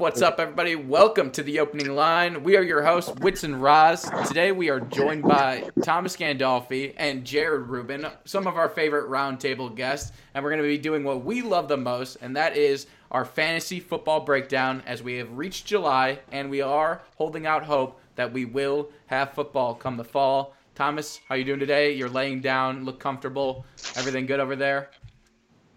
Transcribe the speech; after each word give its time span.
What's 0.00 0.22
up, 0.22 0.40
everybody? 0.40 0.76
Welcome 0.76 1.30
to 1.32 1.42
the 1.42 1.60
opening 1.60 1.94
line. 1.94 2.42
We 2.42 2.56
are 2.56 2.62
your 2.62 2.82
hosts, 2.82 3.44
and 3.44 3.62
Roz. 3.62 4.10
Today 4.26 4.50
we 4.50 4.70
are 4.70 4.80
joined 4.80 5.24
by 5.24 5.68
Thomas 5.82 6.16
Gandolfi 6.16 6.94
and 6.96 7.22
Jared 7.22 7.68
Rubin, 7.68 8.06
some 8.24 8.46
of 8.46 8.56
our 8.56 8.70
favorite 8.70 9.10
roundtable 9.10 9.76
guests, 9.76 10.12
and 10.32 10.42
we're 10.42 10.48
going 10.52 10.62
to 10.62 10.66
be 10.66 10.78
doing 10.78 11.04
what 11.04 11.22
we 11.22 11.42
love 11.42 11.68
the 11.68 11.76
most, 11.76 12.16
and 12.22 12.34
that 12.34 12.56
is 12.56 12.86
our 13.10 13.26
fantasy 13.26 13.78
football 13.78 14.20
breakdown 14.20 14.82
as 14.86 15.02
we 15.02 15.16
have 15.16 15.36
reached 15.36 15.66
July, 15.66 16.18
and 16.32 16.48
we 16.48 16.62
are 16.62 17.02
holding 17.16 17.46
out 17.46 17.62
hope 17.62 18.00
that 18.14 18.32
we 18.32 18.46
will 18.46 18.88
have 19.04 19.34
football 19.34 19.74
come 19.74 19.98
the 19.98 20.04
fall. 20.04 20.54
Thomas, 20.74 21.20
how 21.28 21.34
are 21.34 21.38
you 21.38 21.44
doing 21.44 21.60
today? 21.60 21.92
You're 21.92 22.08
laying 22.08 22.40
down, 22.40 22.86
look 22.86 23.00
comfortable. 23.00 23.66
Everything 23.96 24.24
good 24.24 24.40
over 24.40 24.56
there? 24.56 24.92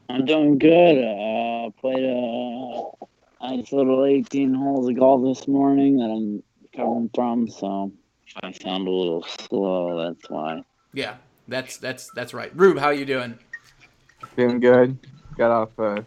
I'm 0.08 0.24
doing 0.24 0.58
good. 0.58 1.04
Uh, 1.04 1.72
played 1.72 2.06
a 2.06 3.04
nice 3.44 3.72
little 3.72 4.06
18 4.06 4.54
holes 4.54 4.90
of 4.90 4.96
golf 4.96 5.24
this 5.24 5.48
morning 5.48 5.98
that 5.98 6.10
I'm 6.10 6.44
coming 6.76 7.10
from, 7.10 7.50
so 7.50 7.92
I 8.42 8.52
sound 8.52 8.88
a 8.88 8.92
little 8.92 9.24
slow. 9.24 10.04
That's 10.04 10.30
why. 10.30 10.64
Yeah, 10.94 11.18
that's 11.48 11.78
that's 11.78 12.10
that's 12.16 12.34
right. 12.34 12.52
Rube, 12.56 12.78
how 12.78 12.92
you 12.92 13.06
doing? 13.06 13.38
Doing 14.38 14.60
good. 14.60 14.98
Got 15.38 15.52
off 15.52 15.80
a 15.80 16.06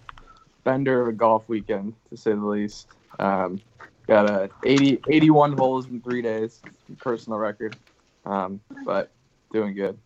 bender 0.64 1.02
of 1.02 1.08
a 1.08 1.12
golf 1.12 1.48
weekend, 1.48 1.94
to 2.10 2.16
say 2.16 2.32
the 2.32 2.44
least. 2.44 2.88
Um, 3.18 3.60
got 4.06 4.30
a 4.30 4.50
80, 4.64 5.02
81 5.08 5.56
holes 5.56 5.86
in 5.88 6.00
three 6.00 6.22
days, 6.22 6.60
personal 6.98 7.38
record. 7.38 7.76
Um, 8.24 8.60
but 8.84 9.10
doing 9.52 9.74
good. 9.74 9.98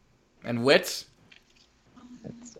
And 0.44 0.64
Wits? 0.64 1.06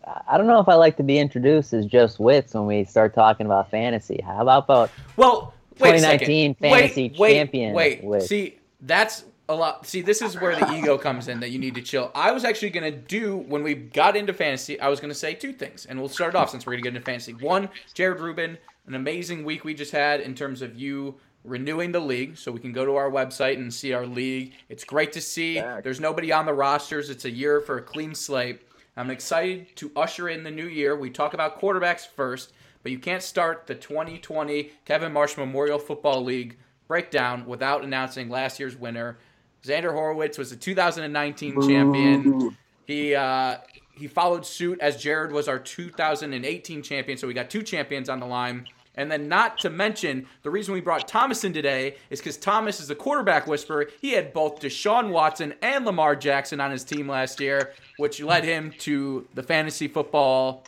It's, 0.07 0.23
I 0.29 0.37
don't 0.39 0.47
know 0.47 0.61
if 0.61 0.69
I 0.69 0.75
like 0.75 0.97
to 0.99 1.03
be 1.03 1.19
introduced 1.19 1.73
as 1.73 1.87
just 1.87 2.19
wits 2.19 2.55
when 2.55 2.67
we 2.67 2.85
start 2.85 3.15
talking 3.15 3.47
about 3.47 3.71
fantasy. 3.71 4.21
How 4.25 4.41
about 4.43 4.65
about 4.65 4.91
Well, 5.17 5.55
wait 5.79 5.91
a 5.91 5.99
2019 5.99 6.55
second. 6.55 6.71
fantasy 6.71 7.03
wait, 7.11 7.19
wait, 7.19 7.35
champion 7.35 7.75
Wait, 7.75 8.05
with- 8.05 8.27
see, 8.27 8.59
that's 8.81 9.25
a 9.49 9.55
lot. 9.55 9.87
See, 9.87 10.01
this 10.01 10.23
is 10.23 10.41
where 10.41 10.55
the 10.57 10.73
ego 10.73 10.97
comes 10.97 11.29
in 11.29 11.41
that 11.41 11.51
you 11.51 11.59
need 11.59 11.75
to 11.75 11.83
chill. 11.83 12.11
I 12.15 12.31
was 12.31 12.45
actually 12.45 12.71
going 12.71 12.93
to 12.93 12.97
do, 12.99 13.37
when 13.37 13.63
we 13.63 13.75
got 13.75 14.17
into 14.17 14.33
fantasy, 14.33 14.81
I 14.81 14.89
was 14.89 15.01
going 15.01 15.11
to 15.11 15.15
say 15.19 15.35
two 15.35 15.53
things. 15.53 15.87
And 15.87 15.99
we'll 15.99 16.09
start 16.09 16.35
it 16.35 16.37
off 16.37 16.51
since 16.51 16.65
we're 16.65 16.73
going 16.73 16.85
to 16.85 16.91
get 16.91 16.97
into 16.97 17.05
fantasy. 17.05 17.33
One, 17.35 17.69
Jared 17.93 18.21
Rubin, 18.21 18.59
an 18.87 18.95
amazing 18.95 19.45
week 19.45 19.65
we 19.65 19.75
just 19.75 19.91
had 19.93 20.21
in 20.21 20.35
terms 20.35 20.63
of 20.63 20.77
you 20.77 21.17
renewing 21.45 21.91
the 21.91 22.01
league. 22.01 22.39
So 22.39 22.53
we 22.53 22.61
can 22.61 22.73
go 22.73 22.85
to 22.85 22.95
our 22.95 23.11
website 23.11 23.55
and 23.57 23.75
see 23.75 23.93
our 23.93 24.07
league. 24.07 24.53
It's 24.69 24.85
great 24.85 25.13
to 25.15 25.21
see. 25.21 25.61
Back. 25.61 25.83
There's 25.83 26.01
nobody 26.01 26.31
on 26.31 26.47
the 26.47 26.55
rosters. 26.55 27.11
It's 27.11 27.25
a 27.25 27.31
year 27.31 27.61
for 27.61 27.79
a 27.79 27.83
clean 27.83 28.15
slate. 28.15 28.63
I'm 28.97 29.11
excited 29.11 29.75
to 29.77 29.93
usher 29.97 30.29
in 30.29 30.45
the 30.45 30.51
new 30.51 30.67
year. 30.67 30.97
We 30.97 31.11
talk 31.11 31.35
about 31.35 31.61
quarterbacks 31.61 32.07
first, 32.07 32.53
but 32.83 32.93
you 32.93 32.99
can't 32.99 33.23
start 33.23 33.67
the 33.67 33.75
2020 33.75 34.73
Kevin 34.85 35.13
Marsh 35.13 35.37
Memorial 35.37 35.79
Football 35.79 36.25
League 36.25 36.59
breakdown 36.89 37.47
without 37.47 37.85
announcing 37.85 38.29
last 38.29 38.59
year's 38.59 38.77
winner. 38.77 39.19
Xander 39.63 39.93
Horowitz 39.93 40.39
was 40.39 40.51
the 40.51 40.57
2019 40.57 41.63
champion. 41.63 42.57
He 42.87 43.15
uh, 43.15 43.59
he 43.95 44.09
followed 44.09 44.45
suit 44.47 44.81
as 44.81 44.97
Jared 44.97 45.31
was 45.31 45.47
our 45.47 45.59
2018 45.59 46.83
champion, 46.83 47.19
so 47.19 47.29
we 47.29 47.35
got 47.35 47.51
two 47.51 47.63
champions 47.63 48.09
on 48.09 48.19
the 48.19 48.27
line. 48.27 48.67
And 48.97 49.11
then, 49.11 49.29
not 49.29 49.57
to 49.59 49.71
mention, 49.71 50.27
the 50.43 50.51
reason 50.51 50.75
we 50.75 50.81
brought 50.81 51.07
Thomas 51.07 51.45
in 51.45 51.53
today 51.53 51.97
is 52.11 52.19
because 52.21 52.37
Thomas 52.37 52.81
is 52.81 52.91
a 52.91 52.95
quarterback 52.95 53.47
whisperer. 53.47 53.89
He 54.01 54.13
had 54.13 54.33
both 54.33 54.61
Deshaun 54.61 55.11
Watson 55.11 55.55
and 55.63 55.85
Lamar 55.85 56.17
Jackson 56.17 56.61
on 56.61 56.71
his 56.71 56.83
team 56.85 57.09
last 57.09 57.41
year, 57.41 57.73
which 57.99 58.21
led 58.21 58.45
him 58.45 58.73
to 58.81 59.27
the 59.35 59.43
fantasy 59.43 59.87
football. 59.89 60.65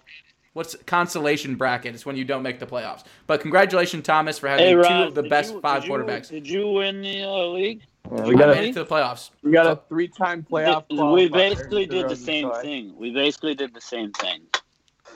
What's 0.52 0.76
consolation 0.86 1.56
bracket? 1.56 1.94
It's 1.94 2.06
when 2.06 2.16
you 2.16 2.24
don't 2.24 2.42
make 2.42 2.58
the 2.60 2.66
playoffs. 2.66 3.04
But 3.26 3.40
congratulations, 3.40 4.04
Thomas, 4.04 4.38
for 4.38 4.48
having 4.48 4.66
Hey, 4.66 4.72
two 4.74 5.08
of 5.08 5.14
the 5.14 5.22
best 5.24 5.54
you- 5.54 5.60
five 5.60 5.82
did 5.82 5.88
you- 5.88 5.94
quarterbacks. 5.94 6.28
Did 6.28 6.46
you 6.46 6.68
win 6.68 7.02
the 7.02 7.22
uh, 7.24 7.46
league? 7.46 7.82
Yeah, 8.14 8.24
we 8.26 8.34
got 8.36 8.54
made 8.54 8.68
it 8.70 8.72
to 8.74 8.80
the 8.80 8.86
playoffs. 8.86 9.30
we 9.42 9.52
got 9.52 9.66
a 9.66 9.80
three 9.88 10.08
time 10.08 10.46
playoff. 10.48 10.84
we 11.14 11.28
basically 11.28 11.86
did 11.86 12.08
the 12.08 12.16
same 12.16 12.50
so 12.52 12.60
thing. 12.60 12.94
We 12.96 13.12
basically 13.12 13.54
did 13.54 13.72
the 13.74 13.80
same 13.80 14.12
thing. 14.12 14.42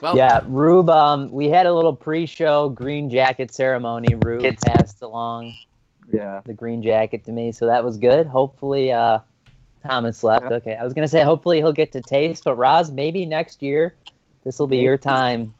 Well, 0.01 0.15
yeah, 0.15 0.41
Rube. 0.47 0.89
Um, 0.89 1.31
we 1.31 1.49
had 1.49 1.65
a 1.65 1.73
little 1.73 1.95
pre-show 1.95 2.69
green 2.69 3.09
jacket 3.09 3.53
ceremony. 3.53 4.15
Rube 4.23 4.55
passed 4.65 5.01
along 5.01 5.53
Yeah. 6.11 6.41
the 6.45 6.53
green 6.53 6.81
jacket 6.83 7.25
to 7.25 7.31
me, 7.31 7.51
so 7.51 7.65
that 7.65 7.83
was 7.83 7.97
good. 7.97 8.27
Hopefully, 8.27 8.91
uh, 8.91 9.19
Thomas 9.85 10.23
left. 10.23 10.45
Yeah. 10.49 10.57
Okay, 10.57 10.75
I 10.75 10.83
was 10.83 10.93
gonna 10.93 11.07
say 11.07 11.23
hopefully 11.23 11.57
he'll 11.57 11.71
get 11.73 11.91
to 11.93 12.01
taste, 12.01 12.43
but 12.43 12.55
Roz, 12.55 12.91
maybe 12.91 13.25
next 13.25 13.61
year, 13.63 13.95
this 14.43 14.59
will 14.59 14.67
be 14.67 14.77
your 14.77 14.97
time 14.97 15.53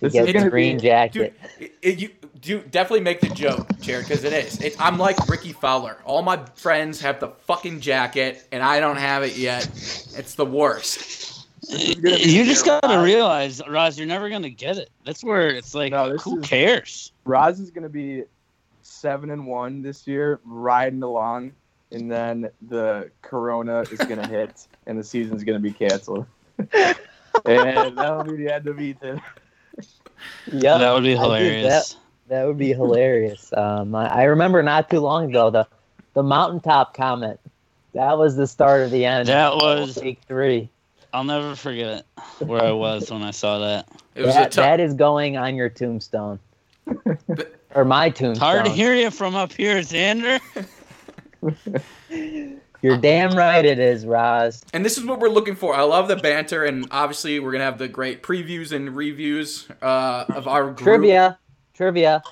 to 0.00 0.06
This 0.06 0.12
get 0.12 0.34
is 0.34 0.42
the 0.44 0.50
green 0.50 0.76
be- 0.76 0.82
jacket. 0.82 1.34
Dude, 1.58 1.66
it, 1.66 1.72
it- 1.82 1.98
you 2.00 2.10
do 2.40 2.60
definitely 2.60 3.00
make 3.00 3.20
the 3.20 3.28
joke, 3.30 3.66
Jared, 3.80 4.06
because 4.06 4.22
it 4.24 4.32
is. 4.34 4.60
It, 4.60 4.76
I'm 4.78 4.98
like 4.98 5.16
Ricky 5.28 5.52
Fowler. 5.52 5.96
All 6.04 6.20
my 6.22 6.38
friends 6.56 7.00
have 7.00 7.18
the 7.20 7.28
fucking 7.46 7.80
jacket, 7.80 8.46
and 8.52 8.62
I 8.62 8.80
don't 8.80 8.98
have 8.98 9.22
it 9.22 9.36
yet. 9.38 9.64
It's 10.16 10.34
the 10.34 10.44
worst. 10.44 11.33
Is 11.70 11.94
gonna 11.94 12.16
be 12.16 12.22
You 12.22 12.44
just 12.44 12.64
gotta 12.64 13.00
realize, 13.02 13.60
Roz, 13.68 13.98
you're 13.98 14.06
never 14.06 14.28
gonna 14.28 14.50
get 14.50 14.76
it. 14.78 14.90
That's 15.04 15.22
where 15.24 15.48
it's 15.48 15.74
like, 15.74 15.92
No, 15.92 16.12
this 16.12 16.22
who 16.22 16.40
is- 16.40 16.46
cares? 16.48 17.12
Roz 17.24 17.60
is 17.60 17.70
going 17.70 17.84
to 17.84 17.88
be 17.88 18.24
seven 18.82 19.30
and 19.30 19.46
one 19.46 19.80
this 19.82 20.06
year, 20.06 20.40
riding 20.44 21.02
along, 21.02 21.52
and 21.90 22.10
then 22.10 22.50
the 22.68 23.10
corona 23.22 23.80
is 23.80 23.98
going 23.98 24.20
to 24.20 24.26
hit, 24.26 24.66
and 24.86 24.98
the 24.98 25.04
season's 25.04 25.42
going 25.42 25.56
to 25.56 25.62
be 25.62 25.72
canceled. 25.72 26.26
and 26.58 27.96
that'll 27.96 28.24
be 28.24 28.36
the 28.36 28.52
end 28.54 28.66
of 28.66 28.78
Ethan. 28.80 29.20
Yeah, 30.52 30.78
that 30.78 30.92
would 30.92 31.02
be 31.02 31.16
I 31.16 31.16
did 31.16 31.20
hilarious. 31.22 31.96
That 32.28 32.46
would 32.46 32.58
be 32.58 32.72
hilarious. 32.72 33.52
Um, 33.56 33.94
I, 33.94 34.06
I 34.08 34.22
remember 34.24 34.62
not 34.62 34.88
too 34.90 35.00
long 35.00 35.30
ago 35.30 35.50
the 35.50 35.66
the 36.14 36.22
mountaintop 36.22 36.94
comment. 36.94 37.40
That 37.94 38.18
was 38.18 38.36
the 38.36 38.46
start 38.46 38.82
of 38.82 38.90
the 38.90 39.04
end. 39.04 39.28
That 39.28 39.56
was- 39.56 39.96
week 39.96 40.20
three. 40.28 40.68
I'll 41.14 41.22
never 41.24 41.54
forget 41.54 42.04
where 42.40 42.60
I 42.60 42.72
was 42.72 43.08
when 43.08 43.22
I 43.22 43.30
saw 43.30 43.60
that. 43.60 43.88
It 44.16 44.22
was 44.26 44.34
That, 44.34 44.46
a 44.48 44.50
tough. 44.50 44.64
that 44.64 44.80
is 44.80 44.94
going 44.94 45.36
on 45.36 45.54
your 45.54 45.68
tombstone, 45.68 46.40
or 47.74 47.84
my 47.84 48.06
It's 48.06 48.18
tombstone. 48.18 48.44
hard 48.48 48.64
to 48.64 48.70
hear 48.72 48.94
you 48.96 49.12
from 49.12 49.36
up 49.36 49.52
here, 49.52 49.76
Xander. 49.76 50.40
You're 52.82 52.98
damn 52.98 53.34
right 53.36 53.64
it 53.64 53.78
is, 53.78 54.04
Roz. 54.04 54.62
And 54.74 54.84
this 54.84 54.98
is 54.98 55.04
what 55.04 55.20
we're 55.20 55.28
looking 55.30 55.54
for. 55.54 55.74
I 55.74 55.82
love 55.82 56.08
the 56.08 56.16
banter, 56.16 56.64
and 56.64 56.86
obviously 56.90 57.38
we're 57.38 57.52
gonna 57.52 57.64
have 57.64 57.78
the 57.78 57.88
great 57.88 58.22
previews 58.24 58.72
and 58.72 58.94
reviews 58.94 59.68
uh, 59.82 60.24
of 60.30 60.48
our 60.48 60.64
group. 60.64 60.78
Trivia, 60.78 61.38
trivia. 61.74 62.22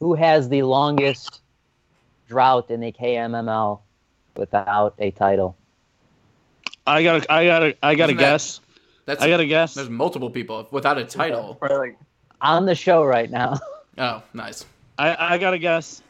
Who 0.00 0.14
has 0.14 0.48
the 0.48 0.62
longest 0.62 1.42
drought 2.26 2.70
in 2.70 2.80
the 2.80 2.90
KMML 2.90 3.80
without 4.34 4.94
a 4.98 5.10
title? 5.10 5.56
I 6.88 7.02
got 7.02 7.22
to 7.22 7.32
I 7.32 7.44
got 7.46 7.58
to 7.60 7.76
I 7.82 7.94
got 7.94 8.06
to 8.06 8.12
Isn't 8.12 8.16
that- 8.18 8.22
guess. 8.22 8.60
That's 9.04 9.22
I 9.22 9.28
got 9.30 9.38
to 9.38 9.46
guess. 9.46 9.72
there's 9.74 9.88
multiple 9.88 10.28
people 10.30 10.68
without 10.70 10.98
a 10.98 11.04
title. 11.04 11.54
Probably 11.54 11.78
like 11.78 11.98
On 12.42 12.66
the 12.66 12.74
show 12.74 13.04
right 13.04 13.30
now, 13.30 13.58
Oh, 13.98 14.22
nice. 14.34 14.66
I 14.98 15.34
I 15.34 15.38
got 15.38 15.52
to 15.52 15.58
guess. 15.58 16.02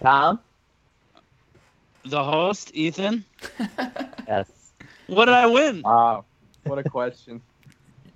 Tom. 0.00 0.40
The 2.04 2.22
host, 2.22 2.70
Ethan. 2.74 3.24
Yes. 4.28 4.50
What 5.06 5.26
did 5.26 5.34
I 5.34 5.46
win? 5.46 5.82
wow. 5.82 6.24
What 6.64 6.78
a 6.78 6.82
question. 6.88 7.40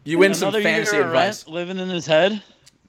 You 0.02 0.18
win 0.18 0.34
some 0.34 0.48
Another 0.48 0.62
fantasy 0.64 0.96
year 0.96 1.06
advice. 1.06 1.44
rent 1.46 1.54
living 1.54 1.78
in 1.78 1.88
his 1.88 2.04
head. 2.04 2.42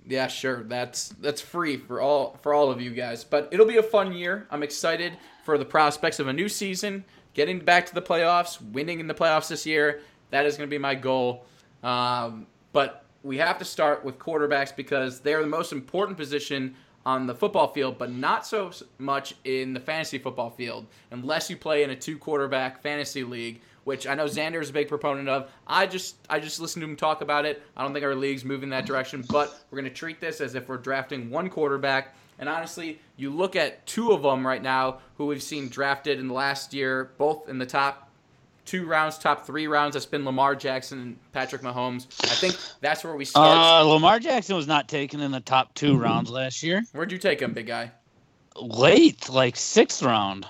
Yeah, 0.08 0.26
sure. 0.28 0.64
That's 0.64 1.10
that's 1.20 1.40
free 1.40 1.78
for 1.78 2.02
all 2.02 2.40
for 2.42 2.54
all 2.56 2.72
of 2.72 2.82
you 2.82 2.90
guys. 2.92 3.24
But 3.24 3.50
it'll 3.52 3.68
be 3.68 3.78
a 3.78 3.84
fun 3.84 4.12
year. 4.14 4.48
I'm 4.50 4.64
excited 4.64 5.14
for 5.44 5.60
the 5.60 5.66
prospects 5.66 6.20
of 6.20 6.28
a 6.28 6.34
new 6.34 6.50
season, 6.50 7.04
getting 7.34 7.60
back 7.60 7.86
to 7.88 7.94
the 7.94 8.02
playoffs, 8.02 8.62
winning 8.72 9.00
in 9.00 9.08
the 9.08 9.14
playoffs 9.14 9.48
this 9.48 9.66
year. 9.66 10.02
That 10.32 10.46
is 10.46 10.58
going 10.58 10.70
to 10.70 10.74
be 10.74 10.78
my 10.78 10.96
goal. 10.96 11.46
Um, 11.84 12.48
but 12.74 13.06
we 13.24 13.38
have 13.38 13.58
to 13.60 13.66
start 13.66 14.04
with 14.04 14.18
quarterbacks 14.18 14.76
because 14.76 15.20
they're 15.20 15.42
the 15.42 15.48
most 15.48 15.72
important 15.72 16.18
position 16.18 16.76
on 17.06 17.26
the 17.26 17.34
football 17.34 17.68
field, 17.68 17.98
but 17.98 18.12
not 18.12 18.46
so 18.46 18.72
much 19.00 19.36
in 19.44 19.74
the 19.74 19.80
fantasy 19.80 20.18
football 20.18 20.50
field, 20.52 20.86
unless 21.10 21.50
you 21.50 21.58
play 21.58 21.84
in 21.84 21.90
a 21.90 21.96
two 21.96 22.18
quarterback 22.18 22.82
fantasy 22.82 23.24
league, 23.24 23.62
which 23.86 24.06
I 24.06 24.14
know 24.14 24.26
Xander 24.26 24.62
is 24.62 24.70
a 24.70 24.74
big 24.74 24.88
proponent 24.88 25.28
of. 25.28 25.50
I 25.66 25.88
just 25.88 26.16
I 26.30 26.40
just 26.40 26.60
listened 26.60 26.82
to 26.82 26.88
him 26.88 26.96
talk 26.96 27.22
about 27.22 27.46
it. 27.46 27.64
I 27.76 27.84
don't 27.84 27.94
think 27.94 28.06
our 28.06 28.16
league's 28.16 28.46
moving 28.46 28.70
that 28.70 28.86
direction, 28.86 29.26
but 29.30 29.66
we're 29.72 29.80
going 29.80 29.92
to 29.92 29.96
treat 29.96 30.22
this 30.22 30.42
as 30.42 30.54
if 30.54 30.70
we're 30.70 30.78
drafting 30.78 31.30
one 31.32 31.50
quarterback. 31.50 32.16
And 32.40 32.50
honestly, 32.50 33.00
you 33.18 33.30
look 33.30 33.56
at 33.56 33.86
two 33.86 34.12
of 34.12 34.24
them 34.24 34.46
right 34.46 34.62
now 34.62 35.00
who 35.18 35.28
we've 35.28 35.44
seen 35.44 35.70
drafted 35.70 36.20
in 36.20 36.28
the 36.28 36.34
last 36.34 36.74
year, 36.74 37.12
both 37.18 37.48
in 37.50 37.58
the 37.60 37.66
top 37.66 38.10
two 38.66 38.86
rounds, 38.86 39.18
top 39.18 39.46
three 39.46 39.68
rounds. 39.68 39.94
That's 39.94 40.06
been 40.08 40.26
Lamar 40.26 40.56
Jackson 40.56 41.00
and 41.00 41.32
Patrick 41.34 41.62
Mahomes. 41.62 42.08
I 42.24 42.34
think 42.36 42.58
that's 42.80 43.04
where 43.04 43.16
we 43.16 43.26
start. 43.26 43.58
Uh, 43.58 43.84
Lamar 43.84 44.20
Jackson 44.20 44.56
was 44.56 44.66
not 44.68 44.88
taken 44.88 45.20
in 45.20 45.32
the 45.32 45.40
top 45.40 45.74
two 45.76 45.98
rounds 45.98 46.32
last 46.32 46.64
year. 46.64 46.84
Where'd 46.94 47.12
you 47.12 47.18
take 47.20 47.40
him, 47.42 47.54
big 47.54 47.68
guy? 47.68 47.92
Late, 48.56 49.30
like 49.30 49.56
sixth 49.56 50.02
round. 50.02 50.46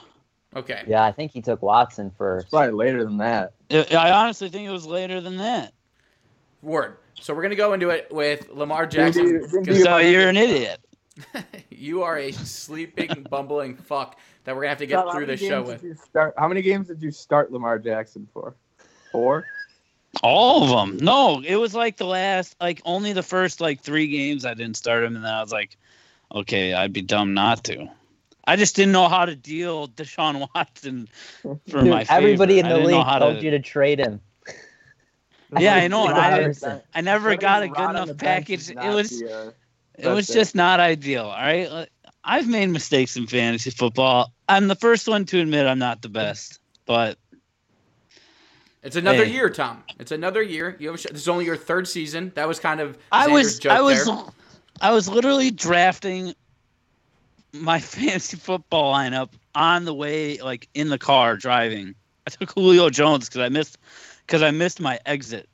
Okay. 0.56 0.84
Yeah, 0.88 1.04
I 1.04 1.12
think 1.12 1.32
he 1.32 1.42
took 1.42 1.62
Watson 1.62 2.12
first. 2.18 2.50
Probably 2.50 2.72
later 2.72 3.04
than 3.04 3.18
that. 3.18 3.54
I 3.70 3.86
I 3.96 4.12
honestly 4.12 4.50
think 4.50 4.68
it 4.68 4.72
was 4.72 4.86
later 4.86 5.22
than 5.22 5.38
that. 5.38 5.74
Word. 6.62 6.98
So 7.20 7.34
we're 7.34 7.42
gonna 7.44 7.56
go 7.56 7.74
into 7.74 7.90
it 7.90 8.08
with 8.12 8.50
Lamar 8.50 8.86
Didn't 8.86 9.14
Jackson. 9.14 9.28
you- 9.28 9.40
didn't 9.48 9.66
'cause 9.66 9.78
you- 9.78 9.84
So 9.84 9.98
you're 9.98 10.28
an 10.30 10.38
idiot. 10.38 10.80
you 11.70 12.04
are 12.04 12.18
a 12.18 12.32
sleeping, 12.32 13.26
bumbling 13.30 13.76
fuck 13.76 14.18
that 14.44 14.56
we're 14.56 14.62
gonna 14.64 14.70
have 14.70 14.78
to 14.80 14.86
get 14.88 14.96
Tom, 14.96 15.08
how 15.08 15.12
through 15.14 15.28
many 15.28 15.38
this 15.38 15.48
show 15.48 15.60
games 15.64 15.68
with. 15.68 15.82
did 15.82 15.88
you 15.88 15.96
start? 15.96 16.34
How 16.38 16.48
many 16.48 16.62
games 16.62 16.88
did 16.88 17.02
you 17.02 17.12
start 17.12 17.52
Lamar 17.52 17.80
Jackson 17.80 18.28
for? 18.34 18.56
Four. 19.12 19.46
All 20.24 20.64
of 20.64 20.70
them. 20.70 20.98
No, 21.02 21.42
it 21.46 21.56
was 21.56 21.74
like 21.74 21.98
the 21.98 22.06
last, 22.06 22.56
like 22.60 22.82
only 22.86 23.14
the 23.14 23.24
first 23.24 23.62
like 23.62 23.82
three 23.82 24.08
games 24.08 24.46
I 24.46 24.54
didn't 24.54 24.78
start 24.78 25.04
him, 25.04 25.16
and 25.16 25.24
then 25.24 25.34
I 25.34 25.42
was 25.42 25.52
like, 25.52 25.78
okay, 26.34 26.74
I'd 26.74 26.94
be 26.94 27.02
dumb 27.02 27.34
not 27.34 27.64
to. 27.66 27.88
I 28.46 28.56
just 28.56 28.76
didn't 28.76 28.92
know 28.92 29.08
how 29.08 29.26
to 29.26 29.36
deal 29.36 29.88
Deshaun 29.90 30.48
Watson 30.54 31.08
for 31.42 31.60
Dude, 31.68 31.86
my 31.86 32.04
favor. 32.04 32.18
everybody 32.20 32.60
in 32.60 32.68
the 32.68 32.78
league 32.80 33.06
told 33.06 33.38
to- 33.38 33.44
you 33.44 33.52
to 33.52 33.60
trade 33.60 34.00
him. 34.00 34.20
Yeah, 35.60 35.76
I 35.76 35.88
know, 35.90 36.06
I, 36.08 36.54
I 36.96 37.02
never 37.02 37.36
got 37.36 37.64
a 37.64 37.68
good 37.68 37.90
enough 37.90 38.18
package. 38.18 38.70
It 38.70 38.78
was 38.78 39.20
the, 39.20 39.50
uh, 39.50 39.52
it 40.04 40.14
was 40.14 40.28
best 40.28 40.34
just 40.34 40.56
not 40.56 40.80
ideal. 40.80 41.26
All 41.26 41.32
right, 41.32 41.88
I've 42.24 42.48
made 42.48 42.68
mistakes 42.70 43.16
in 43.18 43.28
fantasy 43.28 43.72
football. 43.72 44.32
I'm 44.50 44.68
the 44.68 44.76
first 44.76 45.08
one 45.08 45.26
to 45.26 45.40
admit 45.40 45.66
I'm 45.66 45.80
not 45.80 46.02
the 46.02 46.10
best, 46.10 46.60
but 46.86 47.18
It's 48.84 48.96
another 48.96 49.26
Hey. 49.26 49.32
year, 49.34 49.50
Tom. 49.50 49.84
It's 50.00 50.12
another 50.12 50.42
year. 50.42 50.76
You 50.80 50.88
have 50.88 50.96
a 50.96 50.98
sh- 50.98 51.06
this 51.12 51.22
is 51.22 51.28
only 51.30 51.46
your 51.46 51.56
third 51.58 51.88
season. 51.88 52.32
That 52.36 52.48
was 52.48 52.60
kind 52.60 52.80
of 52.80 52.98
I 53.12 53.28
was 53.28 53.60
joke 53.60 53.72
I 53.74 53.82
was 53.82 54.06
there. 54.06 54.18
I 54.82 54.92
was 54.92 55.08
literally 55.08 55.52
drafting 55.52 56.34
my 57.54 57.80
fantasy 57.96 58.38
football 58.38 58.94
lineup 58.94 59.30
on 59.54 59.86
the 59.86 59.94
way, 59.94 60.40
like 60.40 60.68
in 60.74 60.90
the 60.90 60.98
car 60.98 61.38
driving. 61.38 61.94
I 62.26 62.32
took 62.32 62.52
Julio 62.52 62.90
Jones 62.90 63.28
because 63.30 63.42
I 63.42 63.50
missed 63.50 63.78
because 64.26 64.42
I 64.42 64.50
missed 64.52 64.80
my 64.80 65.00
exit. 65.06 65.48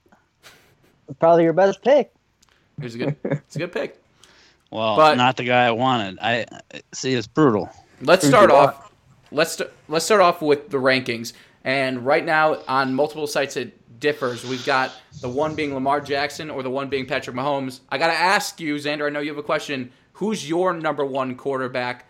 Probably 1.19 1.43
your 1.43 1.53
best 1.53 1.81
pick. 1.81 2.11
It 2.77 2.83
was 2.83 2.95
a 2.95 2.97
good. 2.97 3.15
It's 3.25 3.55
a 3.55 3.59
good 3.59 3.71
pick. 3.73 4.01
Well, 4.71 4.95
But- 4.95 5.15
not 5.15 5.37
the 5.37 5.43
guy 5.43 5.65
I 5.65 5.71
wanted. 5.71 6.19
I 6.21 6.45
see 6.93 7.13
it's 7.13 7.27
brutal. 7.27 7.69
Let's 8.01 8.23
Who'd 8.23 8.31
start 8.31 8.49
you 8.49 8.55
off. 8.55 8.91
Let's 9.31 9.61
let's 9.87 10.05
start 10.05 10.21
off 10.21 10.41
with 10.41 10.69
the 10.69 10.77
rankings. 10.77 11.33
And 11.63 12.05
right 12.05 12.23
now, 12.23 12.61
on 12.67 12.93
multiple 12.93 13.27
sites, 13.27 13.57
it 13.57 13.99
differs. 13.99 14.45
We've 14.45 14.65
got 14.65 14.93
the 15.21 15.27
one 15.27 15.55
being 15.55 15.73
Lamar 15.73 15.99
Jackson 15.99 16.49
or 16.49 16.63
the 16.63 16.69
one 16.69 16.87
being 16.87 17.05
Patrick 17.05 17.35
Mahomes. 17.35 17.81
I 17.89 17.97
got 17.97 18.07
to 18.07 18.13
ask 18.13 18.59
you, 18.59 18.75
Xander. 18.75 19.05
I 19.05 19.09
know 19.09 19.19
you 19.19 19.29
have 19.29 19.37
a 19.37 19.43
question. 19.43 19.91
Who's 20.13 20.47
your 20.47 20.73
number 20.73 21.05
one 21.05 21.35
quarterback 21.35 22.05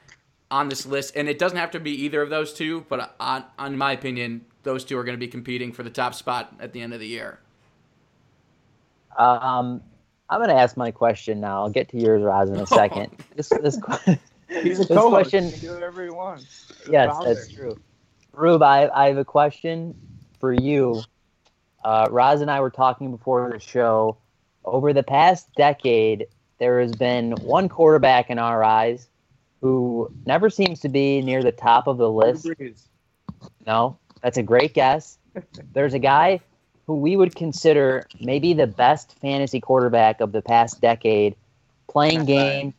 on 0.51 0.69
this 0.69 0.85
list? 0.85 1.15
And 1.15 1.27
it 1.27 1.39
doesn't 1.39 1.57
have 1.57 1.71
to 1.71 1.79
be 1.79 1.91
either 2.03 2.21
of 2.21 2.29
those 2.29 2.53
two, 2.53 2.85
but 2.89 3.15
on, 3.19 3.45
on 3.57 3.77
my 3.77 3.93
opinion, 3.93 4.45
those 4.63 4.83
two 4.83 4.97
are 4.97 5.03
going 5.03 5.15
to 5.15 5.19
be 5.19 5.27
competing 5.27 5.71
for 5.71 5.81
the 5.83 5.89
top 5.89 6.13
spot 6.13 6.53
at 6.59 6.73
the 6.73 6.81
end 6.81 6.93
of 6.93 6.99
the 6.99 7.07
year. 7.07 7.39
Um, 9.17 9.81
I'm 10.29 10.41
gonna 10.41 10.53
ask 10.55 10.75
my 10.77 10.91
question 10.91 11.39
now. 11.39 11.63
I'll 11.63 11.69
get 11.69 11.89
to 11.89 11.97
yours, 11.99 12.21
Roz, 12.23 12.49
in 12.49 12.57
a 12.57 12.65
second. 12.81 13.11
This 13.35 13.49
this 13.49 13.77
que- 13.81 14.17
He's 14.49 14.79
a 14.79 14.85
This 14.85 14.87
co-host. 14.87 15.11
question- 15.11 15.45
He 15.45 15.51
can 15.51 15.59
do 15.59 15.73
whatever 15.73 16.03
he 16.03 16.09
wants. 16.09 16.67
The 16.85 16.91
yes, 16.93 17.11
founder. 17.13 17.33
that's 17.33 17.51
true. 17.51 17.77
Rube, 18.33 18.61
I, 18.63 18.89
I 18.89 19.07
have 19.09 19.17
a 19.17 19.25
question 19.25 19.95
for 20.39 20.53
you. 20.53 21.01
Uh, 21.83 22.07
Roz 22.11 22.41
and 22.41 22.49
I 22.51 22.59
were 22.61 22.69
talking 22.69 23.11
before 23.11 23.49
the 23.51 23.59
show. 23.59 24.17
Over 24.63 24.93
the 24.93 25.03
past 25.03 25.47
decade, 25.55 26.27
there 26.59 26.79
has 26.81 26.91
been 26.93 27.31
one 27.41 27.67
quarterback 27.69 28.29
in 28.29 28.37
our 28.39 28.63
eyes 28.63 29.07
who 29.61 30.11
never 30.25 30.49
seems 30.49 30.79
to 30.81 30.89
be 30.89 31.21
near 31.21 31.41
the 31.41 31.51
top 31.51 31.87
of 31.87 31.97
the 31.97 32.09
list. 32.11 32.47
No, 33.65 33.97
that's 34.21 34.37
a 34.37 34.43
great 34.43 34.73
guess. 34.73 35.17
There's 35.73 35.93
a 35.93 35.99
guy 35.99 36.41
who 36.87 36.95
we 36.95 37.15
would 37.17 37.35
consider 37.35 38.07
maybe 38.19 38.53
the 38.53 38.65
best 38.65 39.13
fantasy 39.19 39.59
quarterback 39.59 40.21
of 40.21 40.31
the 40.31 40.41
past 40.41 40.79
decade, 40.81 41.35
playing 41.87 42.25
game. 42.25 42.73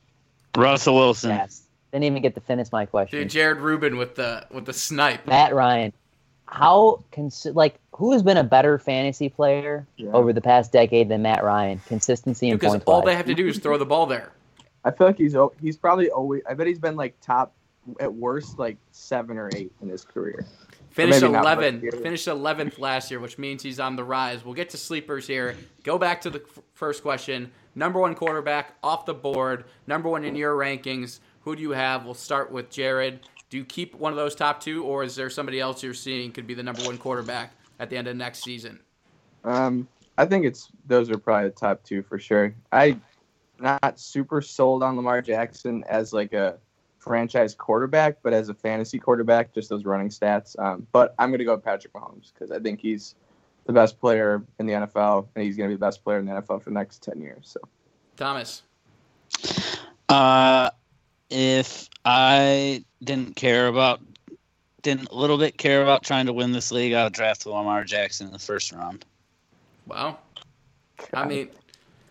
Russell 0.57 0.97
Wilson. 0.97 1.31
Yes. 1.31 1.63
Didn't 1.93 2.05
even 2.05 2.23
get 2.23 2.35
to 2.35 2.41
finish 2.41 2.73
my 2.73 2.87
question. 2.87 3.21
Dude, 3.21 3.31
Jared 3.31 3.59
Rubin 3.59 3.97
with 3.97 4.17
the 4.17 4.47
with 4.51 4.65
the 4.67 4.73
snipe. 4.73 5.27
Matt 5.27 5.55
Ryan. 5.55 5.93
How 6.47 7.05
consi- 7.13 7.55
like 7.55 7.77
who 7.93 8.13
has 8.13 8.23
been 8.23 8.37
a 8.39 8.45
better 8.45 8.79
fantasy 8.79 9.29
player 9.29 9.87
Yeah. 9.97 10.11
over 10.13 10.33
the 10.33 10.41
past 10.41 10.73
decade 10.73 11.09
than 11.09 11.23
Matt 11.23 11.45
Ryan? 11.45 11.81
Consistency 11.87 12.51
and 12.51 12.59
Because 12.59 12.81
all 12.87 13.03
they 13.03 13.15
have 13.15 13.27
to 13.27 13.35
do 13.35 13.47
is 13.47 13.59
throw 13.59 13.77
the 13.79 13.87
ball 13.87 14.07
there. 14.07 14.33
I 14.85 14.91
feel 14.91 15.07
like 15.07 15.19
he's 15.19 15.37
he's 15.61 15.77
probably 15.77 16.11
always. 16.11 16.43
I 16.49 16.55
bet 16.55 16.67
he's 16.67 16.79
been 16.79 16.97
like 16.97 17.15
top 17.21 17.53
at 18.01 18.13
worst 18.13 18.59
like 18.59 18.77
seven 18.93 19.37
or 19.39 19.51
eight 19.55 19.73
in 19.83 19.89
his 19.89 20.05
career. 20.05 20.47
Finished 20.99 21.23
maybe 21.23 21.33
not 21.33 21.45
11. 21.45 21.91
Finished 22.03 22.27
11th 22.27 22.81
last 22.81 23.09
year, 23.09 23.21
which 23.21 23.39
means 23.39 23.63
he's 23.63 23.79
on 23.79 23.95
the 23.95 24.03
rise. 24.03 24.45
We'll 24.45 24.55
get 24.55 24.71
to 24.71 24.77
sleepers 24.77 25.29
here. 25.29 25.57
Go 25.85 25.97
back 25.97 26.21
to 26.23 26.31
the 26.31 26.41
f- 26.41 26.59
first 26.75 27.03
question. 27.03 27.53
Number 27.77 28.01
one 28.01 28.17
quarterback 28.17 28.75
off 28.83 29.07
the 29.07 29.15
board. 29.15 29.67
Number 29.87 30.09
one 30.09 30.25
in 30.25 30.35
your 30.35 30.57
rankings. 30.57 31.21
Who 31.43 31.55
do 31.55 31.63
you 31.63 31.71
have? 31.71 32.05
We'll 32.05 32.15
start 32.15 32.51
with 32.51 32.69
Jared. 32.69 33.21
Do 33.49 33.59
you 33.59 33.65
keep 33.65 33.95
one 33.95 34.13
of 34.13 34.17
those 34.17 34.35
top 34.35 34.61
two, 34.61 34.83
or 34.83 35.05
is 35.05 35.15
there 35.15 35.31
somebody 35.31 35.61
else 35.61 35.85
you're 35.85 35.95
seeing 35.95 36.33
could 36.33 36.49
be 36.49 36.55
the 36.55 36.65
number 36.65 36.83
one 36.83 36.99
quarterback 36.99 37.53
at 37.79 37.91
the 37.91 37.97
end 37.97 38.09
of 38.09 38.17
next 38.17 38.43
season? 38.43 38.81
Um, 39.45 39.87
I 40.19 40.27
think 40.27 40.47
it's 40.47 40.69
those 40.89 41.13
are 41.13 41.17
probably 41.17 41.51
the 41.51 41.55
top 41.55 41.85
two 41.85 42.03
for 42.03 42.19
sure. 42.19 42.53
I 42.73 42.99
not 43.61 44.01
super 44.01 44.43
sold 44.43 44.83
on 44.83 44.97
Lamar 44.97 45.23
Jackson 45.23 45.85
as 45.89 46.13
like 46.13 46.33
a 46.33 46.59
franchise 47.09 47.55
quarterback, 47.55 48.19
but 48.23 48.33
as 48.33 48.49
a 48.49 48.55
fantasy 48.55 48.99
quarterback, 48.99 49.53
just 49.55 49.69
those 49.69 49.85
running 49.85 50.11
stats. 50.11 50.59
Um, 50.59 50.87
but 50.93 51.15
I'm 51.19 51.31
gonna 51.31 51.45
go 51.45 51.55
with 51.55 51.65
Patrick 51.65 51.93
Mahomes 51.95 52.33
because 52.33 52.53
I 52.53 52.61
think 52.61 52.81
he's 52.81 53.15
the 53.65 53.73
best 53.73 53.99
player 53.99 54.45
in 54.59 54.67
the 54.67 54.75
NFL, 54.75 55.27
and 55.35 55.45
he's 55.45 55.57
gonna 55.57 55.71
be 55.71 55.75
the 55.75 55.81
best 55.81 56.05
player 56.05 56.19
in 56.19 56.27
the 56.27 56.33
NFL 56.33 56.63
for 56.63 56.71
the 56.71 56.75
next 56.75 57.03
ten 57.03 57.21
years. 57.21 57.49
So 57.49 57.61
Thomas. 58.17 58.63
Uh, 60.09 60.71
if 61.31 61.89
I 62.05 62.85
didn't 63.03 63.37
care 63.37 63.69
about, 63.69 64.01
didn't 64.83 65.09
a 65.11 65.15
little 65.15 65.39
bit 65.39 65.59
care 65.59 65.83
about 65.83 66.03
trying 66.03 66.27
to 66.27 66.33
win 66.33 66.53
this 66.53 66.71
league, 66.73 66.93
I 66.93 67.05
would 67.05 67.13
draft 67.13 67.47
Lamar 67.47 67.85
Jackson 67.85 68.27
in 68.27 68.33
the 68.33 68.39
first 68.39 68.73
round. 68.73 69.05
Wow. 69.87 70.19
I 71.13 71.27
mean, 71.27 71.49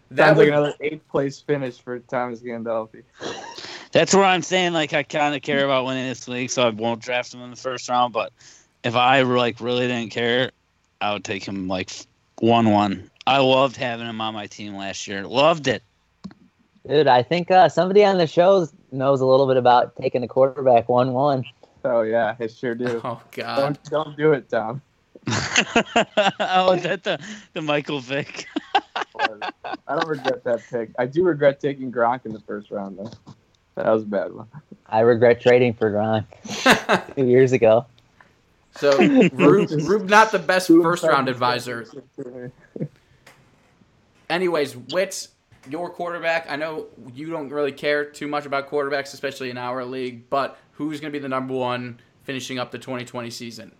that 0.09 0.15
that 0.15 0.27
sounds 0.27 0.37
like 0.37 0.47
another 0.47 0.73
eighth 0.81 1.07
place 1.07 1.39
finish 1.39 1.79
for 1.79 1.99
Thomas 1.99 2.41
Gandolfi. 2.41 3.03
That's 3.97 4.13
where 4.13 4.25
I'm 4.25 4.43
saying 4.43 4.73
like 4.73 4.93
I 4.93 5.01
kind 5.01 5.33
of 5.33 5.41
care 5.41 5.65
about 5.65 5.87
winning 5.87 6.07
this 6.07 6.27
league, 6.27 6.51
so 6.51 6.67
I 6.67 6.69
won't 6.69 7.01
draft 7.01 7.33
him 7.33 7.41
in 7.41 7.49
the 7.49 7.55
first 7.55 7.89
round. 7.89 8.13
But 8.13 8.31
if 8.83 8.95
I 8.95 9.23
like 9.23 9.59
really 9.59 9.87
didn't 9.87 10.11
care, 10.11 10.51
I 11.01 11.13
would 11.13 11.23
take 11.23 11.43
him 11.43 11.67
like 11.67 11.89
one 12.37 12.69
one. 12.69 13.09
I 13.25 13.39
loved 13.39 13.75
having 13.75 14.05
him 14.05 14.21
on 14.21 14.35
my 14.35 14.45
team 14.45 14.75
last 14.75 15.07
year. 15.07 15.25
Loved 15.25 15.67
it. 15.67 15.81
Dude, 16.87 17.07
I 17.07 17.23
think 17.23 17.49
uh, 17.49 17.69
somebody 17.69 18.05
on 18.05 18.19
the 18.19 18.27
show 18.27 18.67
knows 18.91 19.19
a 19.19 19.25
little 19.25 19.47
bit 19.47 19.57
about 19.57 19.95
taking 19.95 20.21
a 20.21 20.27
quarterback 20.27 20.87
one 20.87 21.13
one. 21.13 21.43
Oh 21.83 22.03
yeah, 22.03 22.35
I 22.39 22.45
sure 22.45 22.75
do. 22.75 23.01
oh, 23.03 23.19
God. 23.31 23.55
don't 23.55 23.83
don't 23.85 24.15
do 24.15 24.31
it, 24.33 24.47
Tom. 24.47 24.79
oh, 25.27 26.73
is 26.73 26.83
that 26.83 26.99
the 27.03 27.19
the 27.53 27.63
Michael 27.63 27.99
Vick? 27.99 28.45
I 29.19 29.95
don't 29.95 30.07
regret 30.07 30.43
that 30.43 30.61
pick. 30.69 30.91
I 30.99 31.07
do 31.07 31.23
regret 31.23 31.59
taking 31.59 31.91
Gronk 31.91 32.27
in 32.27 32.33
the 32.33 32.41
first 32.41 32.69
round 32.69 32.99
though. 32.99 33.33
That 33.83 33.93
was 33.93 34.03
a 34.03 34.07
bad 34.07 34.33
one. 34.33 34.47
I 34.87 35.01
regret 35.01 35.39
trading 35.39 35.75
for 35.75 35.91
Gronk 35.91 36.25
two 37.15 37.27
years 37.27 37.51
ago. 37.51 37.85
So 38.75 38.97
Rube, 39.33 39.69
Rube 39.69 40.09
not 40.09 40.31
the 40.31 40.39
best 40.39 40.67
first 40.67 41.03
round 41.03 41.29
advisor. 41.29 41.85
Anyways, 44.31 44.75
Wits, 44.75 45.29
your 45.69 45.91
quarterback. 45.91 46.47
I 46.49 46.55
know 46.55 46.87
you 47.13 47.29
don't 47.29 47.49
really 47.49 47.71
care 47.71 48.03
too 48.03 48.27
much 48.27 48.47
about 48.47 48.67
quarterbacks, 48.67 49.13
especially 49.13 49.51
in 49.51 49.59
our 49.59 49.85
league, 49.85 50.27
but 50.31 50.57
who's 50.71 50.99
going 50.99 51.13
to 51.13 51.17
be 51.17 51.21
the 51.21 51.29
number 51.29 51.53
one 51.53 51.99
finishing 52.23 52.57
up 52.57 52.71
the 52.71 52.79
2020 52.79 53.29
season? 53.29 53.71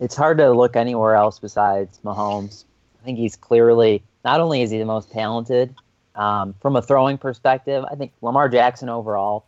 It's 0.00 0.16
hard 0.16 0.38
to 0.38 0.50
look 0.52 0.74
anywhere 0.74 1.14
else 1.14 1.38
besides 1.38 2.00
Mahomes. 2.02 2.64
I 3.02 3.04
think 3.04 3.18
he's 3.18 3.36
clearly 3.36 4.02
not 4.24 4.40
only 4.40 4.62
is 4.62 4.70
he 4.70 4.78
the 4.78 4.86
most 4.86 5.12
talented 5.12 5.74
um, 6.14 6.54
from 6.60 6.76
a 6.76 6.82
throwing 6.82 7.18
perspective. 7.18 7.84
I 7.90 7.94
think 7.94 8.12
Lamar 8.22 8.48
Jackson 8.48 8.88
overall, 8.88 9.44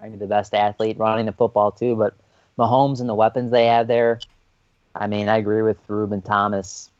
I 0.00 0.08
mean, 0.08 0.18
the 0.18 0.26
best 0.26 0.54
athlete 0.54 0.98
running 0.98 1.26
the 1.26 1.32
football 1.32 1.70
too. 1.72 1.96
But 1.96 2.14
Mahomes 2.58 3.00
and 3.00 3.08
the 3.08 3.14
weapons 3.14 3.50
they 3.50 3.66
have 3.66 3.86
there. 3.88 4.20
I 4.94 5.06
mean, 5.06 5.28
I 5.28 5.36
agree 5.36 5.62
with 5.62 5.78
Ruben 5.88 6.22
Thomas. 6.22 6.90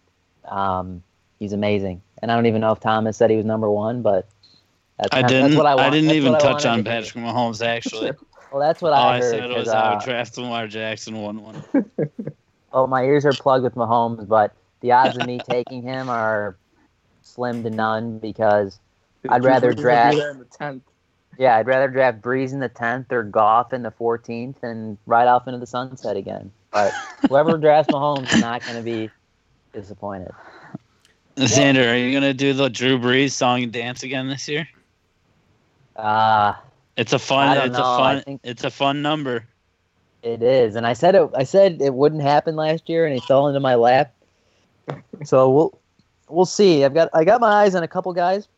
Um, 0.45 1.03
he's 1.39 1.53
amazing, 1.53 2.01
and 2.23 2.31
I 2.31 2.35
don't 2.35 2.47
even 2.47 2.61
know 2.61 2.73
if 2.73 2.81
Thomas 2.81 3.17
said 3.17 3.31
he 3.31 3.37
was 3.37 3.45
number 3.47 3.71
one, 3.71 4.03
but 4.03 4.27
that's, 4.99 5.15
I 5.15 5.23
that's 5.23 5.33
didn't. 5.33 5.57
what 5.57 5.67
I, 5.67 5.73
I, 5.75 5.91
didn't 5.91 6.07
that's 6.07 6.17
even 6.17 6.35
I 6.35 6.39
touch 6.39 6.65
on. 6.67 6.85
Patrick 6.85 7.23
Mahomes 7.25 7.65
actually. 7.65 8.13
Well, 8.51 8.61
that's 8.61 8.81
what 8.81 8.95
All 8.95 9.09
I 9.09 9.17
I 9.17 9.19
heard. 9.19 9.41
said 9.41 9.51
was 9.51 9.67
'cause, 9.67 9.75
I 9.75 9.91
uh, 9.91 9.95
would 9.97 10.05
draft 10.05 10.39
Lamar 10.39 10.67
Jackson 10.69 11.21
one 11.21 11.43
one. 11.43 11.63
Oh, 12.73 12.87
my 12.87 13.03
ears 13.05 13.27
are 13.27 13.35
plugged 13.35 13.65
with 13.65 13.75
Mahomes, 13.75 14.27
but 14.29 14.55
the 14.81 14.93
odds 14.93 15.17
of 15.19 15.27
me 15.27 15.39
taking 15.39 15.83
him 15.83 16.09
are 16.09 16.57
slim 17.23 17.63
to 17.65 17.71
none 17.71 18.19
because 18.19 18.79
I'd 19.27 19.45
rather 19.45 19.73
He's 19.73 19.77
gonna 19.77 19.99
be 19.99 20.07
draft. 20.07 20.17
there 20.17 20.31
in 20.31 20.39
the 20.39 20.45
tenth. 20.45 20.83
Yeah, 21.39 21.57
I'd 21.57 21.67
rather 21.67 21.89
draft 21.89 22.21
Brees 22.21 22.53
in 22.53 22.61
the 22.61 22.69
tenth 22.69 23.13
or 23.13 23.23
Goff 23.23 23.73
in 23.73 23.83
the 23.83 23.91
fourteenth 23.91 24.63
and 24.63 24.99
ride 25.07 25.29
off 25.29 25.47
into 25.47 25.59
the 25.59 25.67
sunset 25.67 26.17
again. 26.17 26.51
But 26.73 26.93
whoever 27.29 27.57
drafts 27.59 27.91
Mahomes 27.93 28.33
is 28.33 28.41
not 28.41 28.63
going 28.65 28.77
to 28.77 28.83
be 28.83 29.11
disappointed. 29.73 30.33
Xander, 31.37 31.93
are 31.93 31.97
you 31.97 32.13
gonna 32.13 32.35
do 32.35 32.53
the 32.53 32.69
Drew 32.69 32.99
Brees 32.99 33.31
song 33.33 33.63
and 33.63 33.73
dance 33.73 34.03
again 34.03 34.29
this 34.29 34.49
year? 34.49 34.69
Uh 35.97 36.55
It's 36.97 37.13
a 37.13 37.19
fun. 37.19 37.57
It's 37.59 37.77
know, 37.77 37.85
a 37.85 37.87
I 37.87 38.23
fun. 38.25 38.41
It's 38.43 38.65
a 38.65 38.71
fun 38.71 39.03
number. 39.03 39.45
it 40.23 40.43
is, 40.43 40.75
and 40.75 40.87
I 40.87 40.93
said 40.95 41.15
it. 41.15 41.31
I 41.37 41.45
said 41.45 41.81
it 41.81 41.95
wouldn't 41.95 42.23
happen 42.23 42.57
last 42.57 42.89
year, 42.89 43.05
and 43.07 43.15
he 43.15 43.21
fell 43.21 43.47
into 43.47 43.61
my 43.61 43.75
lap. 43.77 44.13
So 45.25 45.51
we'll 45.51 45.79
we'll 46.29 46.45
see. 46.47 46.85
I've 46.85 46.95
got 46.95 47.09
I 47.15 47.25
got 47.25 47.41
my 47.41 47.51
eyes 47.63 47.75
on 47.77 47.83
a 47.85 47.89
couple 47.89 48.13
guys, 48.13 48.49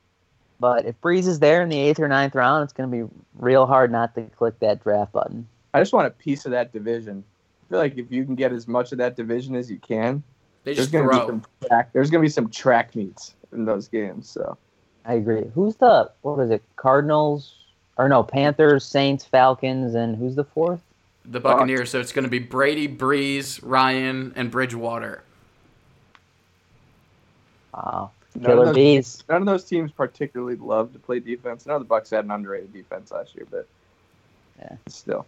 but 0.61 0.85
if 0.85 1.01
Brees 1.01 1.27
is 1.27 1.41
there 1.41 1.63
in 1.63 1.69
the 1.69 1.79
eighth 1.79 1.99
or 1.99 2.07
ninth 2.07 2.35
round, 2.35 2.63
it's 2.65 2.73
going 2.73 2.91
to 2.91 2.97
be 2.97 3.13
real 3.37 3.67
hard 3.67 3.91
not 3.91 4.15
to 4.15 4.23
click 4.37 4.59
that 4.61 4.83
draft 4.83 5.13
button. 5.13 5.49
I 5.75 5.81
just 5.81 5.93
want 5.93 6.07
a 6.07 6.11
piece 6.11 6.45
of 6.45 6.53
that 6.53 6.73
division. 6.73 7.25
I 7.67 7.71
feel 7.71 7.79
like 7.79 7.97
if 7.97 8.13
you 8.13 8.25
can 8.25 8.35
get 8.35 8.53
as 8.53 8.69
much 8.69 8.93
of 8.93 8.99
that 8.99 9.17
division 9.17 9.57
as 9.57 9.71
you 9.71 9.79
can, 9.79 10.23
They 10.65 10.75
there's 10.75 10.89
gonna 10.89 11.09
be 11.09 11.17
some 11.17 11.43
track. 11.67 11.93
There's 11.93 12.11
gonna 12.11 12.23
be 12.23 12.29
some 12.29 12.51
track 12.51 12.95
meets 12.95 13.35
in 13.53 13.65
those 13.65 13.89
games. 13.89 14.29
So 14.29 14.59
I 15.05 15.15
agree. 15.15 15.45
Who's 15.55 15.77
the 15.77 16.11
what 16.23 16.37
was 16.37 16.51
it? 16.51 16.63
Cardinals 16.77 17.55
or 17.97 18.09
no 18.09 18.23
Panthers, 18.23 18.85
Saints, 18.85 19.25
Falcons, 19.25 19.95
and 19.95 20.17
who's 20.17 20.35
the 20.35 20.45
fourth? 20.45 20.83
the 21.25 21.41
Buccaneers. 21.41 21.91
So 21.91 22.01
it's 22.01 22.13
going 22.13 22.25
to 22.25 22.31
be 22.31 22.39
Brady, 22.39 22.89
Brees, 22.89 23.61
Ryan, 23.63 24.33
and 24.37 24.51
Bridgewater. 24.51 25.23
Wow, 27.75 28.11
none 28.37 28.45
Killer 28.45 28.61
of, 28.63 28.67
those, 28.69 28.75
Bees. 28.75 29.25
none 29.29 29.43
of 29.43 29.47
those 29.47 29.65
teams 29.65 29.91
particularly 29.93 30.57
love 30.57 30.93
to 30.93 30.99
play 30.99 31.21
defense. 31.21 31.67
I 31.67 31.71
know 31.73 31.79
the 31.79 31.85
Bucs 31.85 32.11
had 32.11 32.25
an 32.25 32.31
underrated 32.31 32.73
defense 32.73 33.11
last 33.11 33.35
year, 33.35 33.47
but 33.51 33.67
Yeah. 34.59 34.77
still. 34.89 35.27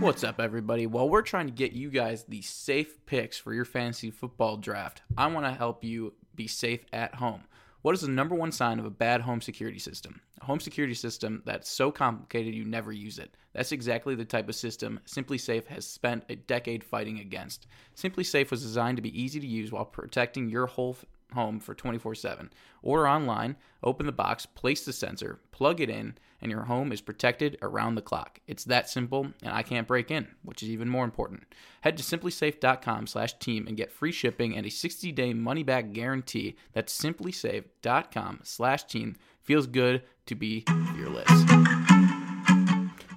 What's 0.00 0.24
up, 0.24 0.40
everybody? 0.40 0.86
Well, 0.88 1.08
we're 1.08 1.22
trying 1.22 1.46
to 1.46 1.52
get 1.52 1.72
you 1.72 1.88
guys 1.88 2.24
the 2.24 2.42
safe 2.42 3.04
picks 3.06 3.38
for 3.38 3.54
your 3.54 3.64
fantasy 3.64 4.10
football 4.10 4.56
draft. 4.56 5.02
I 5.16 5.28
want 5.28 5.46
to 5.46 5.52
help 5.52 5.84
you 5.84 6.14
be 6.34 6.48
safe 6.48 6.84
at 6.92 7.14
home. 7.16 7.42
What 7.82 7.96
is 7.96 8.02
the 8.02 8.08
number 8.08 8.36
one 8.36 8.52
sign 8.52 8.78
of 8.78 8.84
a 8.84 8.90
bad 8.90 9.22
home 9.22 9.40
security 9.40 9.80
system? 9.80 10.20
A 10.40 10.44
home 10.44 10.60
security 10.60 10.94
system 10.94 11.42
that's 11.44 11.68
so 11.68 11.90
complicated 11.90 12.54
you 12.54 12.64
never 12.64 12.92
use 12.92 13.18
it. 13.18 13.34
That's 13.54 13.72
exactly 13.72 14.14
the 14.14 14.24
type 14.24 14.48
of 14.48 14.54
system 14.54 15.00
SimpliSafe 15.04 15.66
has 15.66 15.84
spent 15.84 16.22
a 16.28 16.36
decade 16.36 16.84
fighting 16.84 17.18
against. 17.18 17.66
SimpliSafe 17.96 18.52
was 18.52 18.62
designed 18.62 18.98
to 18.98 19.02
be 19.02 19.20
easy 19.20 19.40
to 19.40 19.46
use 19.48 19.72
while 19.72 19.84
protecting 19.84 20.48
your 20.48 20.66
whole 20.66 20.96
home 21.32 21.60
for 21.60 21.74
24 21.74 22.14
7. 22.14 22.50
Order 22.82 23.08
online, 23.08 23.56
open 23.82 24.06
the 24.06 24.12
box, 24.12 24.46
place 24.46 24.84
the 24.84 24.92
sensor, 24.92 25.40
plug 25.50 25.80
it 25.80 25.90
in, 25.90 26.14
and 26.40 26.50
your 26.50 26.62
home 26.62 26.92
is 26.92 27.00
protected 27.00 27.56
around 27.62 27.94
the 27.94 28.02
clock. 28.02 28.40
It's 28.46 28.64
that 28.64 28.88
simple, 28.88 29.28
and 29.42 29.52
I 29.52 29.62
can't 29.62 29.86
break 29.86 30.10
in, 30.10 30.28
which 30.42 30.62
is 30.62 30.70
even 30.70 30.88
more 30.88 31.04
important. 31.04 31.44
Head 31.82 31.96
to 31.98 32.02
simplisafe.com 32.02 33.06
slash 33.06 33.38
team 33.38 33.66
and 33.66 33.76
get 33.76 33.92
free 33.92 34.12
shipping 34.12 34.56
and 34.56 34.66
a 34.66 34.70
60-day 34.70 35.34
money-back 35.34 35.92
guarantee. 35.92 36.56
That's 36.72 36.98
simplisafe.com 36.98 38.40
slash 38.42 38.84
team. 38.84 39.16
Feels 39.40 39.66
good 39.66 40.02
to 40.26 40.34
be 40.34 40.64
fearless. 40.94 41.28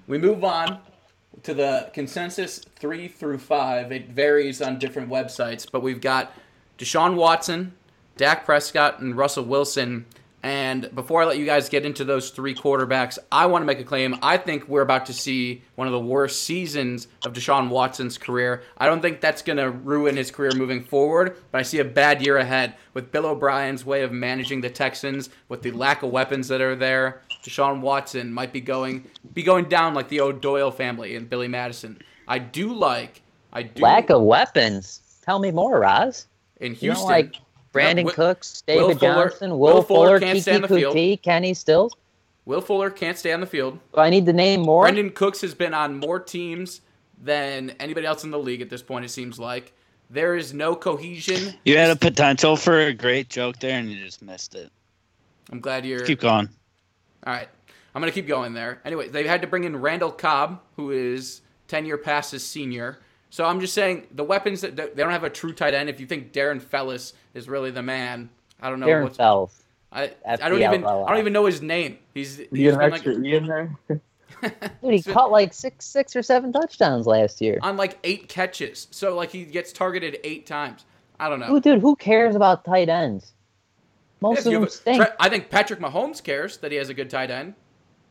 We 0.08 0.20
move 0.20 0.44
on 0.44 0.80
to 1.44 1.54
the 1.54 1.90
consensus 1.94 2.60
three 2.60 3.08
through 3.08 3.40
five. 3.40 3.92
It 3.92 4.10
varies 4.10 4.62
on 4.62 4.80
different 4.80 5.10
websites, 5.10 5.68
but 5.70 5.82
we've 5.82 6.02
got 6.02 6.32
Deshaun 6.78 7.16
Watson, 7.16 7.74
Dak 8.18 8.46
Prescott, 8.46 9.00
and 9.00 9.16
Russell 9.16 9.46
Wilson. 9.46 10.06
And 10.44 10.94
before 10.94 11.24
I 11.24 11.26
let 11.26 11.40
you 11.40 11.46
guys 11.46 11.70
get 11.70 11.88
into 11.88 12.04
those 12.06 12.30
three 12.30 12.54
quarterbacks, 12.54 13.18
I 13.32 13.48
want 13.48 13.64
to 13.64 13.66
make 13.66 13.80
a 13.80 13.84
claim. 13.84 14.16
I 14.22 14.38
think 14.38 14.68
we're 14.68 14.84
about 14.84 15.08
to 15.08 15.14
see 15.14 15.64
one 15.74 15.88
of 15.88 15.92
the 15.92 16.00
worst 16.00 16.44
seasons 16.44 17.08
of 17.26 17.34
Deshaun 17.34 17.70
Watson's 17.70 18.20
career. 18.20 18.62
I 18.78 18.86
don't 18.86 19.02
think 19.02 19.22
that's 19.22 19.42
going 19.42 19.58
to 19.58 19.72
ruin 19.72 20.16
his 20.16 20.30
career 20.30 20.52
moving 20.56 20.84
forward, 20.84 21.38
but 21.52 21.58
I 21.58 21.64
see 21.64 21.80
a 21.80 21.84
bad 21.86 22.24
year 22.24 22.38
ahead 22.38 22.76
with 22.94 23.12
Bill 23.12 23.26
O'Brien's 23.26 23.86
way 23.88 24.04
of 24.04 24.12
managing 24.12 24.62
the 24.62 24.70
Texans, 24.70 25.32
with 25.50 25.64
the 25.64 25.72
lack 25.72 26.04
of 26.04 26.12
weapons 26.12 26.48
that 26.50 26.62
are 26.62 26.76
there. 26.76 27.22
Deshaun 27.44 27.82
Watson 27.82 28.32
might 28.32 28.54
be 28.54 28.62
going 28.62 29.04
be 29.34 29.42
going 29.42 29.66
down 29.66 29.96
like 29.96 30.10
the 30.10 30.22
O'Doyle 30.22 30.70
family 30.72 31.16
and 31.16 31.28
Billy 31.28 31.48
Madison. 31.48 32.00
I 32.28 32.38
do 32.38 32.72
like 32.72 33.24
I 33.52 33.64
do 33.64 33.82
Lack 33.82 34.12
of 34.12 34.22
weapons. 34.22 35.02
Tell 35.24 35.40
me 35.40 35.50
more, 35.50 35.80
Roz. 35.80 36.28
in 36.60 36.74
You 36.74 36.78
Houston. 36.92 37.04
know, 37.08 37.12
like 37.14 37.36
Brandon 37.76 38.06
Will- 38.06 38.14
Cooks, 38.14 38.64
Will 38.68 38.88
David 38.88 39.00
Fuller- 39.00 39.30
Johnson, 39.30 39.50
Will 39.52 39.60
Will, 39.76 39.82
Fuller 39.84 40.08
Fuller, 40.08 40.20
can't 40.20 40.38
Keke 40.38 40.42
stay 40.42 40.56
on 40.56 40.62
the 40.62 40.68
field. 40.68 40.96
Coutee, 40.96 41.22
Kenny 41.22 41.54
Stills. 41.54 41.96
Will 42.46 42.62
Fuller 42.62 42.90
can't 42.90 43.18
stay 43.18 43.34
on 43.34 43.40
the 43.42 43.48
field. 43.48 43.80
Do 43.94 44.00
I 44.00 44.10
need 44.10 44.26
to 44.28 44.34
name 44.34 44.62
more? 44.62 44.88
Brandin 44.88 45.14
Cooks 45.14 45.42
has 45.42 45.54
been 45.54 45.74
on 45.74 46.00
more 46.00 46.20
teams 46.20 46.82
than 47.22 47.72
anybody 47.80 48.06
else 48.06 48.24
in 48.24 48.32
the 48.32 48.40
league 48.40 48.62
at 48.62 48.70
this 48.70 48.82
point. 48.84 49.04
It 49.06 49.10
seems 49.10 49.40
like 49.40 49.74
there 50.10 50.36
is 50.36 50.54
no 50.54 50.76
cohesion. 50.76 51.56
You 51.66 51.78
had 51.78 51.90
a 51.90 51.96
potential 51.96 52.56
for 52.56 52.80
a 52.80 52.94
great 52.94 53.30
joke 53.30 53.60
there, 53.60 53.80
and 53.80 53.90
you 53.92 54.04
just 54.04 54.22
missed 54.22 54.54
it. 54.56 54.72
I'm 55.52 55.60
glad 55.60 55.86
you're. 55.86 56.06
Keep 56.06 56.22
going. 56.22 56.50
All 57.26 57.34
right. 57.34 57.50
I'm 57.94 58.02
going 58.02 58.12
to 58.12 58.16
keep 58.16 58.28
going 58.28 58.54
there. 58.54 58.82
Anyway, 58.86 59.08
they 59.08 59.26
had 59.26 59.42
to 59.42 59.48
bring 59.48 59.64
in 59.64 59.78
Randall 59.78 60.12
Cobb, 60.12 60.60
who 60.76 60.92
is 60.92 61.42
10 61.68 61.86
year 61.86 61.98
past 61.98 62.32
his 62.32 62.46
senior. 62.46 63.00
So 63.30 63.46
I'm 63.46 63.60
just 63.60 63.74
saying 63.74 64.08
the 64.12 64.24
weapons 64.24 64.62
that 64.62 64.76
they 64.76 64.88
don't 64.96 65.12
have 65.12 65.24
a 65.24 65.30
true 65.30 65.54
tight 65.54 65.74
end. 65.74 65.90
If 65.90 66.00
you 66.00 66.06
think 66.06 66.32
Darren 66.32 66.62
Fells 66.62 67.14
is 67.36 67.48
really 67.48 67.70
the 67.70 67.84
man, 67.84 68.30
I 68.62 68.70
don't 68.72 68.80
know 68.80 68.88
Darren 68.88 69.04
what's. 69.04 69.18
Fells. 69.18 69.62
I, 69.92 70.12
I 70.28 70.36
don't 70.50 70.62
even 70.62 70.84
I 70.84 71.08
don't 71.08 71.20
even 71.20 71.32
know 71.34 71.46
his 71.46 71.62
name. 71.62 72.00
He's, 72.14 72.38
he's 72.38 72.48
You 72.52 72.72
been 72.72 72.82
an 72.82 72.92
like 72.92 72.94
extra 72.94 73.14
in 73.14 73.46
there? 73.48 73.78
Dude, 73.88 74.02
he 74.82 75.02
been- 75.02 75.14
caught 75.14 75.32
like 75.32 75.54
six, 75.54 75.86
six 75.86 76.16
or 76.16 76.24
seven 76.24 76.52
touchdowns 76.52 77.06
last 77.08 77.40
year. 77.42 77.60
on 77.62 77.78
like 77.78 77.98
eight 78.04 78.28
catches. 78.28 78.88
So 78.92 79.16
like 79.16 79.32
he 79.32 79.46
gets 79.46 79.72
targeted 79.72 80.18
eight 80.24 80.46
times. 80.46 80.86
I 81.20 81.30
don't 81.30 81.40
know. 81.40 81.46
Who, 81.46 81.62
dude, 81.62 81.80
who 81.82 81.96
cares 81.96 82.36
about 82.36 82.66
tight 82.66 82.90
ends? 82.90 83.34
Most 84.22 84.40
If 84.40 84.46
of 84.48 84.52
them 84.54 84.70
stink. 84.70 85.04
I 85.20 85.30
think 85.30 85.50
Patrick 85.50 85.80
Mahomes 85.80 86.22
cares 86.24 86.58
that 86.58 86.72
he 86.72 86.78
has 86.78 86.90
a 86.90 86.94
good 86.94 87.10
tight 87.10 87.32
end. 87.32 87.54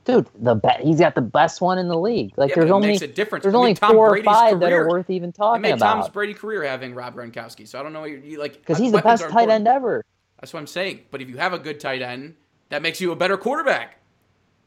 Dude, 0.04 0.26
the 0.34 0.54
be- 0.54 0.68
he's 0.82 0.98
got 0.98 1.14
the 1.14 1.22
best 1.22 1.60
one 1.60 1.78
in 1.78 1.88
the 1.88 1.98
league. 1.98 2.34
Like 2.36 2.50
Yeah, 2.50 2.56
there's 2.56 2.70
it 2.70 2.72
only 2.72 2.88
makes 2.88 3.02
a 3.02 3.06
difference. 3.06 3.42
there's 3.42 3.54
I 3.54 3.56
mean, 3.56 3.62
only 3.62 3.74
Tom 3.74 3.92
four 3.92 4.10
Brady's 4.10 4.26
or 4.28 4.32
five 4.32 4.60
that 4.60 4.72
are 4.72 4.88
worth 4.88 5.08
even 5.08 5.30
It 5.30 5.34
talking 5.34 5.62
made 5.62 5.70
Tom's 5.78 6.04
about. 6.06 6.12
Brady 6.12 6.34
career 6.34 6.62
having 6.64 6.94
Rob 6.94 7.14
Gronkowski. 7.14 7.66
So 7.66 7.80
I 7.80 7.82
don't 7.82 7.92
know 7.92 8.00
what 8.00 8.10
you, 8.10 8.18
you 8.24 8.38
like 8.38 8.54
Because 8.58 8.78
he's 8.78 8.92
the 8.92 9.00
best 9.00 9.22
tight 9.22 9.28
important. 9.28 9.52
end 9.52 9.68
ever. 9.68 10.04
That's 10.40 10.52
what 10.52 10.60
I'm 10.60 10.66
saying. 10.66 11.00
But 11.10 11.22
if 11.22 11.28
you 11.30 11.38
have 11.38 11.52
a 11.54 11.58
good 11.58 11.80
tight 11.80 12.02
end, 12.02 12.34
that 12.68 12.82
makes 12.82 13.00
you 13.00 13.12
a 13.12 13.16
better 13.16 13.36
quarterback. 13.38 13.98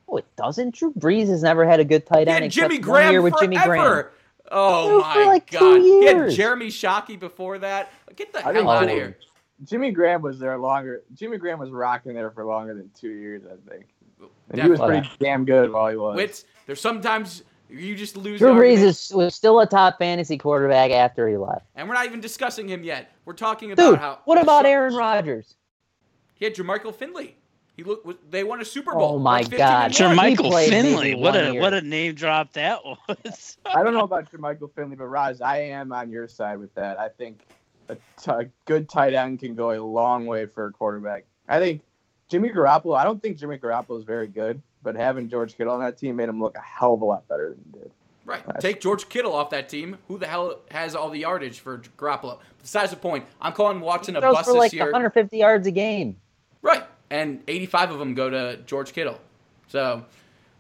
Oh, 0.10 0.18
it 0.18 0.26
doesn't. 0.38 0.74
Drew 0.74 0.94
Brees 0.94 1.28
has 1.28 1.44
never 1.44 1.68
had 1.68 1.80
a 1.80 1.86
good 1.86 2.06
tight 2.06 2.28
end. 2.28 2.46
except 2.46 2.72
Jimmy 2.72 2.80
Graham 2.80 3.12
year 3.12 3.22
with 3.22 3.34
forever. 3.34 3.54
Jimmy 3.54 3.64
Graham. 3.66 4.06
Oh 4.50 5.02
my 5.02 5.26
like 5.26 5.52
god. 5.52 5.82
He 5.82 6.06
had. 6.06 6.32
Jeremy 6.32 6.68
Shockey 6.68 7.20
before 7.20 7.60
that. 7.60 7.92
Get 8.16 8.32
the 8.34 8.48
I 8.48 8.54
hell 8.54 8.70
out 8.70 8.84
of 8.84 8.90
here. 8.90 9.18
Jimmy 9.66 9.92
Graham 9.92 10.22
was 10.22 10.40
there 10.40 10.58
longer. 10.58 11.04
Jimmy 11.14 11.38
Graham 11.38 11.60
was 11.60 11.70
rocking 11.72 12.14
there 12.14 12.32
for 12.32 12.46
longer 12.46 12.74
than 12.74 12.90
two 12.98 13.10
years, 13.10 13.44
I 13.46 13.70
think. 13.70 13.88
And 14.50 14.62
he 14.62 14.70
was 14.70 14.80
pretty 14.80 15.10
damn 15.20 15.46
good 15.46 15.72
while 15.72 15.90
he 15.90 15.96
was. 15.98 16.16
Wits, 16.16 16.46
there's 16.66 16.80
sometimes 16.82 17.44
you 17.70 17.96
just 17.96 18.16
lose 18.16 18.40
Drew 18.40 18.54
Brees 18.54 18.78
is, 18.78 19.12
was 19.14 19.36
still 19.36 19.60
a 19.60 19.68
top 19.68 19.98
fantasy 20.00 20.38
quarterback 20.38 20.92
after 20.92 21.28
he 21.28 21.36
left. 21.38 21.66
And 21.76 21.88
we're 21.90 21.96
not 21.96 22.06
even 22.06 22.22
discussing 22.22 22.68
him 22.70 22.84
yet. 22.84 23.12
We're 23.26 23.34
talking 23.34 23.72
about 23.74 23.90
Dude, 23.92 24.00
how 24.00 24.20
what 24.26 24.42
about 24.42 24.64
Deshaun- 24.66 24.70
Aaron 24.70 24.96
Rodgers? 24.96 25.56
He 26.36 26.46
had 26.46 26.56
Jermichael 26.56 26.96
Finley. 26.96 27.36
He 27.76 27.84
looked. 27.84 28.32
They 28.32 28.44
won 28.44 28.62
a 28.62 28.66
Super 28.66 28.94
Bowl. 28.94 29.02
Oh 29.04 29.08
Bowl. 29.10 29.20
my 29.20 29.44
God. 29.44 29.86
and 29.86 29.96
Sure, 29.96 30.08
one. 30.08 30.16
Mike- 30.16 30.38
Jermichael 30.40 30.68
Finley. 30.70 31.16
What 31.16 31.36
a 31.36 31.52
year. 31.52 31.62
what 31.62 31.74
a 31.74 31.82
name 31.82 32.16
drop 32.16 32.54
that 32.54 32.80
was. 33.08 33.58
I 33.66 33.84
don't 33.84 33.94
know 33.94 34.04
about 34.06 34.32
Jermichael 34.32 34.72
Finley, 34.74 34.96
but 34.96 35.06
Roz, 35.08 35.42
I 35.42 35.58
am 35.60 35.92
on 35.92 36.10
your 36.10 36.28
side 36.28 36.60
with 36.60 36.74
that. 36.76 37.00
I 37.00 37.10
think 37.10 37.42
a 37.90 37.96
t- 37.96 38.32
a 38.32 38.46
good 38.66 38.88
tight 38.90 39.14
end 39.14 39.40
can 39.40 39.56
go 39.56 39.72
a 39.72 39.80
long 39.84 40.26
way 40.26 40.46
for 40.46 40.66
a 40.68 40.72
quarterback. 40.72 41.26
I 41.50 41.60
think 41.60 41.82
Jimmy 42.30 42.50
Garoppolo. 42.50 42.98
I 42.98 43.04
don't 43.04 43.22
think 43.22 43.38
Jimmy 43.38 43.58
Garoppolo 43.58 43.98
is 43.98 44.04
very 44.04 44.28
good, 44.28 44.62
but 44.84 44.96
having 44.96 45.30
George 45.30 45.56
Kittle 45.56 45.74
on 45.74 45.80
that 45.82 45.98
team 45.98 46.18
made 46.18 46.30
him 46.30 46.42
look 46.42 46.58
a 46.58 46.62
hell 46.62 46.94
of 46.94 47.02
a 47.02 47.06
lot 47.06 47.28
better 47.28 47.50
than 47.50 47.64
he 47.66 47.80
did. 47.80 47.92
Right. 48.26 48.44
Take 48.60 48.82
George 48.82 49.08
Kittle 49.08 49.34
off 49.34 49.52
that 49.52 49.70
team. 49.70 49.98
Who 50.10 50.18
the 50.18 50.28
hell 50.28 50.60
has 50.70 50.96
all 50.96 51.10
the 51.10 51.20
yardage 51.20 51.62
for 51.62 51.78
Garoppolo? 51.98 52.40
Besides 52.62 52.92
the 52.92 52.98
point, 52.98 53.26
I'm 53.40 53.54
calling 53.54 53.80
Watson 53.80 54.18
a 54.18 54.22
Throws 54.22 54.36
bust 54.36 54.50
for 54.50 54.58
like 54.58 54.72
this 54.72 54.74
year. 54.74 54.84
150 54.84 55.38
yards 55.38 55.66
a 55.66 55.72
game. 55.72 56.18
Right. 56.62 56.84
And 57.10 57.42
85 57.48 57.92
of 57.92 58.00
them 58.00 58.14
go 58.16 58.30
to 58.30 58.58
George 58.66 58.92
Kittle. 58.92 59.18
So, 59.70 60.04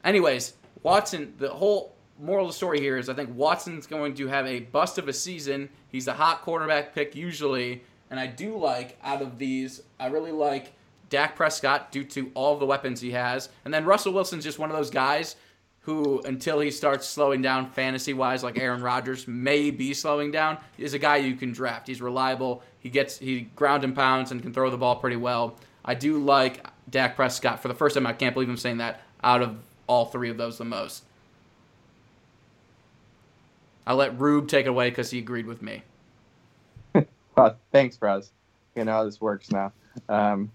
anyways, 0.05 0.53
Watson, 0.81 1.33
the 1.39 1.49
whole 1.49 1.93
moral 2.17 2.45
of 2.45 2.51
the 2.51 2.55
story 2.55 2.79
here 2.79 2.97
is 2.97 3.09
I 3.09 3.13
think 3.13 3.35
Watson's 3.35 3.85
going 3.85 4.13
to 4.15 4.27
have 4.27 4.47
a 4.47 4.61
bust 4.61 4.97
of 4.97 5.09
a 5.09 5.13
season. 5.13 5.67
He's 5.91 6.07
a 6.07 6.13
hot 6.13 6.43
quarterback 6.43 6.95
pick 6.95 7.15
usually. 7.15 7.83
And 8.09 8.17
I 8.17 8.27
do 8.27 8.57
like, 8.57 8.97
out 9.03 9.21
of 9.21 9.37
these, 9.37 9.81
I 9.99 10.07
really 10.07 10.31
like 10.31 10.71
Dak 11.09 11.35
Prescott 11.35 11.91
due 11.91 12.03
to 12.05 12.31
all 12.33 12.57
the 12.57 12.65
weapons 12.65 13.01
he 13.01 13.11
has. 13.11 13.49
And 13.65 13.73
then 13.73 13.85
Russell 13.85 14.13
Wilson's 14.13 14.43
just 14.43 14.59
one 14.59 14.69
of 14.69 14.75
those 14.75 14.89
guys 14.89 15.35
who, 15.81 16.21
until 16.23 16.59
he 16.59 16.69
starts 16.69 17.07
slowing 17.07 17.41
down 17.41 17.71
fantasy 17.71 18.13
wise, 18.13 18.43
like 18.43 18.59
Aaron 18.59 18.81
Rodgers 18.81 19.27
may 19.27 19.71
be 19.71 19.93
slowing 19.93 20.31
down, 20.31 20.57
is 20.77 20.93
a 20.93 20.99
guy 20.99 21.15
you 21.17 21.35
can 21.35 21.53
draft. 21.53 21.87
He's 21.87 22.01
reliable. 22.01 22.61
He 22.79 22.89
gets 22.89 23.17
he 23.17 23.41
ground 23.55 23.83
and 23.85 23.95
pounds 23.95 24.31
and 24.31 24.41
can 24.41 24.53
throw 24.53 24.69
the 24.69 24.77
ball 24.77 24.97
pretty 24.97 25.15
well. 25.15 25.57
I 25.85 25.93
do 25.93 26.17
like 26.17 26.65
Dak 26.89 27.15
Prescott 27.15 27.61
for 27.61 27.69
the 27.69 27.73
first 27.73 27.95
time. 27.95 28.05
I 28.05 28.13
can't 28.13 28.33
believe 28.33 28.49
I'm 28.49 28.57
saying 28.57 28.77
that 28.79 29.01
out 29.23 29.41
of 29.41 29.57
all 29.87 30.05
three 30.05 30.29
of 30.29 30.37
those 30.37 30.57
the 30.57 30.65
most. 30.65 31.03
I'll 33.85 33.95
let 33.95 34.19
Rube 34.19 34.49
take 34.49 34.65
it 34.65 34.69
away 34.69 34.89
because 34.89 35.09
he 35.09 35.19
agreed 35.19 35.45
with 35.47 35.61
me. 35.61 35.83
Well, 37.37 37.55
thanks, 37.71 37.99
Roz. 38.01 38.31
You 38.75 38.83
know 38.83 38.93
how 38.93 39.03
this 39.03 39.21
works 39.21 39.51
now. 39.51 39.71
Um, 40.09 40.51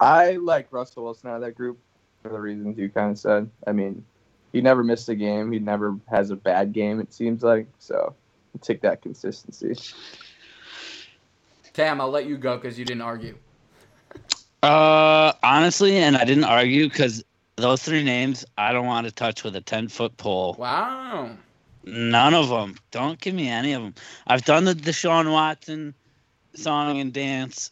I 0.00 0.32
like 0.32 0.72
Russell 0.72 1.04
Wilson 1.04 1.30
out 1.30 1.36
of 1.36 1.42
that 1.42 1.54
group 1.54 1.78
for 2.22 2.28
the 2.30 2.40
reasons 2.40 2.78
you 2.78 2.88
kind 2.88 3.12
of 3.12 3.18
said. 3.18 3.50
I 3.66 3.72
mean, 3.72 4.04
he 4.52 4.60
never 4.60 4.82
missed 4.82 5.08
a 5.08 5.14
game. 5.14 5.52
He 5.52 5.58
never 5.58 5.96
has 6.10 6.30
a 6.30 6.36
bad 6.36 6.72
game. 6.72 7.00
It 7.00 7.12
seems 7.12 7.42
like 7.42 7.66
so. 7.78 8.14
I'll 8.54 8.60
take 8.60 8.80
that 8.82 9.02
consistency. 9.02 9.74
Tam, 11.72 12.00
I'll 12.00 12.10
let 12.10 12.26
you 12.26 12.38
go 12.38 12.56
because 12.56 12.78
you 12.78 12.84
didn't 12.84 13.02
argue. 13.02 13.36
Uh, 14.62 15.32
honestly, 15.42 15.98
and 15.98 16.16
I 16.16 16.24
didn't 16.24 16.44
argue 16.44 16.88
because 16.88 17.22
those 17.56 17.82
three 17.82 18.02
names 18.02 18.44
I 18.56 18.72
don't 18.72 18.86
want 18.86 19.06
to 19.06 19.12
touch 19.12 19.44
with 19.44 19.56
a 19.56 19.60
ten 19.60 19.88
foot 19.88 20.16
pole. 20.16 20.56
Wow. 20.58 21.36
None 21.84 22.34
of 22.34 22.48
them. 22.48 22.76
Don't 22.90 23.20
give 23.20 23.34
me 23.34 23.48
any 23.48 23.72
of 23.72 23.82
them. 23.82 23.94
I've 24.26 24.44
done 24.44 24.64
the 24.64 24.74
Deshaun 24.74 25.30
Watson 25.30 25.94
song 26.54 26.98
and 26.98 27.12
dance. 27.12 27.70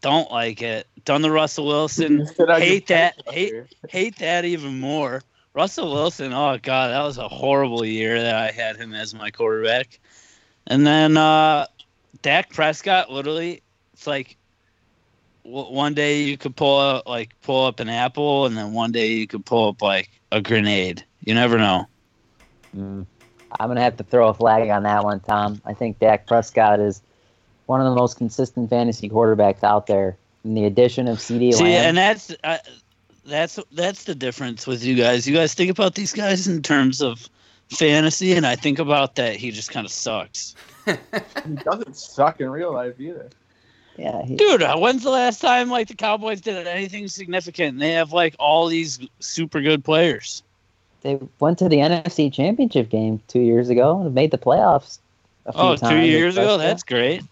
Don't 0.00 0.30
like 0.30 0.60
it. 0.60 0.86
Done 1.06 1.22
the 1.22 1.30
Russell 1.30 1.66
Wilson. 1.66 2.28
Hate 2.36 2.88
that. 2.88 3.14
Hate 3.28 3.54
hate 3.88 4.18
that 4.18 4.44
even 4.44 4.80
more. 4.80 5.22
Russell 5.54 5.92
Wilson. 5.92 6.32
Oh 6.32 6.58
god, 6.60 6.90
that 6.90 7.02
was 7.02 7.16
a 7.16 7.28
horrible 7.28 7.84
year 7.84 8.20
that 8.20 8.34
I 8.34 8.50
had 8.50 8.76
him 8.76 8.92
as 8.92 9.14
my 9.14 9.30
quarterback. 9.30 10.00
And 10.66 10.84
then 10.84 11.16
uh 11.16 11.66
Dak 12.22 12.50
Prescott. 12.50 13.10
Literally, 13.10 13.62
it's 13.94 14.06
like 14.06 14.36
w- 15.44 15.72
one 15.72 15.94
day 15.94 16.24
you 16.24 16.36
could 16.36 16.56
pull 16.56 16.78
up 16.78 17.06
like 17.06 17.40
pull 17.40 17.66
up 17.66 17.78
an 17.78 17.88
apple, 17.88 18.46
and 18.46 18.56
then 18.56 18.72
one 18.72 18.90
day 18.90 19.12
you 19.12 19.28
could 19.28 19.46
pull 19.46 19.68
up 19.68 19.80
like 19.80 20.10
a 20.32 20.40
grenade. 20.40 21.04
You 21.24 21.34
never 21.34 21.56
know. 21.56 21.86
Mm. 22.76 23.06
I'm 23.60 23.68
gonna 23.68 23.80
have 23.80 23.96
to 23.98 24.04
throw 24.04 24.28
a 24.28 24.34
flag 24.34 24.68
on 24.70 24.82
that 24.82 25.04
one, 25.04 25.20
Tom. 25.20 25.62
I 25.64 25.72
think 25.72 26.00
Dak 26.00 26.26
Prescott 26.26 26.80
is 26.80 27.00
one 27.66 27.80
of 27.80 27.86
the 27.86 27.94
most 27.94 28.16
consistent 28.18 28.70
fantasy 28.70 29.08
quarterbacks 29.08 29.62
out 29.62 29.86
there. 29.86 30.16
And 30.46 30.56
the 30.56 30.64
addition 30.64 31.08
of 31.08 31.18
CeeDee 31.18 31.52
See, 31.54 31.64
Lamb, 31.64 31.88
and 31.88 31.96
that's 31.96 32.32
uh, 32.44 32.58
that's 33.26 33.58
that's 33.72 34.04
the 34.04 34.14
difference 34.14 34.64
with 34.66 34.84
you 34.84 34.94
guys. 34.94 35.26
You 35.26 35.34
guys 35.34 35.54
think 35.54 35.70
about 35.72 35.96
these 35.96 36.12
guys 36.12 36.46
in 36.46 36.62
terms 36.62 37.02
of 37.02 37.28
fantasy, 37.68 38.32
and 38.32 38.46
I 38.46 38.54
think 38.54 38.78
about 38.78 39.16
that 39.16 39.34
he 39.34 39.50
just 39.50 39.70
kind 39.72 39.84
of 39.84 39.90
sucks. 39.92 40.54
He 40.86 41.54
doesn't 41.64 41.96
suck 41.96 42.40
in 42.40 42.48
real 42.48 42.72
life 42.72 43.00
either. 43.00 43.28
yeah, 43.96 44.22
he, 44.24 44.36
Dude, 44.36 44.62
uh, 44.62 44.76
when's 44.76 45.02
the 45.02 45.10
last 45.10 45.40
time 45.40 45.68
like 45.68 45.88
the 45.88 45.94
Cowboys 45.96 46.40
did 46.40 46.64
anything 46.68 47.08
significant? 47.08 47.72
And 47.72 47.82
they 47.82 47.92
have 47.92 48.12
like 48.12 48.36
all 48.38 48.68
these 48.68 49.00
super 49.18 49.60
good 49.60 49.82
players. 49.84 50.44
they 51.02 51.18
went 51.40 51.58
to 51.58 51.68
the 51.68 51.78
NFC 51.78 52.32
Championship 52.32 52.88
game 52.88 53.20
two 53.26 53.40
years 53.40 53.68
ago 53.68 54.00
and 54.02 54.14
made 54.14 54.30
the 54.30 54.38
playoffs. 54.38 55.00
A 55.46 55.52
few 55.52 55.60
Oh, 55.60 55.76
times 55.76 55.90
two 55.90 56.06
years 56.06 56.36
ago, 56.36 56.56
that's 56.56 56.84
great. 56.84 57.22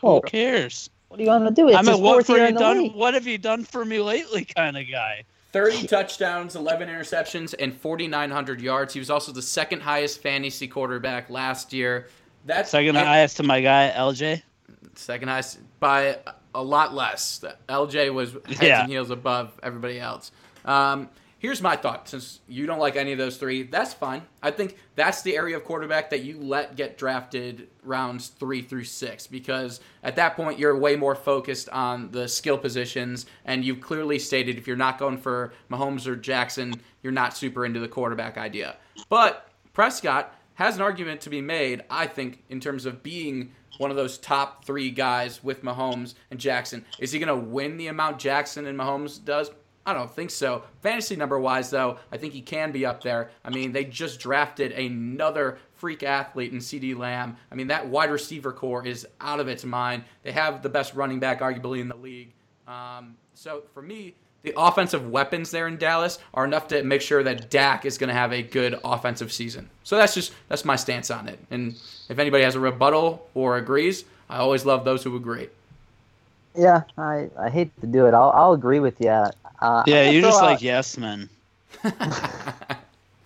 Well, 0.00 0.16
Who 0.16 0.20
cares? 0.22 0.90
What 1.08 1.16
do 1.16 1.22
you 1.24 1.28
want 1.30 1.46
to 1.46 1.50
do? 1.54 1.68
It's 1.68 1.76
I 1.76 1.80
his 1.80 1.88
mean, 1.88 2.00
what 2.02 2.12
fourth 2.14 2.26
for 2.26 2.36
year 2.36 2.48
you 2.48 2.54
done? 2.58 2.78
league. 2.78 2.94
What 2.94 3.14
have 3.14 3.26
you 3.26 3.38
done 3.38 3.64
for 3.64 3.84
me 3.84 4.00
lately, 4.00 4.44
kind 4.44 4.76
of 4.76 4.84
guy? 4.90 5.24
30 5.52 5.86
touchdowns, 5.86 6.56
11 6.56 6.88
interceptions, 6.88 7.54
and 7.58 7.74
4,900 7.74 8.60
yards. 8.60 8.92
He 8.92 9.00
was 9.00 9.08
also 9.08 9.32
the 9.32 9.40
second 9.42 9.80
highest 9.80 10.20
fantasy 10.20 10.68
quarterback 10.68 11.30
last 11.30 11.72
year. 11.72 12.08
That's 12.44 12.70
Second 12.70 12.96
highest 12.96 13.38
to 13.38 13.42
my 13.42 13.60
guy 13.60 13.92
LJ. 13.96 14.42
Second 14.94 15.28
highest 15.28 15.58
by 15.80 16.18
a 16.54 16.62
lot 16.62 16.94
less. 16.94 17.42
LJ 17.68 18.12
was 18.12 18.32
heads 18.46 18.60
Yeah. 18.62 18.82
and 18.82 18.90
heels 18.90 19.10
above 19.10 19.58
everybody 19.62 19.98
else. 20.00 20.32
Um, 20.64 21.08
here's 21.38 21.62
my 21.62 21.76
thought. 21.76 22.08
Since 22.08 22.40
you 22.48 22.66
don't 22.66 22.78
like 22.78 22.96
any 22.96 23.12
of 23.12 23.18
those 23.18 23.36
three, 23.36 23.62
that's 23.62 23.94
fine. 23.94 24.22
I 24.42 24.50
think 24.50 24.76
that's 24.94 25.22
the 25.22 25.36
area 25.36 25.56
of 25.56 25.64
quarterback 25.64 26.10
that 26.10 26.22
you 26.22 26.38
let 26.38 26.76
get 26.76 26.98
drafted 26.98 27.68
rounds 27.82 28.28
three 28.28 28.62
through 28.62 28.84
six 28.84 29.26
because 29.26 29.80
at 30.02 30.16
that 30.16 30.36
point 30.36 30.58
you're 30.58 30.76
way 30.76 30.96
more 30.96 31.14
focused 31.14 31.68
on 31.70 32.10
the 32.10 32.28
skill 32.28 32.58
positions, 32.58 33.26
and 33.44 33.64
you've 33.64 33.80
clearly 33.80 34.18
stated 34.18 34.58
if 34.58 34.66
you're 34.66 34.76
not 34.76 34.98
going 34.98 35.18
for 35.18 35.52
Mahomes 35.70 36.06
or 36.06 36.16
Jackson, 36.16 36.74
you're 37.02 37.12
not 37.12 37.36
super 37.36 37.64
into 37.64 37.80
the 37.80 37.88
quarterback 37.88 38.36
idea. 38.36 38.76
But 39.08 39.48
Prescott 39.72 40.34
has 40.54 40.74
an 40.74 40.82
argument 40.82 41.20
to 41.20 41.30
be 41.30 41.40
made, 41.40 41.84
I 41.88 42.06
think, 42.08 42.42
in 42.48 42.58
terms 42.58 42.84
of 42.84 43.02
being 43.02 43.52
one 43.78 43.90
of 43.90 43.96
those 43.96 44.18
top 44.18 44.64
three 44.64 44.90
guys 44.90 45.42
with 45.44 45.62
Mahomes 45.62 46.14
and 46.32 46.40
Jackson. 46.40 46.84
Is 46.98 47.12
he 47.12 47.20
going 47.20 47.28
to 47.28 47.48
win 47.48 47.76
the 47.76 47.86
amount 47.86 48.18
Jackson 48.18 48.66
and 48.66 48.76
Mahomes 48.76 49.24
does? 49.24 49.52
I 49.88 49.94
don't 49.94 50.14
think 50.14 50.30
so. 50.30 50.64
Fantasy 50.82 51.16
number 51.16 51.38
wise, 51.38 51.70
though, 51.70 51.96
I 52.12 52.18
think 52.18 52.34
he 52.34 52.42
can 52.42 52.72
be 52.72 52.84
up 52.84 53.02
there. 53.02 53.30
I 53.42 53.48
mean, 53.48 53.72
they 53.72 53.86
just 53.86 54.20
drafted 54.20 54.72
another 54.72 55.56
freak 55.76 56.02
athlete 56.02 56.52
in 56.52 56.58
CeeDee 56.58 56.94
Lamb. 56.94 57.38
I 57.50 57.54
mean, 57.54 57.68
that 57.68 57.88
wide 57.88 58.10
receiver 58.10 58.52
core 58.52 58.86
is 58.86 59.06
out 59.18 59.40
of 59.40 59.48
its 59.48 59.64
mind. 59.64 60.04
They 60.24 60.32
have 60.32 60.60
the 60.60 60.68
best 60.68 60.92
running 60.92 61.20
back, 61.20 61.40
arguably, 61.40 61.80
in 61.80 61.88
the 61.88 61.96
league. 61.96 62.34
Um, 62.66 63.16
so 63.32 63.62
for 63.72 63.80
me, 63.80 64.12
the 64.42 64.52
offensive 64.58 65.08
weapons 65.10 65.50
there 65.50 65.66
in 65.66 65.78
Dallas 65.78 66.18
are 66.34 66.44
enough 66.44 66.68
to 66.68 66.82
make 66.82 67.00
sure 67.00 67.22
that 67.22 67.48
Dak 67.48 67.86
is 67.86 67.96
going 67.96 68.08
to 68.08 68.14
have 68.14 68.34
a 68.34 68.42
good 68.42 68.78
offensive 68.84 69.32
season. 69.32 69.70
So 69.84 69.96
that's 69.96 70.12
just 70.12 70.34
that's 70.48 70.66
my 70.66 70.76
stance 70.76 71.10
on 71.10 71.28
it. 71.28 71.38
And 71.50 71.80
if 72.10 72.18
anybody 72.18 72.44
has 72.44 72.56
a 72.56 72.60
rebuttal 72.60 73.26
or 73.32 73.56
agrees, 73.56 74.04
I 74.28 74.36
always 74.36 74.66
love 74.66 74.84
those 74.84 75.02
who 75.02 75.16
agree. 75.16 75.48
Yeah, 76.54 76.82
I, 76.98 77.30
I 77.38 77.48
hate 77.48 77.70
to 77.80 77.86
do 77.86 78.06
it. 78.06 78.12
I'll, 78.12 78.32
I'll 78.34 78.52
agree 78.52 78.80
with 78.80 79.00
you. 79.00 79.24
Uh, 79.60 79.82
Yeah, 79.86 80.10
you're 80.10 80.22
just 80.22 80.40
out- 80.40 80.44
like 80.46 80.62
yes 80.62 80.96
men. 80.96 81.28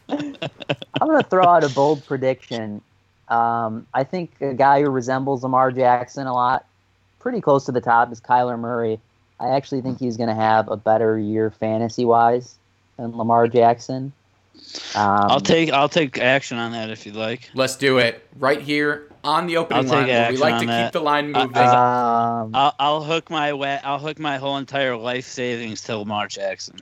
I'm 0.09 1.09
going 1.09 1.23
to 1.23 1.29
throw 1.29 1.45
out 1.45 1.65
a 1.65 1.69
bold 1.71 2.05
prediction. 2.07 2.81
Um, 3.29 3.87
I 3.95 4.05
think 4.05 4.33
a 4.41 4.53
guy 4.55 4.83
who 4.83 4.91
resembles 4.91 5.43
Lamar 5.43 5.73
Jackson 5.73 6.27
a 6.27 6.35
lot, 6.35 6.67
pretty 7.19 7.41
close 7.41 7.65
to 7.67 7.73
the 7.73 7.81
top, 7.81 8.13
is 8.13 8.21
Kyler 8.21 8.59
Murray. 8.59 9.01
I 9.41 9.51
actually 9.51 9.81
think 9.81 9.99
he's 9.99 10.17
going 10.17 10.29
to 10.29 10.35
have 10.35 10.69
a 10.69 10.77
better 10.77 11.19
year 11.19 11.51
fantasy 11.51 12.05
wise 12.05 12.57
than 12.97 13.17
Lamar 13.17 13.49
Jackson. 13.49 14.13
Um, 14.95 15.31
I'll 15.31 15.41
take 15.41 15.73
I'll 15.73 15.89
take 15.89 16.19
action 16.19 16.59
on 16.59 16.73
that 16.73 16.91
if 16.91 17.07
you'd 17.07 17.17
like. 17.17 17.51
Let's 17.55 17.75
do 17.75 17.99
it 17.99 18.23
right 18.39 18.61
here 18.61 19.09
on 19.25 19.47
the 19.47 19.57
opening 19.57 19.89
line. 19.89 20.33
we 20.33 20.37
like 20.39 20.61
to 20.61 20.67
that. 20.67 20.87
keep 20.87 20.93
the 20.93 21.01
line 21.01 21.35
Uh, 21.35 21.47
moving. 21.47 21.57
Um, 21.63 22.51
I'll, 22.55 22.75
I'll 22.79 23.05
hook 23.05 23.31
my 23.31 23.53
wa- 23.53 23.81
I'll 23.85 23.99
hook 23.99 24.19
my 24.19 24.37
whole 24.39 24.57
entire 24.57 24.97
life 24.97 25.27
savings 25.27 25.81
to 25.83 25.99
Lamar 25.99 26.27
Jackson. 26.29 26.77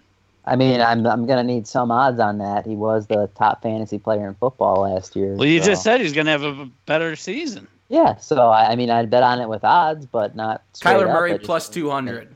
I 0.47 0.57
mean, 0.57 0.81
I'm 0.81 1.07
I'm 1.07 1.27
going 1.27 1.39
to 1.39 1.45
need 1.45 1.67
some 1.67 1.91
odds 1.91 2.19
on 2.19 2.39
that. 2.39 2.67
He 2.67 2.75
was 2.75 3.07
the 3.07 3.29
top 3.37 3.63
fantasy 3.63 3.99
player 3.99 4.27
in 4.27 4.35
football 4.35 4.83
last 4.83 5.15
year. 5.15 5.35
Well, 5.35 5.47
you 5.47 5.61
so- 5.61 5.67
just 5.67 5.83
said 5.83 6.01
he's 6.01 6.13
gonna 6.15 6.31
have 6.31 6.43
a 6.43 6.69
better 6.87 7.15
season. 7.17 7.69
yeah. 7.89 8.17
So 8.17 8.49
I, 8.49 8.73
I 8.73 8.77
mean, 8.77 8.91
I'd 8.91 9.11
bet 9.11 9.23
on 9.23 9.41
it 9.41 9.49
with 9.49 9.65
odds, 9.65 10.07
but 10.07 10.35
not 10.35 10.63
straight 10.73 10.97
Kyler 10.97 11.03
up. 11.09 11.15
Murray 11.15 11.39
plus 11.39 11.69
200. 11.69 12.35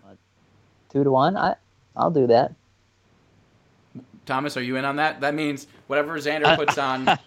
two 0.91 1.03
to 1.05 1.11
one. 1.11 1.37
I 1.37 1.57
I'll 1.97 2.11
do 2.11 2.27
that. 2.29 2.53
Thomas, 4.27 4.57
are 4.57 4.63
you 4.63 4.77
in 4.77 4.85
on 4.85 4.97
that? 4.97 5.21
That 5.21 5.35
means 5.35 5.67
whatever 5.87 6.19
Xander 6.19 6.57
puts 6.57 6.79
on, 6.79 7.19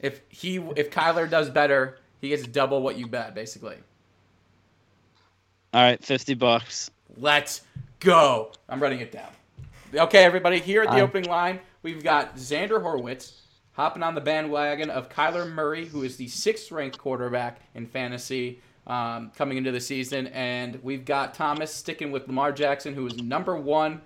if 0.00 0.20
he 0.28 0.56
if 0.76 0.90
Kyler 0.90 1.28
does 1.30 1.48
better, 1.50 1.98
he 2.20 2.28
gets 2.28 2.46
double 2.46 2.82
what 2.82 2.96
you 2.96 3.06
bet, 3.06 3.34
basically. 3.34 3.76
All 5.72 5.82
right, 5.82 6.02
fifty 6.02 6.34
bucks. 6.34 6.90
Let's 7.16 7.62
go. 8.00 8.52
I'm 8.68 8.80
writing 8.80 9.00
it 9.00 9.12
down. 9.12 9.30
Okay, 9.94 10.24
everybody, 10.24 10.60
here 10.60 10.82
at 10.82 10.90
the 10.90 10.96
Aye. 10.96 11.00
opening 11.00 11.28
line, 11.28 11.60
we've 11.82 12.02
got 12.02 12.36
Xander 12.36 12.80
Horwitz 12.80 13.40
hopping 13.72 14.02
on 14.02 14.14
the 14.14 14.20
bandwagon 14.20 14.90
of 14.90 15.08
Kyler 15.08 15.50
Murray, 15.50 15.86
who 15.86 16.02
is 16.02 16.16
the 16.16 16.28
sixth 16.28 16.70
ranked 16.70 16.98
quarterback 16.98 17.60
in 17.74 17.86
fantasy 17.86 18.60
um, 18.86 19.32
coming 19.36 19.58
into 19.58 19.72
the 19.72 19.80
season. 19.80 20.26
And 20.28 20.78
we've 20.82 21.04
got 21.04 21.34
Thomas 21.34 21.74
sticking 21.74 22.12
with 22.12 22.26
Lamar 22.26 22.52
Jackson, 22.52 22.94
who 22.94 23.06
is 23.06 23.16
number 23.22 23.56
one. 23.56 24.02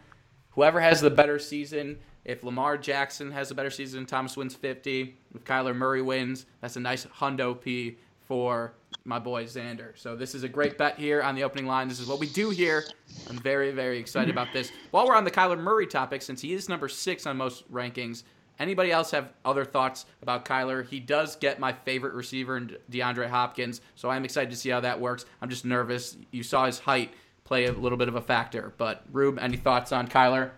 Whoever 0.50 0.80
has 0.80 1.00
the 1.00 1.10
better 1.10 1.38
season, 1.38 1.98
if 2.24 2.42
Lamar 2.42 2.78
Jackson 2.78 3.30
has 3.32 3.50
a 3.50 3.54
better 3.54 3.70
season, 3.70 4.06
Thomas 4.06 4.36
wins 4.36 4.54
50. 4.54 5.16
If 5.34 5.44
Kyler 5.44 5.76
Murray 5.76 6.02
wins, 6.02 6.46
that's 6.60 6.76
a 6.76 6.80
nice 6.80 7.06
hundo 7.06 7.60
P 7.60 7.98
for 8.26 8.72
my 9.04 9.18
boy 9.18 9.44
Xander. 9.44 9.92
So 9.96 10.16
this 10.16 10.34
is 10.34 10.42
a 10.42 10.48
great 10.48 10.78
bet 10.78 10.98
here 10.98 11.22
on 11.22 11.34
the 11.34 11.44
opening 11.44 11.66
line. 11.66 11.88
This 11.88 12.00
is 12.00 12.06
what 12.06 12.18
we 12.18 12.26
do 12.26 12.50
here. 12.50 12.84
I'm 13.28 13.38
very, 13.38 13.70
very 13.72 13.98
excited 13.98 14.30
about 14.30 14.48
this. 14.52 14.72
While 14.90 15.06
we're 15.06 15.16
on 15.16 15.24
the 15.24 15.30
Kyler 15.30 15.58
Murray 15.58 15.86
topic, 15.86 16.22
since 16.22 16.40
he 16.40 16.54
is 16.54 16.68
number 16.68 16.88
six 16.88 17.26
on 17.26 17.36
most 17.36 17.70
rankings, 17.70 18.22
anybody 18.58 18.90
else 18.90 19.10
have 19.10 19.32
other 19.44 19.64
thoughts 19.64 20.06
about 20.22 20.46
Kyler? 20.46 20.88
He 20.88 21.00
does 21.00 21.36
get 21.36 21.58
my 21.58 21.72
favorite 21.72 22.14
receiver 22.14 22.56
in 22.56 22.76
DeAndre 22.90 23.28
Hopkins, 23.28 23.82
so 23.94 24.08
I'm 24.08 24.24
excited 24.24 24.50
to 24.50 24.56
see 24.56 24.70
how 24.70 24.80
that 24.80 24.98
works. 24.98 25.26
I'm 25.42 25.50
just 25.50 25.66
nervous. 25.66 26.16
You 26.30 26.42
saw 26.42 26.64
his 26.64 26.78
height 26.78 27.12
play 27.44 27.66
a 27.66 27.72
little 27.72 27.98
bit 27.98 28.08
of 28.08 28.16
a 28.16 28.22
factor. 28.22 28.72
But 28.78 29.04
Rube, 29.12 29.38
any 29.38 29.58
thoughts 29.58 29.92
on 29.92 30.08
Kyler? 30.08 30.52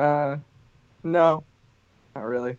Uh, 0.00 0.36
no, 1.04 1.42
not 2.14 2.24
really. 2.24 2.56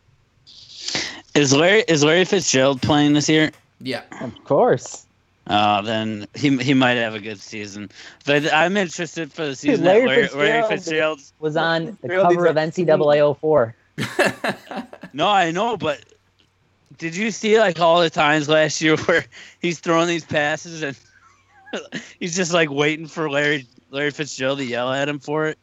Is 1.33 1.53
Larry 1.53 1.83
is 1.87 2.03
Larry 2.03 2.25
Fitzgerald 2.25 2.81
playing 2.81 3.13
this 3.13 3.29
year? 3.29 3.51
Yeah. 3.79 4.03
Of 4.21 4.43
course. 4.43 5.05
Uh, 5.47 5.81
then 5.81 6.27
he 6.35 6.55
he 6.57 6.73
might 6.73 6.97
have 6.97 7.15
a 7.15 7.19
good 7.19 7.39
season. 7.39 7.89
But 8.25 8.53
I'm 8.53 8.77
interested 8.77 9.31
for 9.33 9.45
the 9.45 9.55
season 9.55 9.85
Larry 9.85 10.01
that 10.23 10.35
Larry, 10.35 10.49
Larry 10.51 10.67
Fitzgerald- 10.69 11.21
Was 11.39 11.57
on 11.57 11.97
the 12.01 12.09
cover 12.09 12.45
of 12.45 12.55
NCAA 12.55 13.37
04. 13.39 13.75
No, 15.13 15.27
I 15.27 15.51
know, 15.51 15.75
but 15.75 15.99
did 16.97 17.17
you 17.17 17.31
see 17.31 17.59
like 17.59 17.81
all 17.81 17.99
the 17.99 18.09
times 18.09 18.47
last 18.47 18.79
year 18.81 18.95
where 19.05 19.25
he's 19.61 19.79
throwing 19.79 20.07
these 20.07 20.23
passes 20.23 20.83
and 20.83 20.97
he's 22.19 22.33
just 22.35 22.53
like 22.53 22.69
waiting 22.69 23.07
for 23.07 23.29
Larry 23.29 23.65
Larry 23.89 24.11
Fitzgerald 24.11 24.59
to 24.59 24.65
yell 24.65 24.91
at 24.93 25.09
him 25.09 25.19
for 25.19 25.47
it? 25.47 25.57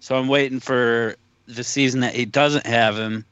So 0.00 0.16
I'm 0.16 0.28
waiting 0.28 0.60
for 0.60 1.16
the 1.46 1.62
season 1.64 2.00
that 2.00 2.14
he 2.14 2.24
doesn't 2.24 2.66
have 2.66 2.96
him. 2.96 3.24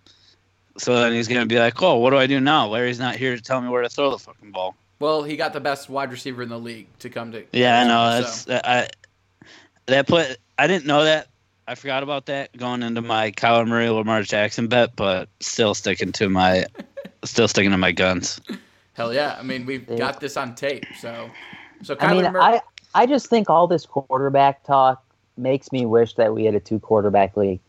So 0.76 0.94
then 1.00 1.12
he's 1.12 1.26
gonna 1.28 1.46
be 1.46 1.58
like, 1.58 1.82
"Oh, 1.82 1.96
what 1.96 2.10
do 2.10 2.16
I 2.18 2.26
do 2.26 2.38
now? 2.40 2.68
Larry's 2.68 2.98
not 3.00 3.16
here 3.16 3.34
to 3.36 3.42
tell 3.42 3.60
me 3.60 3.68
where 3.68 3.82
to 3.82 3.88
throw 3.88 4.10
the 4.10 4.18
fucking 4.18 4.52
ball." 4.52 4.76
Well, 5.00 5.22
he 5.22 5.36
got 5.36 5.52
the 5.52 5.60
best 5.60 5.88
wide 5.88 6.10
receiver 6.10 6.42
in 6.42 6.48
the 6.48 6.58
league 6.58 6.86
to 7.00 7.10
come 7.10 7.32
to. 7.32 7.44
Yeah, 7.52 7.80
I 7.80 7.84
know. 7.88 8.22
So- 8.26 8.50
That's 8.50 8.66
I. 8.66 8.88
That 9.86 10.06
play. 10.06 10.36
I 10.58 10.66
didn't 10.66 10.86
know 10.86 11.04
that. 11.04 11.28
I 11.66 11.74
forgot 11.74 12.02
about 12.02 12.26
that 12.26 12.56
going 12.56 12.82
into 12.82 13.02
my 13.02 13.30
Kyler 13.32 13.66
Murray 13.66 13.88
Lamar 13.90 14.22
Jackson 14.22 14.68
bet, 14.68 14.94
but 14.96 15.28
still 15.40 15.74
sticking 15.74 16.12
to 16.12 16.28
my, 16.28 16.64
still 17.24 17.48
sticking 17.48 17.70
to 17.72 17.78
my 17.78 17.92
guns. 17.92 18.40
Hell 18.94 19.12
yeah! 19.14 19.36
I 19.38 19.42
mean, 19.42 19.66
we've 19.66 19.88
Yeah. 19.88 19.96
got 19.96 20.20
this 20.20 20.36
on 20.36 20.54
tape. 20.54 20.84
So, 21.00 21.30
so 21.82 21.94
Kyler 21.96 22.02
I 22.08 22.12
mean, 22.22 22.32
Murray. 22.32 22.42
I, 22.42 22.60
I 22.94 23.06
just 23.06 23.28
think 23.28 23.48
all 23.50 23.66
this 23.66 23.86
quarterback 23.86 24.62
talk 24.64 25.02
makes 25.38 25.72
me 25.72 25.86
wish 25.86 26.14
that 26.14 26.34
we 26.34 26.44
had 26.44 26.54
a 26.54 26.60
two 26.60 26.80
quarterback 26.80 27.36
league. 27.36 27.60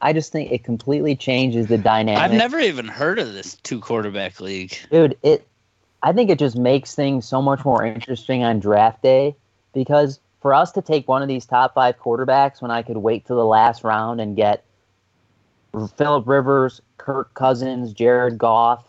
I 0.00 0.12
just 0.12 0.30
think 0.30 0.52
it 0.52 0.62
completely 0.62 1.16
changes 1.16 1.66
the 1.66 1.78
dynamic. 1.78 2.22
I've 2.22 2.32
never 2.32 2.58
even 2.60 2.86
heard 2.86 3.18
of 3.18 3.32
this 3.32 3.56
two 3.62 3.80
quarterback 3.80 4.40
league. 4.40 4.76
dude 4.90 5.16
it 5.22 5.46
i 6.02 6.12
think 6.12 6.30
it 6.30 6.38
just 6.38 6.56
makes 6.56 6.94
things 6.94 7.26
so 7.26 7.42
much 7.42 7.64
more 7.64 7.84
interesting 7.84 8.44
on 8.44 8.60
draft 8.60 9.02
day 9.02 9.34
because 9.72 10.20
for 10.40 10.54
us 10.54 10.70
to 10.72 10.82
take 10.82 11.08
one 11.08 11.22
of 11.22 11.28
these 11.28 11.44
top 11.44 11.74
five 11.74 11.98
quarterbacks 11.98 12.62
when 12.62 12.70
i 12.70 12.82
could 12.82 12.98
wait 12.98 13.26
till 13.26 13.36
the 13.36 13.44
last 13.44 13.82
round 13.84 14.20
and 14.20 14.36
get 14.36 14.64
philip 15.96 16.26
rivers 16.26 16.80
kirk 16.98 17.32
cousins 17.34 17.92
jared 17.92 18.38
goff 18.38 18.84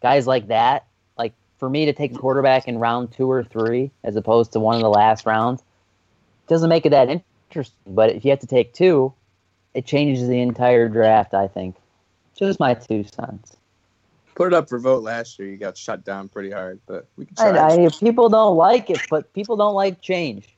guys 0.00 0.26
like 0.26 0.48
that 0.48 0.86
like 1.18 1.32
for 1.58 1.68
me 1.68 1.84
to 1.86 1.92
take 1.92 2.12
a 2.12 2.18
quarterback 2.18 2.68
in 2.68 2.78
round 2.78 3.12
two 3.12 3.30
or 3.30 3.42
three 3.42 3.90
as 4.04 4.16
opposed 4.16 4.52
to 4.52 4.60
one 4.60 4.76
of 4.76 4.82
the 4.82 4.90
last 4.90 5.26
rounds 5.26 5.62
doesn't 6.48 6.68
make 6.68 6.86
it 6.86 6.90
that 6.90 7.08
interesting 7.08 7.24
but 7.86 8.10
if 8.10 8.24
you 8.24 8.30
have 8.30 8.40
to 8.40 8.46
take 8.46 8.72
two 8.72 9.12
it 9.74 9.86
changes 9.86 10.28
the 10.28 10.40
entire 10.40 10.88
draft 10.88 11.34
i 11.34 11.46
think 11.48 11.76
just 12.36 12.58
my 12.60 12.74
two 12.74 13.04
cents 13.04 13.56
Put 14.34 14.48
it 14.48 14.54
up 14.54 14.68
for 14.68 14.78
vote 14.78 15.02
last 15.02 15.38
year. 15.38 15.48
You 15.48 15.58
got 15.58 15.76
shut 15.76 16.04
down 16.04 16.28
pretty 16.28 16.50
hard, 16.50 16.80
but 16.86 17.06
we 17.16 17.26
can 17.26 17.36
try. 17.36 17.50
I, 17.50 17.84
I, 17.84 17.88
people 18.00 18.28
don't 18.30 18.56
like 18.56 18.88
it, 18.88 19.00
but 19.10 19.32
people 19.34 19.56
don't 19.56 19.74
like 19.74 20.00
change. 20.00 20.56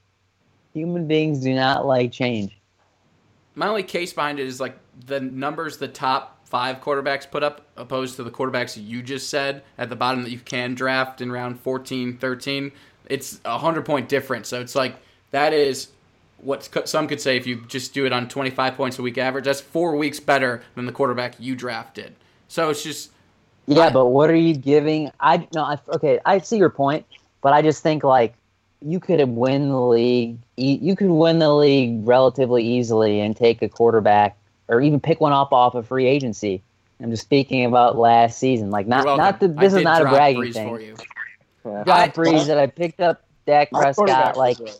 Human 0.74 1.08
beings 1.08 1.40
do 1.40 1.54
not 1.54 1.84
like 1.84 2.12
change. 2.12 2.56
My 3.56 3.66
only 3.66 3.82
case 3.82 4.12
behind 4.12 4.38
it 4.38 4.46
is 4.46 4.60
like 4.60 4.76
the 5.06 5.20
numbers 5.20 5.78
the 5.78 5.88
top 5.88 6.46
five 6.46 6.80
quarterbacks 6.80 7.28
put 7.28 7.42
up, 7.42 7.66
opposed 7.76 8.16
to 8.16 8.22
the 8.22 8.30
quarterbacks 8.30 8.80
you 8.82 9.02
just 9.02 9.28
said 9.28 9.62
at 9.76 9.88
the 9.88 9.96
bottom 9.96 10.22
that 10.22 10.30
you 10.30 10.38
can 10.38 10.74
draft 10.74 11.20
in 11.20 11.32
round 11.32 11.58
14, 11.58 12.18
13. 12.18 12.70
It's 13.06 13.40
a 13.44 13.52
100 13.52 13.84
point 13.84 14.08
difference. 14.08 14.48
So 14.48 14.60
it's 14.60 14.76
like 14.76 14.96
that 15.32 15.52
is 15.52 15.88
what 16.44 16.68
some 16.88 17.08
could 17.08 17.20
say 17.20 17.36
if 17.36 17.46
you 17.46 17.56
just 17.66 17.94
do 17.94 18.04
it 18.06 18.12
on 18.12 18.28
25 18.28 18.74
points 18.76 18.98
a 18.98 19.02
week 19.02 19.18
average. 19.18 19.46
That's 19.46 19.60
four 19.60 19.96
weeks 19.96 20.20
better 20.20 20.62
than 20.74 20.86
the 20.86 20.92
quarterback 20.92 21.34
you 21.38 21.56
drafted. 21.56 22.14
So 22.48 22.70
it's 22.70 22.82
just. 22.82 23.10
Yeah, 23.66 23.84
I- 23.84 23.90
but 23.90 24.06
what 24.06 24.28
are 24.30 24.36
you 24.36 24.54
giving? 24.54 25.10
I 25.20 25.48
no, 25.54 25.62
I, 25.62 25.78
okay, 25.94 26.20
I 26.24 26.38
see 26.38 26.58
your 26.58 26.70
point, 26.70 27.06
but 27.40 27.52
I 27.52 27.62
just 27.62 27.82
think 27.82 28.04
like 28.04 28.34
you 28.82 29.00
could 29.00 29.26
win 29.30 29.70
the 29.70 29.80
league. 29.80 30.36
e- 30.58 30.78
You 30.82 30.94
could 30.94 31.08
win 31.08 31.38
the 31.38 31.52
league 31.54 32.06
relatively 32.06 32.62
easily 32.62 33.20
and 33.20 33.34
take 33.34 33.62
a 33.62 33.68
quarterback, 33.68 34.36
or 34.68 34.82
even 34.82 35.00
pick 35.00 35.20
one 35.22 35.32
up 35.32 35.52
off 35.52 35.74
of 35.74 35.86
free 35.86 36.06
agency. 36.06 36.62
I'm 37.02 37.10
just 37.10 37.22
speaking 37.22 37.64
about 37.64 37.96
last 37.96 38.38
season. 38.38 38.70
Like 38.70 38.86
not 38.86 39.06
not 39.06 39.18
welcome. 39.18 39.54
that 39.56 39.60
this 39.60 39.72
I 39.74 39.78
is 39.78 39.84
not 39.84 40.02
a 40.02 40.04
bragging 40.10 40.52
thing. 40.52 40.68
for 40.68 40.80
you. 40.80 40.94
Yeah. 41.64 41.84
Got 41.84 42.14
Brees 42.14 42.46
that 42.46 42.58
I 42.58 42.66
picked 42.66 43.00
up 43.00 43.22
Dak 43.46 43.72
My 43.72 43.80
Prescott. 43.80 44.36
Like 44.36 44.58
was 44.58 44.76
a- 44.76 44.78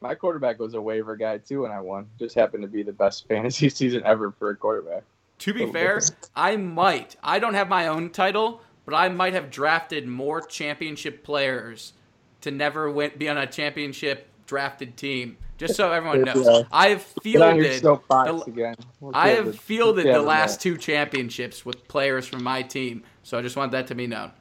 my 0.00 0.14
quarterback 0.14 0.58
was 0.58 0.74
a 0.74 0.80
waiver 0.80 1.16
guy 1.16 1.38
too, 1.38 1.64
and 1.64 1.72
I 1.72 1.80
won. 1.80 2.06
Just 2.18 2.34
happened 2.34 2.62
to 2.62 2.68
be 2.68 2.82
the 2.82 2.92
best 2.92 3.26
fantasy 3.28 3.68
season 3.68 4.02
ever 4.04 4.32
for 4.32 4.50
a 4.50 4.56
quarterback. 4.56 5.02
To 5.40 5.52
be 5.54 5.64
oh, 5.64 5.72
fair. 5.72 6.00
I 6.34 6.56
might. 6.56 7.16
I 7.22 7.38
don't 7.38 7.54
have 7.54 7.68
my 7.68 7.88
own 7.88 8.10
title, 8.10 8.62
but 8.84 8.94
I 8.94 9.08
might 9.08 9.34
have 9.34 9.50
drafted 9.50 10.06
more 10.06 10.40
championship 10.40 11.22
players 11.24 11.92
to 12.40 12.50
never 12.50 12.90
win, 12.90 13.12
be 13.18 13.28
on 13.28 13.36
a 13.36 13.46
championship 13.46 14.28
drafted 14.46 14.96
team. 14.96 15.36
Just 15.58 15.74
so 15.74 15.90
everyone 15.90 16.22
knows, 16.22 16.46
Yeah. 16.46 16.62
I 16.70 16.88
have 16.90 17.06
Get 17.22 17.40
on 17.40 17.56
your 17.56 17.64
fielded. 17.64 17.82
the- 18.08 18.44
again. 18.46 18.74
We'll 19.00 19.16
I 19.16 19.28
have 19.30 19.58
fielded 19.58 20.06
the 20.06 20.20
last 20.20 20.60
two 20.60 20.76
championships 20.76 21.64
with 21.64 21.88
players 21.88 22.26
from 22.26 22.44
my 22.44 22.62
team, 22.62 23.04
so 23.22 23.38
I 23.38 23.42
just 23.42 23.56
want 23.56 23.72
that 23.72 23.86
to 23.88 23.94
be 23.94 24.06
known. 24.06 24.32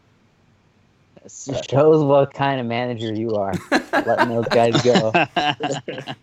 Shows 1.28 2.04
what 2.04 2.34
kind 2.34 2.60
of 2.60 2.68
manager 2.68 3.14
you 3.14 3.36
are, 3.36 3.54
letting 3.92 4.30
those 4.30 4.48
guys 4.48 4.82
go. 4.82 5.12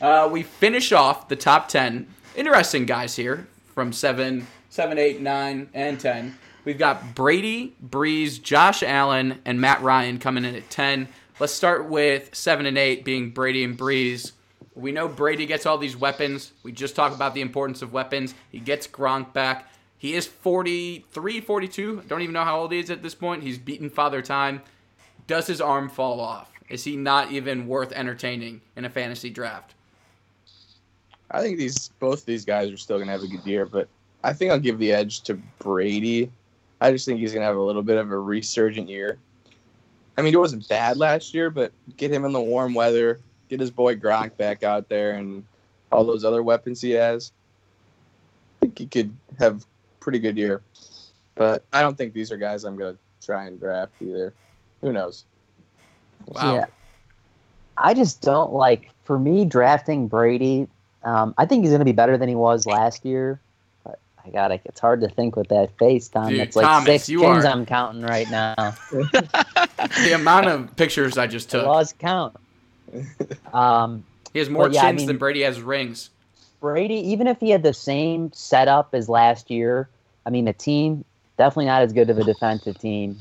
Uh, 0.00 0.28
we 0.30 0.42
finish 0.42 0.92
off 0.92 1.28
the 1.28 1.36
top 1.36 1.68
10. 1.68 2.06
Interesting 2.36 2.84
guys 2.84 3.16
here 3.16 3.46
from 3.74 3.92
7, 3.92 4.46
7, 4.68 4.98
8, 4.98 5.20
9, 5.20 5.68
and 5.72 5.98
10. 5.98 6.38
We've 6.64 6.76
got 6.76 7.14
Brady, 7.14 7.74
Brees, 7.82 8.42
Josh 8.42 8.82
Allen, 8.82 9.40
and 9.44 9.60
Matt 9.60 9.80
Ryan 9.82 10.18
coming 10.18 10.44
in 10.44 10.54
at 10.54 10.68
10. 10.68 11.08
Let's 11.38 11.54
start 11.54 11.88
with 11.88 12.34
7 12.34 12.66
and 12.66 12.76
8 12.76 13.04
being 13.04 13.30
Brady 13.30 13.64
and 13.64 13.78
Brees. 13.78 14.32
We 14.74 14.92
know 14.92 15.08
Brady 15.08 15.46
gets 15.46 15.64
all 15.64 15.78
these 15.78 15.96
weapons. 15.96 16.52
We 16.62 16.72
just 16.72 16.96
talked 16.96 17.14
about 17.14 17.32
the 17.32 17.40
importance 17.40 17.80
of 17.80 17.92
weapons. 17.92 18.34
He 18.50 18.58
gets 18.58 18.86
Gronk 18.86 19.32
back. 19.32 19.68
He 20.04 20.12
is 20.12 20.26
43, 20.26 21.40
42. 21.40 22.02
Don't 22.06 22.20
even 22.20 22.34
know 22.34 22.44
how 22.44 22.60
old 22.60 22.72
he 22.72 22.78
is 22.78 22.90
at 22.90 23.02
this 23.02 23.14
point. 23.14 23.42
He's 23.42 23.56
beaten 23.56 23.88
Father 23.88 24.20
Time. 24.20 24.60
Does 25.26 25.46
his 25.46 25.62
arm 25.62 25.88
fall 25.88 26.20
off? 26.20 26.52
Is 26.68 26.84
he 26.84 26.94
not 26.94 27.32
even 27.32 27.66
worth 27.66 27.90
entertaining 27.90 28.60
in 28.76 28.84
a 28.84 28.90
fantasy 28.90 29.30
draft? 29.30 29.72
I 31.30 31.40
think 31.40 31.56
these 31.56 31.88
both 32.00 32.20
of 32.20 32.26
these 32.26 32.44
guys 32.44 32.70
are 32.70 32.76
still 32.76 32.98
gonna 32.98 33.12
have 33.12 33.22
a 33.22 33.26
good 33.26 33.46
year, 33.46 33.64
but 33.64 33.88
I 34.22 34.34
think 34.34 34.52
I'll 34.52 34.60
give 34.60 34.78
the 34.78 34.92
edge 34.92 35.22
to 35.22 35.40
Brady. 35.58 36.30
I 36.82 36.92
just 36.92 37.06
think 37.06 37.18
he's 37.18 37.32
gonna 37.32 37.46
have 37.46 37.56
a 37.56 37.62
little 37.62 37.82
bit 37.82 37.96
of 37.96 38.12
a 38.12 38.18
resurgent 38.18 38.90
year. 38.90 39.16
I 40.18 40.20
mean, 40.20 40.34
it 40.34 40.38
wasn't 40.38 40.68
bad 40.68 40.98
last 40.98 41.32
year, 41.32 41.48
but 41.48 41.72
get 41.96 42.12
him 42.12 42.26
in 42.26 42.32
the 42.32 42.42
warm 42.42 42.74
weather, 42.74 43.20
get 43.48 43.58
his 43.58 43.70
boy 43.70 43.96
Gronk 43.96 44.36
back 44.36 44.64
out 44.64 44.90
there, 44.90 45.12
and 45.12 45.46
all 45.90 46.04
those 46.04 46.26
other 46.26 46.42
weapons 46.42 46.82
he 46.82 46.90
has. 46.90 47.32
I 48.60 48.66
think 48.66 48.78
he 48.78 48.86
could 48.86 49.10
have 49.38 49.64
pretty 50.04 50.18
good 50.20 50.36
year. 50.36 50.62
But 51.34 51.64
I 51.72 51.80
don't 51.82 51.96
think 51.98 52.12
these 52.12 52.30
are 52.30 52.36
guys 52.36 52.62
I'm 52.64 52.76
gonna 52.76 52.96
try 53.24 53.46
and 53.46 53.58
draft 53.58 53.92
either. 54.00 54.34
Who 54.82 54.92
knows? 54.92 55.24
Wow. 56.26 56.54
Yeah. 56.54 56.66
I 57.76 57.94
just 57.94 58.20
don't 58.20 58.52
like 58.52 58.90
for 59.04 59.18
me 59.18 59.44
drafting 59.44 60.06
Brady. 60.06 60.68
Um, 61.02 61.34
I 61.36 61.46
think 61.46 61.64
he's 61.64 61.70
going 61.70 61.80
to 61.80 61.84
be 61.84 61.92
better 61.92 62.16
than 62.16 62.28
he 62.28 62.34
was 62.34 62.66
last 62.66 63.04
year. 63.04 63.40
But 63.82 63.98
I 64.24 64.30
got 64.30 64.48
to 64.48 64.60
It's 64.64 64.80
hard 64.80 65.00
to 65.00 65.08
think 65.08 65.36
with 65.36 65.48
that 65.48 65.76
face, 65.76 66.08
Tom. 66.08 66.28
Dude, 66.28 66.40
That's 66.40 66.54
like 66.56 66.64
Thomas, 66.64 66.86
six 66.86 67.08
you 67.08 67.24
are- 67.24 67.44
I'm 67.44 67.66
counting 67.66 68.02
right 68.02 68.30
now. 68.30 68.54
The 70.04 70.12
amount 70.14 70.46
of 70.46 70.74
pictures 70.76 71.18
I 71.18 71.26
just 71.26 71.50
took. 71.50 71.60
I 71.60 71.64
took. 71.64 71.72
lost 71.72 71.98
count. 71.98 72.36
Um, 73.52 74.04
He 74.32 74.38
has 74.38 74.48
more 74.48 74.62
Well, 74.64 74.72
yeah, 74.72 74.86
I 74.86 74.92
mean- 74.92 75.06
than 75.06 75.18
Brady 75.18 75.42
has 75.42 75.60
rings. 75.60 76.10
Brady, 76.60 76.94
even 76.94 77.26
if 77.26 77.40
he 77.40 77.50
had 77.50 77.62
the 77.62 77.74
same 77.74 78.32
setup 78.32 78.94
as 78.94 79.08
last 79.08 79.50
year, 79.50 79.88
I 80.26 80.30
mean, 80.30 80.44
the 80.44 80.52
team 80.52 81.04
definitely 81.36 81.66
not 81.66 81.82
as 81.82 81.92
good 81.92 82.10
of 82.10 82.18
a 82.18 82.24
defensive 82.24 82.78
team. 82.78 83.20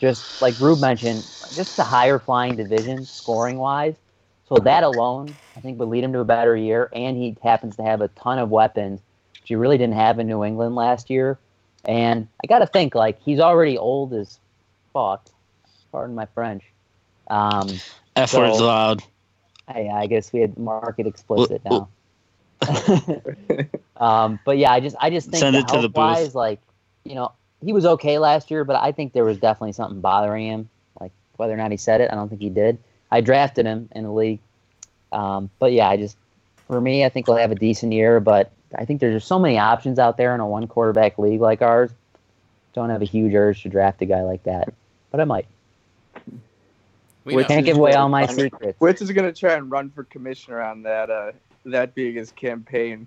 Just 0.00 0.40
like 0.40 0.58
Rube 0.60 0.80
mentioned, 0.80 1.22
just 1.54 1.78
a 1.78 1.82
higher 1.82 2.18
flying 2.18 2.56
division 2.56 3.04
scoring 3.04 3.58
wise. 3.58 3.96
So 4.48 4.54
that 4.56 4.82
alone, 4.82 5.34
I 5.56 5.60
think, 5.60 5.78
would 5.78 5.88
lead 5.88 6.04
him 6.04 6.12
to 6.12 6.20
a 6.20 6.24
better 6.24 6.56
year. 6.56 6.88
And 6.92 7.16
he 7.16 7.36
happens 7.42 7.76
to 7.76 7.82
have 7.82 8.00
a 8.00 8.08
ton 8.08 8.38
of 8.38 8.50
weapons, 8.50 9.00
which 9.34 9.48
he 9.48 9.56
really 9.56 9.76
didn't 9.76 9.96
have 9.96 10.18
in 10.18 10.26
New 10.26 10.44
England 10.44 10.74
last 10.74 11.10
year. 11.10 11.38
And 11.84 12.28
I 12.42 12.46
got 12.46 12.60
to 12.60 12.66
think, 12.66 12.94
like, 12.94 13.20
he's 13.22 13.40
already 13.40 13.76
old 13.76 14.14
as 14.14 14.38
fuck. 14.92 15.28
Pardon 15.92 16.14
my 16.14 16.26
French. 16.26 16.62
Um, 17.28 17.68
F 18.16 18.30
So- 18.30 18.40
word's 18.40 18.60
loud. 18.60 19.02
I, 19.66 19.88
I 19.88 20.06
guess 20.06 20.32
we 20.32 20.40
had 20.40 20.56
mark 20.56 20.94
it 20.98 21.06
explicit 21.06 21.62
now. 21.64 21.88
um, 23.96 24.38
but 24.44 24.58
yeah, 24.58 24.72
I 24.72 24.80
just 24.80 24.96
I 25.00 25.10
just 25.10 25.30
think 25.30 25.40
Send 25.40 25.56
it 25.56 25.68
to 25.68 25.76
the 25.76 25.80
health 25.82 25.94
wise, 25.94 26.34
like 26.34 26.60
you 27.04 27.14
know, 27.14 27.32
he 27.64 27.72
was 27.72 27.84
okay 27.84 28.18
last 28.18 28.50
year, 28.50 28.64
but 28.64 28.76
I 28.76 28.92
think 28.92 29.12
there 29.12 29.24
was 29.24 29.38
definitely 29.38 29.72
something 29.72 30.00
bothering 30.00 30.46
him. 30.46 30.68
Like 31.00 31.12
whether 31.36 31.52
or 31.52 31.56
not 31.56 31.70
he 31.70 31.76
said 31.76 32.00
it, 32.00 32.10
I 32.10 32.14
don't 32.14 32.28
think 32.28 32.40
he 32.40 32.50
did. 32.50 32.78
I 33.10 33.20
drafted 33.20 33.66
him 33.66 33.88
in 33.92 34.04
the 34.04 34.12
league, 34.12 34.40
um, 35.12 35.50
but 35.58 35.72
yeah, 35.72 35.88
I 35.88 35.96
just 35.96 36.16
for 36.66 36.80
me, 36.80 37.04
I 37.04 37.08
think 37.08 37.26
he'll 37.26 37.36
have 37.36 37.52
a 37.52 37.56
decent 37.56 37.92
year. 37.92 38.20
But 38.20 38.52
I 38.74 38.84
think 38.84 39.00
there's 39.00 39.14
just 39.14 39.28
so 39.28 39.38
many 39.38 39.58
options 39.58 39.98
out 39.98 40.16
there 40.16 40.34
in 40.34 40.40
a 40.40 40.46
one 40.46 40.66
quarterback 40.66 41.18
league 41.18 41.40
like 41.40 41.62
ours. 41.62 41.90
Don't 42.74 42.90
have 42.90 43.02
a 43.02 43.06
huge 43.06 43.34
urge 43.34 43.62
to 43.62 43.68
draft 43.68 44.02
a 44.02 44.06
guy 44.06 44.22
like 44.22 44.42
that, 44.44 44.72
but 45.10 45.20
I 45.20 45.24
might. 45.24 45.46
We 47.24 47.34
Which 47.34 47.48
know. 47.48 47.56
Can't 47.56 47.66
give 47.66 47.76
away 47.76 47.94
all 47.94 48.08
my 48.08 48.26
secrets. 48.26 48.80
Which 48.80 49.02
is 49.02 49.10
gonna 49.10 49.32
try 49.32 49.54
and 49.54 49.70
run 49.70 49.90
for 49.90 50.04
commissioner 50.04 50.62
on 50.62 50.82
that. 50.82 51.10
Uh, 51.10 51.32
that 51.70 51.94
being 51.94 52.14
his 52.14 52.32
campaign, 52.32 53.06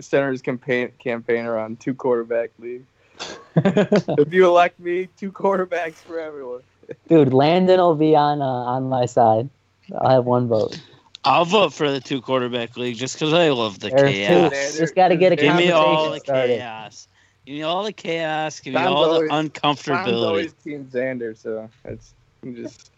center 0.00 0.30
his 0.30 0.42
campaign 0.42 0.90
campaigner 0.98 1.58
on 1.58 1.76
two 1.76 1.94
quarterback 1.94 2.50
league. 2.58 2.84
if 3.56 4.32
you 4.32 4.46
elect 4.46 4.80
me, 4.80 5.08
two 5.16 5.30
quarterbacks 5.30 5.94
for 5.94 6.18
everyone. 6.18 6.62
Dude, 7.08 7.32
Landon 7.32 7.78
will 7.78 7.94
be 7.94 8.16
on 8.16 8.40
uh, 8.40 8.44
on 8.44 8.88
my 8.88 9.06
side. 9.06 9.48
I'll 9.98 10.10
have 10.10 10.24
one 10.24 10.48
vote. 10.48 10.80
I'll 11.24 11.44
vote 11.44 11.72
for 11.72 11.90
the 11.90 12.00
two 12.00 12.20
quarterback 12.20 12.76
league 12.76 12.96
just 12.96 13.14
because 13.14 13.32
I 13.32 13.50
love 13.50 13.78
the 13.78 13.90
There's 13.90 14.10
chaos. 14.10 14.72
two. 14.72 14.78
Just 14.80 14.94
got 14.96 15.08
to 15.08 15.16
get 15.16 15.32
a 15.32 15.36
Give 15.36 15.54
me 15.54 15.70
all 15.70 16.10
the 16.10 16.18
started. 16.18 16.58
chaos. 16.58 17.06
Give 17.46 17.54
me 17.56 17.62
all 17.62 17.84
the 17.84 17.92
chaos. 17.92 18.58
Give 18.60 18.74
me 18.74 18.80
Tom's 18.80 18.88
all 18.90 19.02
the 19.20 19.28
always- 19.30 19.50
Tom's 19.52 19.88
always 19.88 20.52
Team 20.54 20.88
Xander, 20.92 21.36
so 21.36 21.68
it's 21.84 22.14
just 22.44 22.90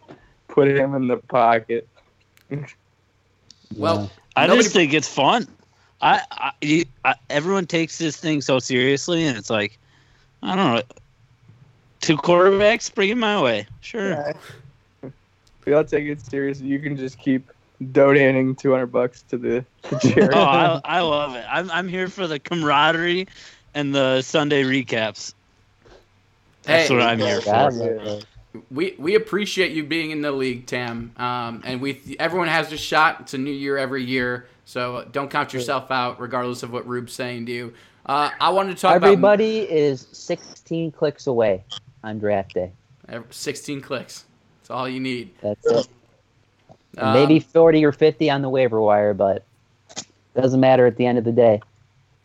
put 0.48 0.68
him 0.68 0.94
in 0.94 1.09
the 1.09 1.18
pocket. 1.18 1.87
Well, 3.77 4.11
I 4.37 4.47
Nobody- 4.47 4.62
just 4.64 4.75
think 4.75 4.92
it's 4.92 5.09
fun. 5.09 5.47
I, 6.01 6.20
I, 6.33 6.53
you, 6.61 6.85
I 7.05 7.14
all 7.31 7.66
takes 7.66 7.97
this 7.99 8.16
thing 8.16 8.40
so 8.42 8.59
seriously, 8.59 9.25
and 9.25 9.38
it's 9.38 9.49
like, 9.49 9.79
I 10.42 10.55
don't 10.55 10.75
know, 10.75 10.83
two 12.01 12.16
quarterbacks, 12.16 12.92
bring 12.94 13.09
it 13.11 13.16
my 13.16 13.40
way, 13.40 13.66
sure. 13.81 14.35
We 15.64 15.73
all 15.73 15.85
take 15.85 16.05
it 16.05 16.20
serious. 16.20 16.61
You 16.61 16.79
can 16.79 16.94
just 16.97 17.18
keep 17.18 17.51
donating 17.92 18.55
two 18.55 18.70
hundred 18.73 18.88
bucks 18.88 19.23
to 19.31 19.38
the 19.38 19.64
to 19.85 19.99
charity. 20.12 20.35
Oh, 20.37 20.42
I, 20.42 20.81
I 20.85 21.01
love 21.01 21.35
it. 21.37 21.47
I'm, 21.49 21.70
I'm 21.70 21.88
here 21.88 22.09
for 22.09 22.27
the 22.27 22.38
camaraderie 22.38 23.27
and 23.75 23.94
the 23.94 24.20
Sunday 24.20 24.62
recaps. 24.62 25.33
That's 26.64 26.88
Hey, 26.88 26.94
what 26.94 27.03
I'm 27.03 27.18
here 27.18 27.40
for. 27.40 28.20
We 28.70 28.94
we 28.98 29.14
appreciate 29.14 29.72
you 29.72 29.84
being 29.84 30.10
in 30.10 30.22
the 30.22 30.32
league, 30.32 30.66
Tam. 30.66 31.12
Um, 31.16 31.62
and 31.64 31.80
we 31.80 32.16
everyone 32.18 32.48
has 32.48 32.72
a 32.72 32.76
shot. 32.76 33.20
It's 33.20 33.34
a 33.34 33.38
new 33.38 33.52
year 33.52 33.76
every 33.76 34.04
year, 34.04 34.46
so 34.64 35.06
don't 35.12 35.30
count 35.30 35.52
yourself 35.52 35.90
out, 35.90 36.20
regardless 36.20 36.62
of 36.62 36.72
what 36.72 36.86
Rube's 36.86 37.12
saying 37.12 37.46
to 37.46 37.52
you. 37.52 37.74
Uh, 38.06 38.30
I 38.40 38.50
wanted 38.50 38.76
to 38.76 38.82
talk 38.82 38.94
Everybody 38.94 39.60
is 39.60 40.06
16 40.12 40.92
clicks 40.92 41.26
away 41.26 41.64
on 42.02 42.18
draft 42.18 42.54
day. 42.54 42.70
16 43.30 43.80
clicks. 43.80 44.24
That's 44.60 44.70
all 44.70 44.88
you 44.88 45.00
need. 45.00 45.30
That's 45.40 45.66
it. 45.66 45.88
Um, 46.98 47.14
Maybe 47.14 47.40
40 47.40 47.84
or 47.84 47.92
50 47.92 48.30
on 48.30 48.42
the 48.42 48.48
waiver 48.48 48.80
wire, 48.80 49.14
but 49.14 49.42
doesn't 50.34 50.60
matter 50.60 50.86
at 50.86 50.96
the 50.96 51.06
end 51.06 51.18
of 51.18 51.24
the 51.24 51.32
day. 51.32 51.60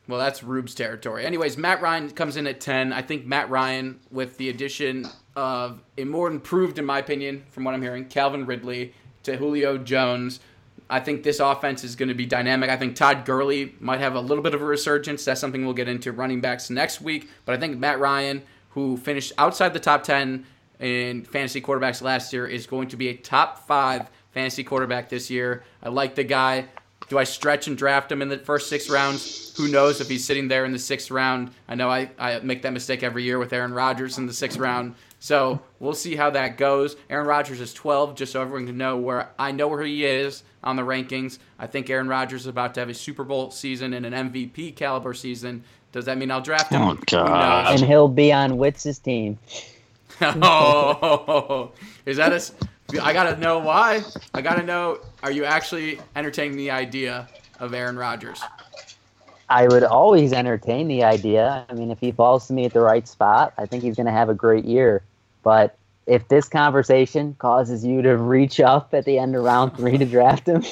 Well, 0.07 0.19
that's 0.19 0.43
Rube's 0.43 0.73
territory. 0.73 1.25
Anyways, 1.25 1.57
Matt 1.57 1.81
Ryan 1.81 2.09
comes 2.11 2.35
in 2.35 2.47
at 2.47 2.59
10. 2.59 2.91
I 2.91 3.01
think 3.01 3.25
Matt 3.25 3.49
Ryan, 3.49 3.99
with 4.11 4.37
the 4.37 4.49
addition 4.49 5.07
of 5.39 5.81
a 5.97 6.03
more 6.03 6.27
improved, 6.27 6.77
in 6.77 6.85
my 6.85 6.99
opinion, 6.99 7.43
from 7.49 7.63
what 7.63 7.73
I'm 7.73 7.81
hearing, 7.81 8.05
Calvin 8.05 8.45
Ridley 8.45 8.93
to 9.23 9.37
Julio 9.37 9.77
Jones, 9.77 10.41
I 10.89 10.99
think 10.99 11.23
this 11.23 11.39
offense 11.39 11.83
is 11.83 11.95
going 11.95 12.09
to 12.09 12.15
be 12.15 12.25
dynamic. 12.25 12.69
I 12.69 12.75
think 12.75 12.95
Todd 12.95 13.23
Gurley 13.23 13.73
might 13.79 14.01
have 14.01 14.15
a 14.15 14.19
little 14.19 14.43
bit 14.43 14.53
of 14.53 14.61
a 14.61 14.65
resurgence. 14.65 15.23
That's 15.23 15.39
something 15.39 15.63
we'll 15.63 15.73
get 15.73 15.87
into 15.87 16.11
running 16.11 16.41
backs 16.41 16.69
next 16.69 16.99
week. 16.99 17.29
But 17.45 17.55
I 17.55 17.59
think 17.59 17.77
Matt 17.77 17.99
Ryan, 17.99 18.41
who 18.71 18.97
finished 18.97 19.31
outside 19.37 19.73
the 19.73 19.79
top 19.79 20.03
10 20.03 20.45
in 20.79 21.23
fantasy 21.23 21.61
quarterbacks 21.61 22.01
last 22.01 22.33
year, 22.33 22.45
is 22.45 22.67
going 22.67 22.89
to 22.89 22.97
be 22.97 23.07
a 23.09 23.13
top 23.15 23.65
five 23.65 24.09
fantasy 24.31 24.63
quarterback 24.63 25.07
this 25.09 25.29
year. 25.29 25.63
I 25.81 25.89
like 25.89 26.15
the 26.15 26.23
guy. 26.23 26.65
Do 27.07 27.17
I 27.17 27.23
stretch 27.23 27.67
and 27.67 27.77
draft 27.77 28.11
him 28.11 28.21
in 28.21 28.27
the 28.27 28.37
first 28.39 28.67
six 28.67 28.89
rounds? 28.89 29.55
Who 29.57 29.67
knows 29.67 30.01
if 30.01 30.09
he's 30.09 30.25
sitting 30.25 30.47
there 30.47 30.65
in 30.65 30.71
the 30.71 30.79
sixth 30.79 31.09
round? 31.09 31.51
I 31.67 31.75
know 31.75 31.89
I, 31.89 32.09
I 32.19 32.39
make 32.39 32.63
that 32.63 32.73
mistake 32.73 33.03
every 33.03 33.23
year 33.23 33.39
with 33.39 33.53
Aaron 33.53 33.73
Rodgers 33.73 34.17
in 34.17 34.25
the 34.25 34.33
sixth 34.33 34.57
round. 34.57 34.95
So 35.19 35.59
we'll 35.79 35.93
see 35.93 36.15
how 36.15 36.29
that 36.29 36.57
goes. 36.57 36.95
Aaron 37.09 37.27
Rodgers 37.27 37.59
is 37.59 37.73
12, 37.73 38.15
just 38.15 38.31
so 38.31 38.41
everyone 38.41 38.65
can 38.67 38.77
know 38.77 38.95
where 38.97 39.29
I 39.37 39.51
know 39.51 39.67
where 39.67 39.83
he 39.83 40.05
is 40.05 40.43
on 40.63 40.75
the 40.77 40.81
rankings. 40.83 41.39
I 41.57 41.67
think 41.67 41.89
Aaron 41.89 42.07
Rodgers 42.07 42.41
is 42.41 42.47
about 42.47 42.73
to 42.75 42.79
have 42.79 42.89
a 42.89 42.93
Super 42.93 43.23
Bowl 43.25 43.51
season 43.51 43.93
and 43.93 44.05
an 44.05 44.13
MVP 44.31 44.75
caliber 44.77 45.13
season. 45.13 45.63
Does 45.91 46.05
that 46.05 46.17
mean 46.17 46.31
I'll 46.31 46.39
draft 46.41 46.71
him? 46.71 46.81
Oh, 46.83 46.97
God. 47.07 47.65
knows? 47.71 47.81
And 47.81 47.89
he'll 47.89 48.07
be 48.07 48.31
on 48.31 48.57
Witz's 48.57 48.99
team. 48.99 49.37
oh, 50.21 51.71
is 52.05 52.17
that 52.17 52.31
a? 52.31 52.35
s- 52.35 52.53
I 53.01 53.13
gotta 53.13 53.37
know 53.37 53.59
why. 53.59 54.03
I 54.33 54.41
gotta 54.41 54.63
know. 54.63 54.99
Are 55.23 55.31
you 55.31 55.45
actually 55.45 55.99
entertaining 56.15 56.57
the 56.57 56.71
idea 56.71 57.27
of 57.59 57.73
Aaron 57.73 57.97
Rodgers? 57.97 58.41
I 59.49 59.67
would 59.67 59.83
always 59.83 60.31
entertain 60.33 60.87
the 60.87 61.03
idea. 61.03 61.65
I 61.69 61.73
mean, 61.73 61.91
if 61.91 61.99
he 61.99 62.11
falls 62.11 62.47
to 62.47 62.53
me 62.53 62.65
at 62.65 62.73
the 62.73 62.81
right 62.81 63.07
spot, 63.07 63.53
I 63.57 63.65
think 63.65 63.83
he's 63.83 63.95
going 63.95 64.05
to 64.05 64.11
have 64.11 64.29
a 64.29 64.33
great 64.35 64.63
year. 64.65 65.01
But 65.43 65.77
if 66.05 66.27
this 66.27 66.49
conversation 66.49 67.35
causes 67.39 67.85
you 67.85 68.01
to 68.01 68.17
reach 68.17 68.59
up 68.59 68.93
at 68.93 69.05
the 69.05 69.19
end 69.19 69.35
of 69.35 69.43
round 69.43 69.75
three 69.77 69.97
to 69.97 70.05
draft 70.05 70.47
him, 70.47 70.63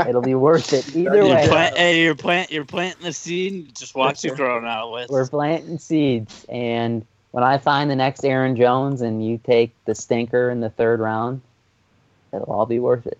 it'll 0.08 0.22
be 0.22 0.34
worth 0.34 0.72
it. 0.72 0.88
Either 0.94 1.16
You're, 1.16 1.28
way, 1.28 1.48
plant, 1.48 1.76
hey, 1.76 2.02
you're, 2.02 2.14
plant, 2.14 2.50
you're 2.50 2.64
planting 2.64 3.04
the 3.04 3.12
seed. 3.12 3.74
Just 3.74 3.94
watch 3.94 4.24
it 4.24 4.36
grow 4.36 4.60
now. 4.60 4.92
With 4.92 5.08
we're 5.08 5.26
planting 5.26 5.78
seeds. 5.78 6.44
And 6.48 7.06
when 7.30 7.44
I 7.44 7.58
find 7.58 7.90
the 7.90 7.96
next 7.96 8.24
Aaron 8.24 8.56
Jones 8.56 9.02
and 9.02 9.24
you 9.24 9.38
take 9.38 9.72
the 9.84 9.94
stinker 9.94 10.50
in 10.50 10.60
the 10.60 10.70
third 10.70 11.00
round, 11.00 11.42
it'll 12.32 12.52
all 12.52 12.66
be 12.66 12.78
worth 12.78 13.06
it. 13.06 13.18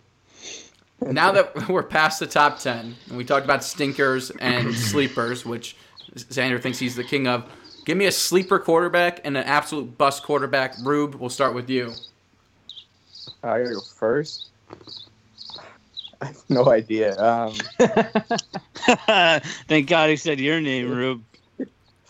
now 1.01 1.31
that 1.31 1.69
we're 1.69 1.83
past 1.83 2.19
the 2.19 2.27
top 2.27 2.59
10 2.59 2.97
and 3.09 3.17
we 3.17 3.25
talked 3.25 3.45
about 3.45 3.63
stinkers 3.63 4.31
and 4.41 4.75
sleepers 4.75 5.45
which 5.45 5.77
xander 6.15 6.61
thinks 6.61 6.79
he's 6.79 6.97
the 6.97 7.05
king 7.05 7.27
of 7.27 7.45
give 7.87 7.97
me 7.97 8.05
a 8.05 8.13
sleeper 8.13 8.59
quarterback 8.59 9.21
and 9.25 9.35
an 9.39 9.45
absolute 9.45 9.97
bust 9.97 10.23
quarterback 10.23 10.75
rube 10.83 11.15
we'll 11.15 11.31
start 11.31 11.55
with 11.55 11.71
you 11.71 11.93
I 13.43 13.59
gotta 13.63 13.75
go 13.75 13.81
first. 13.81 14.49
I 16.21 16.27
have 16.27 16.43
no 16.49 16.71
idea. 16.71 17.17
Um, 17.21 17.53
Thank 19.69 19.89
God 19.89 20.11
he 20.11 20.17
said 20.17 20.39
your 20.41 20.61
name, 20.61 20.91
Rube. 20.91 21.23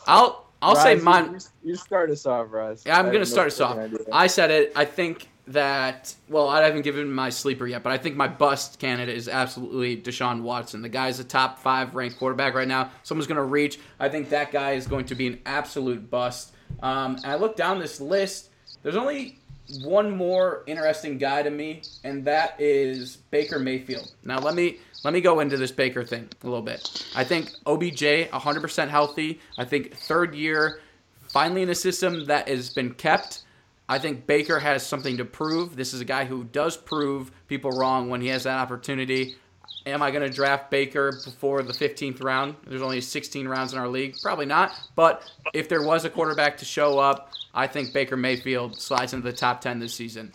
i'll 0.06 0.46
i'll 0.62 0.76
say 0.76 0.94
mine 0.96 1.32
You, 1.64 1.70
you 1.70 1.76
start 1.76 2.10
us 2.10 2.24
off, 2.26 2.48
Russ. 2.50 2.84
Yeah, 2.86 2.98
I'm 2.98 3.06
I 3.06 3.08
gonna 3.08 3.18
have 3.20 3.28
no 3.28 3.32
start 3.32 3.46
us 3.48 3.60
off. 3.60 3.78
idea. 3.78 3.98
I 4.12 4.26
said 4.28 4.50
it. 4.50 4.72
I 4.76 4.84
think 4.84 5.28
that 5.48 6.14
well, 6.28 6.48
I 6.48 6.62
haven't 6.62 6.82
given 6.82 7.12
my 7.12 7.30
sleeper 7.30 7.66
yet, 7.66 7.82
but 7.82 7.92
I 7.92 7.98
think 7.98 8.16
my 8.16 8.28
bust 8.28 8.78
candidate 8.78 9.16
is 9.16 9.28
absolutely 9.28 9.96
Deshaun 9.96 10.42
Watson. 10.42 10.82
The 10.82 10.88
guy's 10.88 11.20
a 11.20 11.24
top 11.24 11.61
five 11.61 11.94
ranked 11.94 12.18
quarterback 12.18 12.54
right 12.54 12.68
now. 12.68 12.90
Someone's 13.02 13.26
gonna 13.26 13.44
reach. 13.44 13.78
I 14.00 14.09
think 14.09 14.28
that 14.30 14.52
guy 14.52 14.72
is 14.72 14.87
going 14.87 15.06
to 15.06 15.14
be 15.14 15.26
an 15.26 15.40
absolute 15.46 16.11
bust. 16.11 16.52
Um, 16.80 17.16
and 17.16 17.26
I 17.26 17.37
look 17.37 17.56
down 17.56 17.78
this 17.78 18.00
list. 18.00 18.50
There's 18.82 18.96
only 18.96 19.38
one 19.82 20.16
more 20.16 20.62
interesting 20.66 21.18
guy 21.18 21.42
to 21.42 21.50
me, 21.50 21.82
and 22.04 22.24
that 22.24 22.54
is 22.61 23.16
Baker 23.30 23.59
Mayfield. 23.59 24.12
Now 24.24 24.38
let 24.38 24.54
me 24.54 24.78
let 25.04 25.12
me 25.12 25.20
go 25.20 25.40
into 25.40 25.56
this 25.56 25.70
Baker 25.70 26.04
thing 26.04 26.28
a 26.42 26.46
little 26.46 26.62
bit. 26.62 27.06
I 27.14 27.24
think 27.24 27.50
OBJ 27.66 28.30
100% 28.30 28.88
healthy. 28.88 29.40
I 29.59 29.64
think 29.64 29.94
third 29.94 30.35
year, 30.35 30.80
finally 31.28 31.62
in 31.62 31.70
a 31.70 31.74
system 31.74 32.26
that 32.26 32.48
has 32.48 32.70
been 32.70 32.94
kept. 32.94 33.42
I 33.88 33.99
think 33.99 34.27
Baker 34.27 34.59
has 34.59 34.85
something 34.85 35.16
to 35.18 35.25
prove. 35.25 35.77
This 35.77 35.94
is 35.94 36.01
a 36.01 36.05
guy 36.05 36.25
who 36.25 36.44
does 36.44 36.77
prove 36.77 37.31
people 37.46 37.70
wrong 37.70 38.09
when 38.09 38.20
he 38.20 38.29
has 38.29 38.42
that 38.44 38.59
opportunity. 38.59 39.37
Am 39.85 40.03
I 40.03 40.11
going 40.11 40.29
to 40.29 40.35
draft 40.35 40.70
Baker 40.70 41.12
before 41.25 41.62
the 41.62 41.72
15th 41.72 42.22
round? 42.22 42.57
There's 42.66 42.83
only 42.83 43.01
16 43.01 43.46
rounds 43.46 43.72
in 43.72 43.79
our 43.79 43.87
league. 43.88 44.16
Probably 44.20 44.46
not. 44.46 44.72
But 44.96 45.22
if 45.55 45.68
there 45.68 45.83
was 45.83 46.05
a 46.05 46.11
quarterback 46.11 46.57
to 46.59 46.64
show 46.64 46.99
up, 46.99 47.31
I 47.55 47.68
think 47.68 47.92
Baker 47.92 48.16
Mayfield 48.16 48.81
slides 48.81 49.12
into 49.14 49.31
the 49.31 49.37
top 49.37 49.61
10 49.61 49.79
this 49.79 49.94
season. 49.94 50.33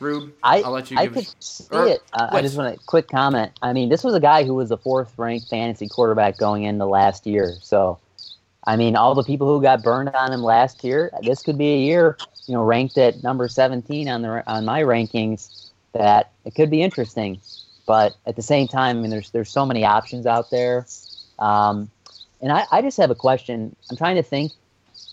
Rube, 0.00 0.32
I, 0.42 0.60
will 0.62 0.72
let 0.72 0.90
you 0.90 0.98
I 0.98 1.04
give 1.04 1.12
could 1.14 1.26
us. 1.26 1.34
see 1.38 1.76
or- 1.76 1.86
it. 1.86 2.02
Uh, 2.14 2.28
I 2.32 2.40
just 2.40 2.56
want 2.56 2.74
a 2.74 2.78
quick 2.86 3.08
comment. 3.08 3.52
I 3.62 3.72
mean, 3.74 3.90
this 3.90 4.02
was 4.02 4.14
a 4.14 4.20
guy 4.20 4.44
who 4.44 4.54
was 4.54 4.70
a 4.70 4.76
fourth 4.76 5.12
ranked 5.18 5.48
fantasy 5.48 5.88
quarterback 5.88 6.38
going 6.38 6.64
into 6.64 6.86
last 6.86 7.26
year. 7.26 7.54
So, 7.60 7.98
I 8.66 8.76
mean, 8.76 8.96
all 8.96 9.14
the 9.14 9.22
people 9.22 9.46
who 9.46 9.62
got 9.62 9.82
burned 9.82 10.08
on 10.10 10.32
him 10.32 10.42
last 10.42 10.84
year, 10.84 11.10
this 11.22 11.42
could 11.42 11.58
be 11.58 11.74
a 11.74 11.78
year, 11.78 12.16
you 12.46 12.54
know, 12.54 12.64
ranked 12.64 12.96
at 12.98 13.22
number 13.22 13.48
17 13.48 14.08
on 14.08 14.22
the 14.22 14.42
on 14.50 14.64
my 14.64 14.82
rankings 14.82 15.70
that 15.92 16.32
it 16.44 16.54
could 16.54 16.70
be 16.70 16.82
interesting. 16.82 17.40
But 17.86 18.16
at 18.26 18.36
the 18.36 18.42
same 18.42 18.66
time, 18.66 18.98
I 18.98 19.00
mean, 19.00 19.10
there's 19.10 19.30
there's 19.30 19.50
so 19.50 19.66
many 19.66 19.84
options 19.84 20.26
out 20.26 20.50
there. 20.50 20.86
Um, 21.38 21.90
and 22.40 22.52
I, 22.52 22.66
I 22.70 22.82
just 22.82 22.96
have 22.98 23.10
a 23.10 23.14
question. 23.14 23.74
I'm 23.90 23.96
trying 23.96 24.16
to 24.16 24.22
think 24.22 24.52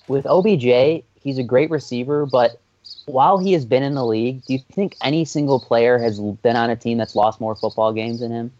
with 0.07 0.25
OBJ, 0.25 1.03
he's 1.21 1.37
a 1.37 1.43
great 1.43 1.69
receiver, 1.69 2.25
but 2.25 2.59
while 3.05 3.37
he 3.37 3.53
has 3.53 3.65
been 3.65 3.83
in 3.83 3.95
the 3.95 4.05
league, 4.05 4.43
do 4.45 4.53
you 4.53 4.59
think 4.71 4.95
any 5.03 5.25
single 5.25 5.59
player 5.59 5.97
has 5.97 6.19
been 6.19 6.55
on 6.55 6.69
a 6.69 6.75
team 6.75 6.97
that's 6.97 7.15
lost 7.15 7.39
more 7.39 7.55
football 7.55 7.93
games 7.93 8.19
than 8.19 8.31
him? 8.31 8.51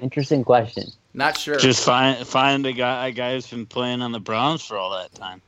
Interesting 0.00 0.44
question. 0.44 0.84
Not 1.14 1.38
sure. 1.38 1.58
Just 1.58 1.84
find 1.84 2.26
find 2.26 2.66
a 2.66 2.72
guy 2.72 3.08
a 3.08 3.12
guy 3.12 3.34
who's 3.34 3.46
been 3.46 3.66
playing 3.66 4.02
on 4.02 4.12
the 4.12 4.20
Browns 4.20 4.62
for 4.62 4.76
all 4.76 4.90
that 4.90 5.14
time. 5.14 5.40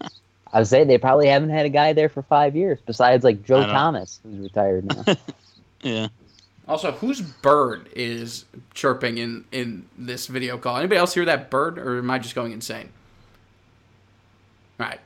I 0.52 0.58
would 0.60 0.68
say 0.68 0.84
they 0.84 0.98
probably 0.98 1.26
haven't 1.26 1.50
had 1.50 1.66
a 1.66 1.70
guy 1.70 1.92
there 1.92 2.08
for 2.08 2.22
five 2.22 2.54
years, 2.54 2.78
besides 2.86 3.24
like 3.24 3.44
Joe 3.44 3.64
Thomas, 3.64 4.20
who's 4.22 4.38
retired 4.38 4.84
now. 4.84 5.16
Yeah. 5.80 6.08
Also, 6.66 6.90
whose 6.90 7.20
bird 7.20 7.88
is 7.94 8.44
chirping 8.74 9.18
in 9.18 9.44
in 9.52 9.86
this 9.96 10.26
video 10.26 10.58
call? 10.58 10.76
Anybody 10.76 10.98
else 10.98 11.14
hear 11.14 11.24
that 11.24 11.50
bird, 11.50 11.78
or 11.78 11.98
am 11.98 12.10
I 12.10 12.18
just 12.18 12.34
going 12.34 12.52
insane? 12.52 12.88
All 14.80 14.86
right, 14.86 15.00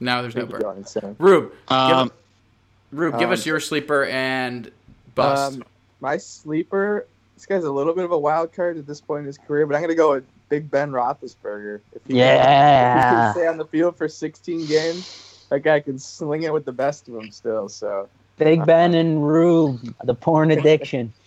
now 0.00 0.22
there's 0.22 0.36
no 0.36 0.46
bird. 0.46 0.62
going 0.62 0.78
insane. 0.78 1.16
Rube, 1.18 1.52
Um, 1.68 2.08
give, 2.08 2.98
Rube, 2.98 3.18
give 3.18 3.28
um, 3.28 3.32
us 3.32 3.44
your 3.46 3.58
sleeper 3.58 4.04
and 4.04 4.70
bust. 5.14 5.54
Um, 5.56 5.64
my 6.00 6.18
sleeper. 6.18 7.06
This 7.38 7.46
guy's 7.46 7.62
a 7.62 7.70
little 7.70 7.94
bit 7.94 8.04
of 8.04 8.10
a 8.10 8.18
wild 8.18 8.52
card 8.52 8.78
at 8.78 8.86
this 8.88 9.00
point 9.00 9.20
in 9.20 9.26
his 9.26 9.38
career, 9.38 9.64
but 9.64 9.76
I'm 9.76 9.80
gonna 9.80 9.94
go 9.94 10.14
with 10.14 10.24
Big 10.48 10.68
Ben 10.68 10.90
Roethlisberger. 10.90 11.78
If 11.94 12.02
he, 12.08 12.14
if 12.14 12.18
he 12.18 12.18
Yeah. 12.18 13.22
can 13.22 13.32
stay 13.32 13.46
on 13.46 13.58
the 13.58 13.64
field 13.66 13.96
for 13.96 14.08
16 14.08 14.66
games, 14.66 15.46
that 15.48 15.60
guy 15.60 15.78
can 15.78 16.00
sling 16.00 16.42
it 16.42 16.52
with 16.52 16.64
the 16.64 16.72
best 16.72 17.06
of 17.06 17.14
them 17.14 17.30
still. 17.30 17.68
So 17.68 18.08
Big 18.38 18.66
Ben 18.66 18.92
and 18.94 19.24
Rube, 19.24 19.78
the 20.02 20.14
porn 20.14 20.50
addiction. 20.50 21.12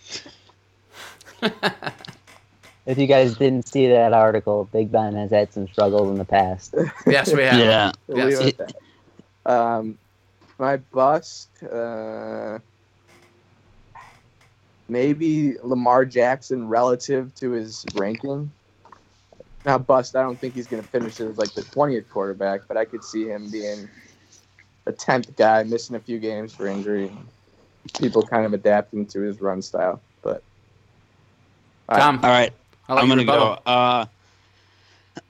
if 2.84 2.98
you 2.98 3.06
guys 3.06 3.34
didn't 3.36 3.66
see 3.66 3.88
that 3.88 4.12
article, 4.12 4.68
Big 4.70 4.92
Ben 4.92 5.14
has 5.14 5.30
had 5.30 5.50
some 5.50 5.66
struggles 5.68 6.10
in 6.10 6.18
the 6.18 6.26
past. 6.26 6.74
yes, 7.06 7.32
we 7.32 7.42
have. 7.44 7.58
yeah. 7.58 7.92
we'll 8.06 8.18
Yes. 8.18 8.38
leave 8.38 8.48
it 8.48 8.60
at 8.60 8.74
that. 9.46 9.50
Um, 9.50 9.96
my 10.58 10.76
bust. 10.76 11.48
Uh, 11.62 12.58
maybe 14.88 15.56
Lamar 15.62 16.04
Jackson 16.04 16.68
relative 16.68 17.34
to 17.36 17.50
his 17.50 17.84
ranking. 17.94 18.50
Not 19.64 19.86
bust. 19.86 20.16
I 20.16 20.22
don't 20.22 20.38
think 20.38 20.54
he's 20.54 20.66
going 20.66 20.82
to 20.82 20.88
finish 20.88 21.20
as 21.20 21.38
like 21.38 21.54
the 21.54 21.62
20th 21.62 22.08
quarterback, 22.08 22.62
but 22.66 22.76
I 22.76 22.84
could 22.84 23.04
see 23.04 23.28
him 23.28 23.48
being 23.50 23.88
a 24.86 24.92
10th 24.92 25.36
guy, 25.36 25.62
missing 25.62 25.94
a 25.94 26.00
few 26.00 26.18
games 26.18 26.52
for 26.52 26.66
injury. 26.66 27.12
People 27.98 28.22
kind 28.22 28.44
of 28.44 28.52
adapting 28.52 29.06
to 29.06 29.20
his 29.20 29.40
run 29.40 29.62
style. 29.62 30.00
But 30.22 30.42
Tom, 31.90 32.20
All 32.22 32.30
right. 32.30 32.52
I'll 32.88 32.96
let 32.96 33.02
I'm 33.02 33.08
gonna 33.08 33.24
go. 33.24 33.58
Uh, 33.64 34.06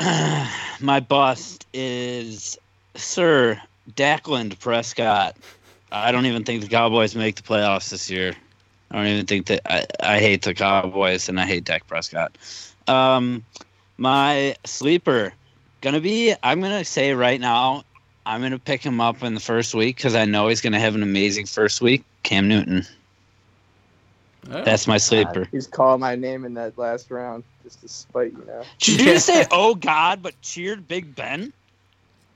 my 0.80 1.00
bust 1.00 1.66
is 1.74 2.58
Sir 2.96 3.60
Dackland 3.90 4.58
Prescott. 4.58 5.36
I 5.90 6.12
don't 6.12 6.26
even 6.26 6.44
think 6.44 6.62
the 6.62 6.68
Cowboys 6.68 7.14
make 7.14 7.36
the 7.36 7.42
playoffs 7.42 7.90
this 7.90 8.10
year. 8.10 8.34
I 8.92 8.96
don't 8.96 9.06
even 9.06 9.26
think 9.26 9.46
that 9.46 9.62
I, 9.64 9.86
I 10.00 10.18
hate 10.18 10.42
the 10.42 10.52
Cowboys 10.52 11.30
and 11.30 11.40
I 11.40 11.46
hate 11.46 11.64
Dak 11.64 11.86
Prescott. 11.86 12.36
Um, 12.86 13.42
my 13.96 14.54
sleeper 14.64 15.32
gonna 15.80 16.00
be. 16.00 16.34
I'm 16.42 16.60
gonna 16.60 16.84
say 16.84 17.14
right 17.14 17.40
now. 17.40 17.84
I'm 18.26 18.42
gonna 18.42 18.58
pick 18.58 18.82
him 18.82 19.00
up 19.00 19.22
in 19.22 19.34
the 19.34 19.40
first 19.40 19.74
week 19.74 19.96
because 19.96 20.14
I 20.14 20.26
know 20.26 20.48
he's 20.48 20.60
gonna 20.60 20.78
have 20.78 20.94
an 20.94 21.02
amazing 21.02 21.46
first 21.46 21.80
week. 21.80 22.04
Cam 22.22 22.48
Newton. 22.48 22.84
Oh. 24.50 24.62
That's 24.62 24.86
my 24.86 24.98
sleeper. 24.98 25.48
he's 25.50 25.66
calling 25.66 26.00
my 26.00 26.14
name 26.14 26.44
in 26.44 26.54
that 26.54 26.76
last 26.76 27.10
round 27.10 27.44
just 27.62 27.80
to 27.80 27.88
spite 27.88 28.32
you 28.32 28.44
know. 28.46 28.62
Did 28.78 29.00
you 29.00 29.06
just 29.06 29.26
say 29.26 29.46
"Oh 29.50 29.74
God" 29.74 30.22
but 30.22 30.38
cheered 30.42 30.86
Big 30.86 31.16
Ben? 31.16 31.52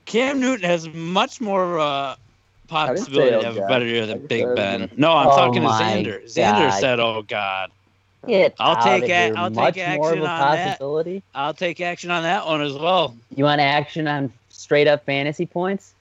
Cam 0.05 0.39
Newton 0.39 0.67
has 0.67 0.89
much 0.89 1.39
more 1.39 1.79
uh, 1.79 1.83
I 1.85 2.15
didn't 2.15 2.15
say, 2.15 2.26
possibility 2.67 3.35
"Oh 3.35 3.39
to 3.41 3.45
have 3.45 3.57
a 3.57 3.67
better 3.67 3.85
year 3.85 4.05
than 4.05 4.25
Big 4.27 4.45
Ben. 4.55 4.83
uh, 4.83 4.87
No, 4.97 5.13
I'm 5.13 5.27
Oh 5.27 5.35
talking 5.35 5.61
to 5.61 5.67
my 5.67 5.81
Xander. 5.81 6.23
Xander 6.25 6.69
God. 6.69 6.79
said, 6.79 6.99
"Oh 6.99 7.21
God." 7.21 7.71
Get 8.27 8.55
I'll 8.59 8.75
out 8.75 8.83
take 8.83 9.03
of 9.03 9.09
a- 9.09 9.13
here. 9.13 9.33
I'll 9.37 9.49
take 9.49 9.55
Much 9.55 9.75
more 9.77 9.85
action 9.85 10.17
of 10.19 10.23
a 10.23 10.27
on 10.27 10.55
that. 10.55 11.21
I'll 11.35 11.53
take 11.53 11.79
action 11.79 12.11
on 12.11 12.23
that 12.23 12.45
one 12.45 12.61
as 12.61 12.73
well. 12.73 13.15
You 13.35 13.45
want 13.45 13.61
action 13.61 14.07
on 14.07 14.33
straight 14.49 14.87
up 14.87 15.05
fantasy 15.05 15.45
points? 15.45 15.93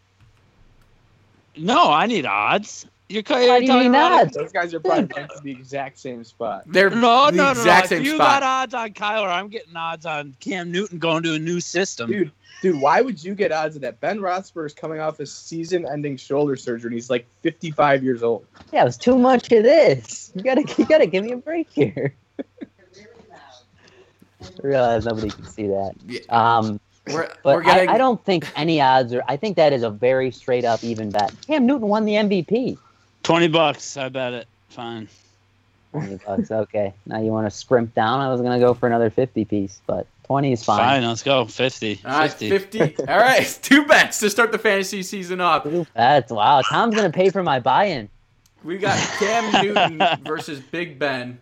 No, 1.57 1.90
I 1.92 2.07
need 2.07 2.26
odds. 2.26 2.87
You're, 3.09 3.22
you're 3.29 3.37
do 3.38 3.62
you 3.62 3.66
talking 3.68 3.79
need 3.83 3.87
about 3.98 4.12
odds? 4.26 4.37
Those 4.37 4.50
guys 4.50 4.74
are 4.74 4.81
probably 4.81 5.05
ranked 5.16 5.37
to 5.37 5.42
the 5.42 5.52
exact 5.52 5.98
same 5.98 6.24
spot. 6.24 6.64
They're 6.66 6.90
No, 6.90 7.26
the 7.31 7.37
no, 7.37 7.44
no, 7.44 7.44
no. 7.44 7.50
exact 7.52 7.92
If 7.92 8.05
you 8.05 8.16
spot. 8.16 8.40
got 8.40 8.42
odds 8.42 8.74
on 8.74 8.90
Kyler, 8.90 9.29
I'm 9.29 9.48
getting 9.48 9.76
odds 9.76 10.05
on 10.07 10.35
Cam 10.40 10.72
Newton 10.72 10.98
going 10.98 11.22
to 11.22 11.35
a 11.35 11.38
new 11.38 11.61
system. 11.61 12.11
Dude, 12.11 12.33
dude, 12.72 12.81
why 12.81 13.00
would 13.00 13.22
you 13.22 13.35
get 13.35 13.52
odds 13.52 13.76
of 13.76 13.83
that? 13.83 14.00
Ben 14.00 14.18
Roethlisberger 14.18 14.66
is 14.66 14.74
coming 14.74 14.98
off 14.98 15.20
a 15.20 15.26
season-ending 15.26 16.16
shoulder 16.16 16.57
surgery. 16.57 16.88
and 16.88 16.94
He's 16.94 17.11
like 17.11 17.26
55 17.42 18.02
years 18.02 18.22
old. 18.22 18.44
Yeah, 18.72 18.83
it 18.83 18.85
was 18.85 18.96
too 18.96 19.16
much 19.16 19.52
of 19.52 19.62
this. 19.62 20.33
You 20.35 20.42
gotta, 20.42 20.64
you 20.76 20.85
gotta 20.87 21.07
give 21.07 21.24
me 21.24 21.33
a 21.33 21.37
break 21.37 21.68
here. 21.70 22.14
I 24.42 24.62
realize 24.62 25.05
nobody 25.07 25.31
can 25.31 25.46
see 25.46 25.68
that. 25.68 25.94
Um, 26.29 26.81
We're, 27.09 27.29
but 27.42 27.57
we're 27.57 27.62
getting. 27.62 27.88
I, 27.88 27.94
I 27.94 27.98
don't 27.98 28.22
think 28.24 28.50
any 28.57 28.81
odds 28.81 29.12
are. 29.12 29.22
I 29.29 29.37
think 29.37 29.57
that 29.57 29.72
is 29.72 29.83
a 29.83 29.90
very 29.90 30.31
straight 30.31 30.64
up 30.64 30.83
even 30.83 31.11
bet. 31.11 31.33
Cam 31.46 31.66
Newton 31.66 31.88
won 31.88 32.05
the 32.05 32.14
MVP. 32.14 32.79
Twenty 33.22 33.48
bucks, 33.48 33.96
I 33.96 34.09
bet 34.09 34.33
it. 34.33 34.48
Fine. 34.70 35.09
20 35.92 36.16
bucks. 36.26 36.50
Okay. 36.50 36.92
Now 37.07 37.20
you 37.20 37.31
want 37.31 37.46
to 37.46 37.57
scrimp 37.57 37.94
down? 37.94 38.20
I 38.20 38.31
was 38.31 38.40
gonna 38.40 38.59
go 38.59 38.74
for 38.74 38.87
another 38.87 39.09
50 39.09 39.44
piece, 39.46 39.81
but 39.87 40.07
20 40.26 40.52
is 40.52 40.64
Fine, 40.64 40.78
fine. 40.78 41.06
let's 41.06 41.22
go. 41.22 41.44
50. 41.44 42.00
All 42.04 42.18
right, 42.18 42.32
50. 42.32 42.78
50. 42.78 43.08
All 43.08 43.18
right, 43.18 43.58
two 43.62 43.84
bets 43.86 44.18
to 44.20 44.28
start 44.30 44.50
the 44.50 44.58
fantasy 44.58 45.02
season 45.02 45.40
off. 45.40 45.66
That's 45.94 46.32
wow. 46.32 46.62
Tom's 46.62 46.96
gonna 46.96 47.10
pay 47.10 47.30
for 47.30 47.42
my 47.44 47.60
buy-in. 47.60 48.08
We 48.64 48.78
got 48.78 48.98
Cam 49.18 49.62
Newton 49.98 50.24
versus 50.24 50.58
Big 50.58 50.98
Ben, 50.98 51.38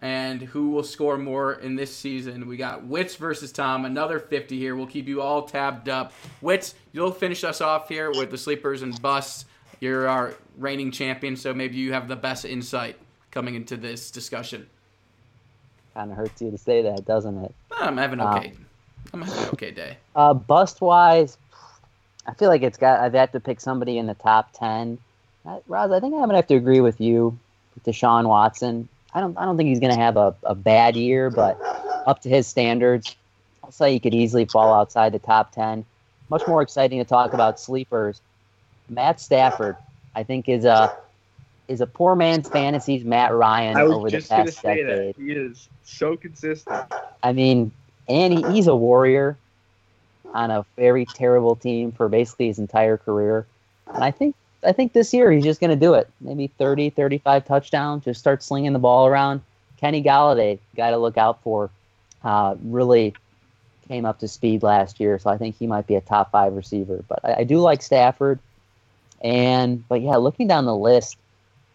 and 0.00 0.40
who 0.40 0.70
will 0.70 0.82
score 0.82 1.18
more 1.18 1.54
in 1.54 1.76
this 1.76 1.94
season? 1.94 2.46
We 2.46 2.56
got 2.56 2.86
Wits 2.86 3.16
versus 3.16 3.52
Tom, 3.52 3.84
another 3.84 4.18
50 4.18 4.58
here. 4.58 4.76
We'll 4.76 4.86
keep 4.86 5.06
you 5.06 5.20
all 5.20 5.42
tabbed 5.42 5.90
up. 5.90 6.14
Wits, 6.40 6.74
you'll 6.92 7.12
finish 7.12 7.44
us 7.44 7.60
off 7.60 7.88
here 7.90 8.10
with 8.10 8.30
the 8.30 8.38
sleepers 8.38 8.80
and 8.80 9.00
busts. 9.02 9.44
You're 9.80 10.08
our 10.08 10.34
reigning 10.56 10.90
champion, 10.90 11.36
so 11.36 11.52
maybe 11.52 11.76
you 11.76 11.92
have 11.92 12.08
the 12.08 12.16
best 12.16 12.46
insight 12.46 12.96
coming 13.30 13.54
into 13.56 13.76
this 13.76 14.10
discussion. 14.10 14.66
Kind 15.92 16.10
of 16.10 16.16
hurts 16.16 16.40
you 16.40 16.50
to 16.50 16.56
say 16.56 16.80
that, 16.80 17.04
doesn't 17.04 17.36
it? 17.44 17.54
I'm 17.82 17.96
having 17.96 18.20
Um, 18.20 18.36
okay. 18.36 18.52
I'm 19.12 19.22
having 19.22 19.44
an 19.44 19.50
okay 19.50 19.70
day. 19.70 19.96
Uh, 20.14 20.34
bust 20.34 20.80
wise, 20.80 21.36
I 22.26 22.34
feel 22.34 22.48
like 22.48 22.62
it's 22.62 22.78
got. 22.78 23.00
I've 23.00 23.14
had 23.14 23.32
to 23.32 23.40
pick 23.40 23.60
somebody 23.60 23.98
in 23.98 24.06
the 24.06 24.14
top 24.14 24.52
ten. 24.52 24.98
Uh, 25.46 25.58
Roz, 25.66 25.90
I 25.90 26.00
think 26.00 26.14
I'm 26.14 26.20
gonna 26.20 26.36
have 26.36 26.46
to 26.48 26.54
agree 26.54 26.80
with 26.80 27.00
you, 27.00 27.36
with 27.74 27.84
Deshaun 27.84 28.28
Watson. 28.28 28.88
I 29.14 29.20
don't. 29.20 29.36
I 29.36 29.44
don't 29.44 29.56
think 29.56 29.68
he's 29.68 29.80
gonna 29.80 29.96
have 29.96 30.16
a, 30.16 30.34
a 30.44 30.54
bad 30.54 30.96
year, 30.96 31.30
but 31.30 31.58
up 32.06 32.22
to 32.22 32.28
his 32.28 32.46
standards, 32.46 33.16
I'll 33.64 33.72
say 33.72 33.92
he 33.92 34.00
could 34.00 34.14
easily 34.14 34.44
fall 34.44 34.72
outside 34.72 35.12
the 35.12 35.18
top 35.18 35.52
ten. 35.52 35.84
Much 36.30 36.46
more 36.46 36.62
exciting 36.62 36.98
to 36.98 37.04
talk 37.04 37.34
about 37.34 37.60
sleepers. 37.60 38.20
Matt 38.88 39.20
Stafford, 39.20 39.76
I 40.14 40.22
think, 40.22 40.48
is 40.48 40.64
a 40.64 40.96
is 41.68 41.80
a 41.80 41.86
poor 41.86 42.14
man's 42.14 42.48
fantasies 42.48 43.04
Matt 43.04 43.32
Ryan 43.32 43.76
over 43.76 44.10
the 44.10 44.20
past 44.20 44.62
decade. 44.62 45.16
He 45.16 45.32
is 45.32 45.68
so 45.84 46.16
consistent. 46.16 46.92
I 47.22 47.32
mean, 47.32 47.72
and 48.08 48.32
he, 48.32 48.42
he's 48.52 48.66
a 48.66 48.76
warrior 48.76 49.36
on 50.34 50.50
a 50.50 50.64
very 50.76 51.06
terrible 51.06 51.56
team 51.56 51.92
for 51.92 52.08
basically 52.08 52.48
his 52.48 52.58
entire 52.58 52.96
career. 52.96 53.46
And 53.92 54.02
I 54.02 54.10
think 54.10 54.34
I 54.64 54.72
think 54.72 54.92
this 54.92 55.12
year 55.12 55.30
he's 55.32 55.44
just 55.44 55.60
going 55.60 55.70
to 55.70 55.76
do 55.76 55.94
it. 55.94 56.08
Maybe 56.20 56.46
30, 56.46 56.90
35 56.90 57.44
touchdowns, 57.44 58.04
just 58.04 58.20
start 58.20 58.42
slinging 58.42 58.72
the 58.72 58.78
ball 58.78 59.06
around. 59.06 59.40
Kenny 59.78 60.02
Golladay, 60.02 60.60
guy 60.76 60.90
to 60.90 60.96
look 60.96 61.18
out 61.18 61.42
for, 61.42 61.70
uh, 62.22 62.54
really 62.62 63.14
came 63.88 64.04
up 64.04 64.20
to 64.20 64.28
speed 64.28 64.62
last 64.62 65.00
year, 65.00 65.18
so 65.18 65.28
I 65.28 65.36
think 65.36 65.56
he 65.56 65.66
might 65.66 65.88
be 65.88 65.96
a 65.96 66.00
top 66.00 66.30
five 66.30 66.54
receiver. 66.54 67.04
But 67.08 67.24
I, 67.24 67.34
I 67.38 67.44
do 67.44 67.58
like 67.58 67.82
Stafford. 67.82 68.38
And 69.22 69.86
but 69.88 70.00
yeah, 70.02 70.16
looking 70.16 70.46
down 70.46 70.64
the 70.64 70.76
list, 70.76 71.16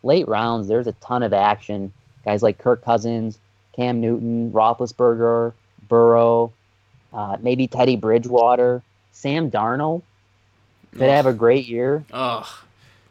late 0.07 0.27
rounds, 0.27 0.67
there's 0.67 0.87
a 0.87 0.93
ton 0.93 1.21
of 1.21 1.33
action. 1.33 1.93
Guys 2.25 2.41
like 2.41 2.57
Kirk 2.57 2.83
Cousins, 2.83 3.37
Cam 3.75 4.01
Newton, 4.01 4.51
Roethlisberger, 4.51 5.53
Burrow, 5.87 6.51
uh, 7.13 7.37
maybe 7.39 7.67
Teddy 7.67 7.95
Bridgewater, 7.95 8.81
Sam 9.11 9.51
Darnold 9.51 10.01
could 10.93 11.09
have 11.09 11.25
a 11.25 11.33
great 11.33 11.67
year. 11.67 12.03
Ugh. 12.11 12.45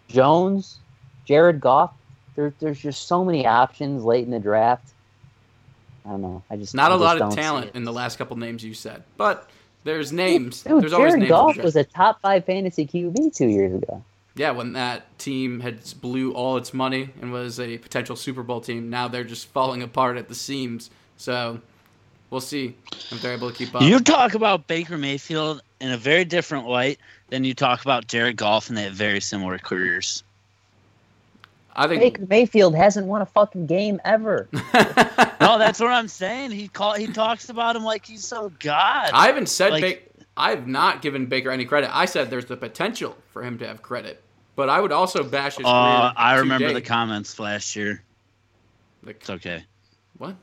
Jones, 0.09 0.79
Jared 1.25 1.61
Goff. 1.61 1.93
There, 2.35 2.53
there's 2.59 2.81
just 2.81 3.07
so 3.07 3.25
many 3.25 3.47
options 3.47 4.05
late 4.05 4.25
in 4.25 4.31
the 4.31 4.39
draft. 4.39 4.93
I 6.05 6.11
don't 6.11 6.23
know. 6.23 6.43
I 6.51 6.57
just 6.57 6.75
Not 6.75 6.93
I 6.93 6.95
a 6.95 6.99
just 6.99 7.21
lot 7.21 7.23
of 7.23 7.35
talent 7.35 7.71
in 7.75 7.85
the 7.85 7.93
last 7.93 8.17
couple 8.17 8.37
names 8.37 8.63
you 8.63 8.75
said, 8.75 9.03
but 9.17 9.49
there's 9.85 10.13
names. 10.13 10.63
Dude, 10.63 10.83
there's 10.83 10.93
always 10.93 11.13
Jared 11.13 11.21
names. 11.21 11.31
Goff 11.31 11.57
was 11.59 11.77
a 11.77 11.85
top 11.85 12.21
five 12.21 12.45
fantasy 12.45 12.87
QB 12.87 13.35
two 13.35 13.49
years 13.49 13.75
ago. 13.75 14.05
Yeah, 14.37 14.51
when 14.51 14.75
that 14.75 15.19
team 15.19 15.61
had 15.61 15.79
blew 16.01 16.33
all 16.33 16.59
its 16.59 16.75
money 16.75 17.09
and 17.21 17.33
was 17.33 17.59
a 17.59 17.79
potential 17.79 18.17
Super 18.17 18.43
Bowl 18.43 18.61
team, 18.61 18.91
now 18.91 19.09
they're 19.09 19.25
just 19.25 19.49
falling 19.49 19.83
apart 19.83 20.19
at 20.19 20.29
the 20.29 20.35
seams. 20.35 20.91
So 21.17 21.61
we'll 22.31 22.43
see 22.43 22.77
if 23.11 23.23
they're 23.23 23.33
able 23.33 23.51
to 23.51 23.57
keep 23.57 23.75
up. 23.75 23.83
You 23.83 23.99
talk 23.99 24.35
about 24.35 24.67
Baker 24.67 24.99
Mayfield 24.99 25.63
in 25.81 25.91
a 25.91 25.97
very 25.97 26.25
different 26.27 26.69
light 26.69 26.99
than 27.29 27.45
you 27.45 27.55
talk 27.55 27.83
about 27.83 28.07
Jared 28.07 28.37
Goff, 28.37 28.69
and 28.69 28.77
they 28.77 28.83
have 28.85 28.93
very 28.93 29.21
similar 29.21 29.59
careers. 29.59 30.23
I 31.75 31.87
think 31.89 32.01
Baker 32.01 32.27
Mayfield 32.29 32.75
hasn't 32.75 33.07
won 33.07 33.23
a 33.23 33.27
fucking 33.27 33.67
game 33.67 34.01
ever. 34.05 34.49
no, 34.53 35.59
that's 35.59 35.79
what 35.81 35.91
I'm 35.93 36.09
saying. 36.09 36.51
He 36.51 36.69
call 36.69 36.95
he 36.95 37.07
talks 37.07 37.49
about 37.51 37.77
him 37.77 37.85
like 37.85 38.07
he's 38.07 38.25
so 38.25 38.51
god. 38.61 39.11
I 39.13 39.27
haven't 39.27 39.49
said 39.49 39.73
Like- 39.73 39.83
Baker. 39.83 40.03
I've 40.39 40.67
not 40.67 41.01
given 41.01 41.27
Baker 41.27 41.51
any 41.51 41.65
credit. 41.65 41.89
I 41.97 42.05
said 42.05 42.29
there's 42.29 42.45
the 42.45 42.59
potential 42.59 43.17
for 43.33 43.43
him 43.43 43.57
to 43.59 43.67
have 43.67 43.81
credit, 43.81 44.23
but 44.57 44.69
I 44.69 44.81
would 44.81 44.91
also 44.93 45.23
bash 45.23 45.57
his 45.57 45.67
Uh. 45.67 46.13
I 46.17 46.37
remember 46.39 46.73
the 46.73 46.81
comments 46.81 47.39
last 47.39 47.77
year. 47.77 48.03
The- 49.05 49.11
It's 49.11 49.31
okay. 49.31 49.65
What? 50.19 50.35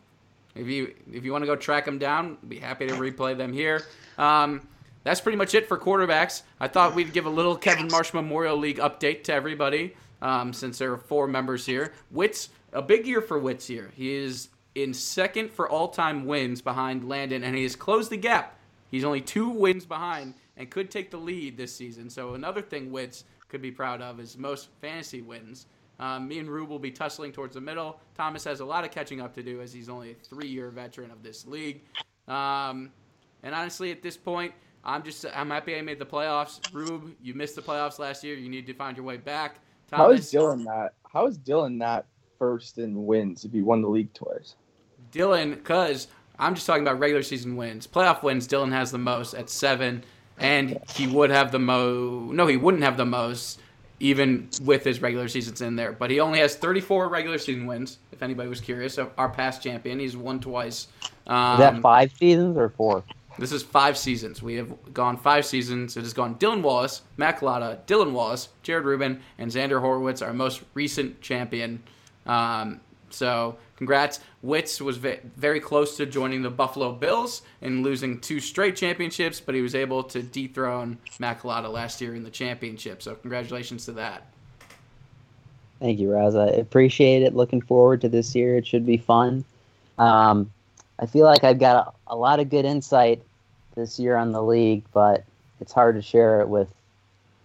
If 0.56 0.68
you 0.68 0.94
if 1.12 1.26
you 1.26 1.32
want 1.32 1.42
to 1.42 1.48
go 1.48 1.56
track 1.56 1.84
them 1.84 1.98
down, 1.98 2.38
be 2.48 2.60
happy 2.60 2.88
to 2.88 2.94
replay 2.94 3.36
them 3.36 3.52
here. 3.52 3.84
Um, 4.18 4.66
that's 5.04 5.20
pretty 5.20 5.38
much 5.38 5.54
it 5.56 5.68
for 5.68 5.78
quarterbacks. 5.78 6.44
I 6.60 6.68
thought 6.68 6.96
we'd 6.96 7.12
give 7.12 7.26
a 7.26 7.30
little 7.30 7.58
Kevin 7.58 7.88
Marsh 7.90 8.14
Memorial 8.14 8.56
League 8.56 8.78
update 8.78 9.24
to 9.26 9.34
everybody 9.34 9.96
um, 10.22 10.54
since 10.54 10.78
there 10.78 10.94
are 10.94 10.98
four 10.98 11.28
members 11.28 11.66
here. 11.66 11.92
Wits, 12.12 12.50
a 12.72 12.82
big 12.82 13.06
year 13.08 13.20
for 13.22 13.38
Wits 13.40 13.66
here. 13.68 13.92
He 13.96 14.14
is 14.14 14.50
in 14.76 14.94
second 14.94 15.52
for 15.52 15.68
all-time 15.68 16.26
wins 16.26 16.62
behind 16.62 17.10
Landon, 17.10 17.44
and 17.44 17.56
he 17.56 17.64
has 17.64 17.76
closed 17.76 18.10
the 18.12 18.18
gap. 18.18 18.58
He's 18.92 19.04
only 19.04 19.22
two 19.22 19.50
wins 19.50 19.86
behind 19.86 20.36
and 20.56 20.70
could 20.70 20.90
take 20.90 21.10
the 21.12 21.18
lead 21.18 21.58
this 21.58 21.76
season. 21.76 22.10
So 22.10 22.36
another 22.36 22.62
thing 22.62 22.92
Wits 22.92 23.24
could 23.54 23.62
be 23.62 23.72
proud 23.72 24.02
of 24.02 24.20
is 24.20 24.36
most 24.36 24.70
fantasy 24.82 25.22
wins. 25.22 25.68
Um, 26.00 26.28
me 26.28 26.40
and 26.40 26.50
Rube 26.50 26.70
will 26.70 26.80
be 26.80 26.90
tussling 26.90 27.32
towards 27.32 27.54
the 27.54 27.62
middle. 27.62 28.00
Thomas 28.16 28.44
has 28.46 28.62
a 28.62 28.66
lot 28.66 28.84
of 28.84 28.90
catching 28.90 29.22
up 29.22 29.36
to 29.36 29.44
do 29.44 29.62
as 29.62 29.72
he's 29.72 29.90
only 29.90 30.12
a 30.12 30.16
three-year 30.16 30.72
veteran 30.72 31.12
of 31.12 31.22
this 31.22 31.46
league. 31.46 31.82
Um, 32.28 32.92
and 33.44 33.54
honestly, 33.54 33.92
at 33.92 34.02
this 34.02 34.18
point, 34.18 34.54
I'm 34.84 35.04
just 35.04 35.24
I'm 35.36 35.52
happy 35.52 35.78
I 35.78 35.82
made 35.84 36.00
the 36.00 36.06
playoffs. 36.06 36.60
Rube, 36.74 37.14
you 37.22 37.36
missed 37.36 37.56
the 37.56 37.62
playoffs 37.62 38.00
last 38.00 38.24
year. 38.24 38.36
You 38.36 38.50
need 38.50 38.66
to 38.66 38.74
find 38.74 38.98
your 38.98 39.06
way 39.06 39.18
back. 39.18 39.60
How 39.92 40.10
is 40.10 40.32
Dylan 40.32 40.64
not? 40.64 40.94
How 41.08 41.28
is 41.28 41.38
Dylan 41.38 41.78
not 41.78 42.08
first 42.40 42.80
in 42.80 43.06
wins 43.06 43.46
if 43.46 43.52
he 43.52 43.62
won 43.62 43.84
the 43.84 43.88
league 43.88 44.12
twice? 44.14 44.56
Dylan, 45.12 45.52
because 45.52 46.08
I'm 46.40 46.56
just 46.56 46.66
talking 46.66 46.82
about 46.82 46.98
regular 46.98 47.22
season 47.22 47.56
wins. 47.56 47.86
Playoff 47.86 48.24
wins, 48.24 48.48
Dylan 48.48 48.72
has 48.72 48.90
the 48.90 48.98
most 48.98 49.36
at 49.36 49.48
seven, 49.52 50.04
and 50.38 50.80
he 50.96 51.08
would 51.08 51.30
have 51.30 51.52
the 51.52 51.60
mo. 51.60 52.32
No, 52.32 52.48
he 52.48 52.58
wouldn't 52.58 52.84
have 52.84 52.98
the 52.98 53.06
most, 53.06 53.62
even 54.00 54.50
with 54.62 54.84
his 54.84 55.02
regular 55.02 55.28
seasons 55.28 55.62
in 55.62 55.76
there. 55.76 55.92
But 55.92 56.12
he 56.12 56.20
only 56.20 56.40
has 56.40 56.56
34 56.56 57.10
regular 57.10 57.38
season 57.38 57.66
wins. 57.66 58.00
If 58.12 58.22
anybody 58.24 58.50
was 58.50 58.62
curious, 58.62 58.98
our 58.98 59.30
past 59.30 59.64
champion, 59.64 60.00
he's 60.00 60.18
won 60.18 60.40
twice. 60.40 60.88
Um, 61.28 61.54
Is 61.54 61.60
that 61.60 61.82
five 61.82 62.12
seasons 62.14 62.58
or 62.58 62.70
four? 62.70 63.04
This 63.40 63.52
is 63.52 63.64
five 63.64 63.98
seasons. 63.98 64.44
We 64.44 64.56
have 64.56 64.94
gone 64.94 65.18
five 65.18 65.46
seasons. 65.46 65.98
It 65.98 66.02
has 66.02 66.14
gone 66.14 66.36
Dylan 66.36 66.62
Wallace, 66.62 67.02
Matt 67.18 67.40
Collada, 67.40 67.80
Dylan 67.88 68.12
Wallace, 68.12 68.50
Jared 68.62 68.86
Rubin, 68.86 69.22
and 69.40 69.50
Xander 69.50 69.80
Horowitz, 69.80 70.22
our 70.22 70.34
most 70.34 70.62
recent 70.76 71.20
champion. 71.22 71.82
Um, 72.28 72.80
so, 73.14 73.58
congrats. 73.78 74.20
Witz 74.44 74.82
was 74.82 74.98
ve- 74.98 75.20
very 75.36 75.60
close 75.60 75.98
to 75.98 76.06
joining 76.06 76.42
the 76.42 76.50
Buffalo 76.50 76.92
Bills 76.92 77.42
and 77.62 77.84
losing 77.84 78.20
two 78.20 78.40
straight 78.40 78.76
championships, 78.76 79.40
but 79.40 79.56
he 79.56 79.62
was 79.62 79.76
able 79.76 80.04
to 80.04 80.22
dethrone 80.22 80.98
Matt 81.20 81.46
last 81.46 82.02
year 82.02 82.16
in 82.16 82.24
the 82.24 82.30
championship. 82.30 83.02
So, 83.02 83.16
congratulations 83.16 83.86
to 83.86 83.94
that. 83.94 84.28
Thank 85.80 86.00
you, 86.00 86.10
Raza. 86.10 86.50
I 86.50 86.56
appreciate 86.56 87.24
it. 87.24 87.36
Looking 87.36 87.62
forward 87.62 88.02
to 88.02 88.10
this 88.10 88.34
year. 88.34 88.58
It 88.58 88.66
should 88.66 88.86
be 88.86 88.98
fun. 88.98 89.44
Um, 89.98 90.50
I 91.00 91.06
feel 91.06 91.26
like 91.26 91.44
I've 91.44 91.60
got 91.60 91.94
a, 92.08 92.14
a 92.14 92.16
lot 92.16 92.40
of 92.40 92.50
good 92.50 92.66
insight 92.66 93.22
this 93.76 94.00
year 94.00 94.16
on 94.16 94.32
the 94.32 94.42
league, 94.42 94.84
but 94.94 95.26
it's 95.60 95.74
hard 95.74 95.96
to 95.96 96.02
share 96.02 96.42
it 96.42 96.50
with 96.50 96.70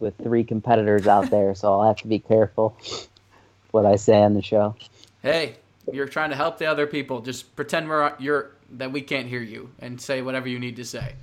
with 0.01 0.17
three 0.23 0.45
competitors 0.45 1.09
out 1.09 1.31
there. 1.31 1.55
So 1.55 1.73
I'll 1.73 1.87
have 1.89 1.97
to 1.97 2.07
be 2.07 2.21
careful 2.21 2.77
what 3.73 3.85
I 3.85 3.97
say 3.97 4.23
on 4.23 4.35
the 4.35 4.43
show. 4.43 4.77
Hey, 5.23 5.57
you're 5.93 6.07
trying 6.07 6.31
to 6.31 6.37
help 6.37 6.59
the 6.59 6.67
other 6.67 6.87
people. 6.87 7.21
Just 7.21 7.55
pretend 7.57 7.89
we're 7.89 8.15
you're 8.19 8.53
that 8.73 8.93
we 8.93 9.01
can't 9.01 9.27
hear 9.27 9.41
you 9.41 9.71
and 9.81 10.01
say 10.01 10.23
whatever 10.23 10.49
you 10.49 10.59
need 10.59 10.77
to 10.77 10.85
say. 10.85 11.15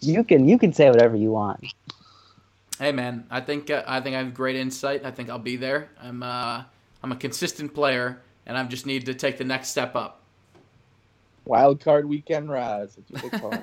You 0.00 0.24
can 0.24 0.48
you 0.48 0.58
can 0.58 0.72
say 0.72 0.90
whatever 0.90 1.16
you 1.16 1.32
want. 1.32 1.64
Hey 2.78 2.92
man, 2.92 3.26
I 3.30 3.40
think 3.40 3.70
uh, 3.70 3.84
I 3.86 4.00
think 4.00 4.16
I 4.16 4.18
have 4.18 4.34
great 4.34 4.56
insight. 4.56 5.04
I 5.04 5.10
think 5.10 5.30
I'll 5.30 5.38
be 5.38 5.56
there. 5.56 5.88
I'm 6.00 6.22
uh, 6.22 6.64
I'm 7.02 7.12
a 7.12 7.16
consistent 7.16 7.74
player, 7.74 8.20
and 8.46 8.58
I 8.58 8.64
just 8.64 8.86
need 8.86 9.06
to 9.06 9.14
take 9.14 9.38
the 9.38 9.44
next 9.44 9.68
step 9.68 9.94
up. 9.94 10.20
Wild 11.44 11.80
card 11.80 12.08
weekend 12.08 12.50
rise. 12.50 12.96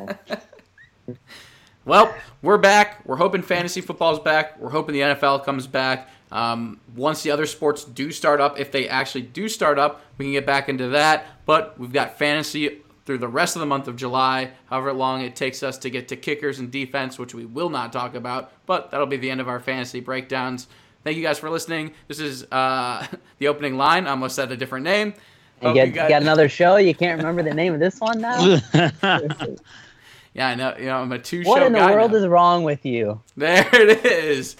That's 1.85 2.03
what 2.03 2.05
they 2.05 2.11
call 2.11 2.13
it. 2.13 2.15
Well, 2.15 2.15
we're 2.41 2.57
back. 2.57 3.05
We're 3.05 3.17
hoping 3.17 3.41
fantasy 3.41 3.81
football's 3.81 4.19
back. 4.19 4.59
We're 4.59 4.69
hoping 4.69 4.93
the 4.93 5.01
NFL 5.01 5.45
comes 5.45 5.67
back. 5.67 6.09
Um, 6.31 6.79
once 6.95 7.23
the 7.23 7.31
other 7.31 7.45
sports 7.45 7.83
do 7.83 8.11
start 8.11 8.39
up, 8.39 8.59
if 8.59 8.71
they 8.71 8.87
actually 8.87 9.23
do 9.23 9.49
start 9.49 9.77
up, 9.77 10.01
we 10.17 10.25
can 10.25 10.31
get 10.31 10.45
back 10.45 10.69
into 10.69 10.89
that. 10.89 11.25
But 11.45 11.77
we've 11.79 11.91
got 11.91 12.17
fantasy 12.17 12.81
through 13.05 13.17
the 13.17 13.27
rest 13.27 13.55
of 13.55 13.59
the 13.59 13.65
month 13.65 13.87
of 13.87 13.95
July, 13.95 14.51
however 14.65 14.93
long 14.93 15.21
it 15.21 15.35
takes 15.35 15.63
us 15.63 15.77
to 15.79 15.89
get 15.89 16.07
to 16.09 16.15
kickers 16.15 16.59
and 16.59 16.71
defense, 16.71 17.19
which 17.19 17.33
we 17.33 17.45
will 17.45 17.69
not 17.69 17.91
talk 17.91 18.15
about. 18.15 18.51
But 18.65 18.91
that'll 18.91 19.07
be 19.07 19.17
the 19.17 19.29
end 19.29 19.41
of 19.41 19.49
our 19.49 19.59
fantasy 19.59 19.99
breakdowns. 19.99 20.67
Thank 21.03 21.17
you 21.17 21.23
guys 21.23 21.39
for 21.39 21.49
listening. 21.49 21.93
This 22.07 22.19
is 22.19 22.45
uh, 22.51 23.05
the 23.39 23.47
opening 23.47 23.75
line. 23.75 24.07
I 24.07 24.11
almost 24.11 24.35
said 24.35 24.51
a 24.51 24.57
different 24.57 24.85
name. 24.85 25.13
You 25.61 25.67
Hope 25.67 25.75
get, 25.75 25.87
you 25.89 25.93
got 25.93 26.21
another 26.21 26.49
show. 26.49 26.77
You 26.77 26.95
can't 26.95 27.17
remember 27.17 27.43
the 27.43 27.53
name 27.53 27.73
of 27.73 27.79
this 27.79 27.99
one 27.99 28.21
now. 28.21 28.59
Yeah, 30.33 30.47
I 30.47 30.55
know. 30.55 30.75
You 30.77 30.85
know, 30.85 30.97
I'm 30.97 31.11
a 31.11 31.19
two-show 31.19 31.49
what 31.49 31.63
in 31.63 31.73
the 31.73 31.79
world 31.79 32.11
now. 32.11 32.17
is 32.17 32.27
wrong 32.27 32.63
with 32.63 32.85
you? 32.85 33.21
There 33.35 33.67
it 33.73 34.05
is. 34.05 34.55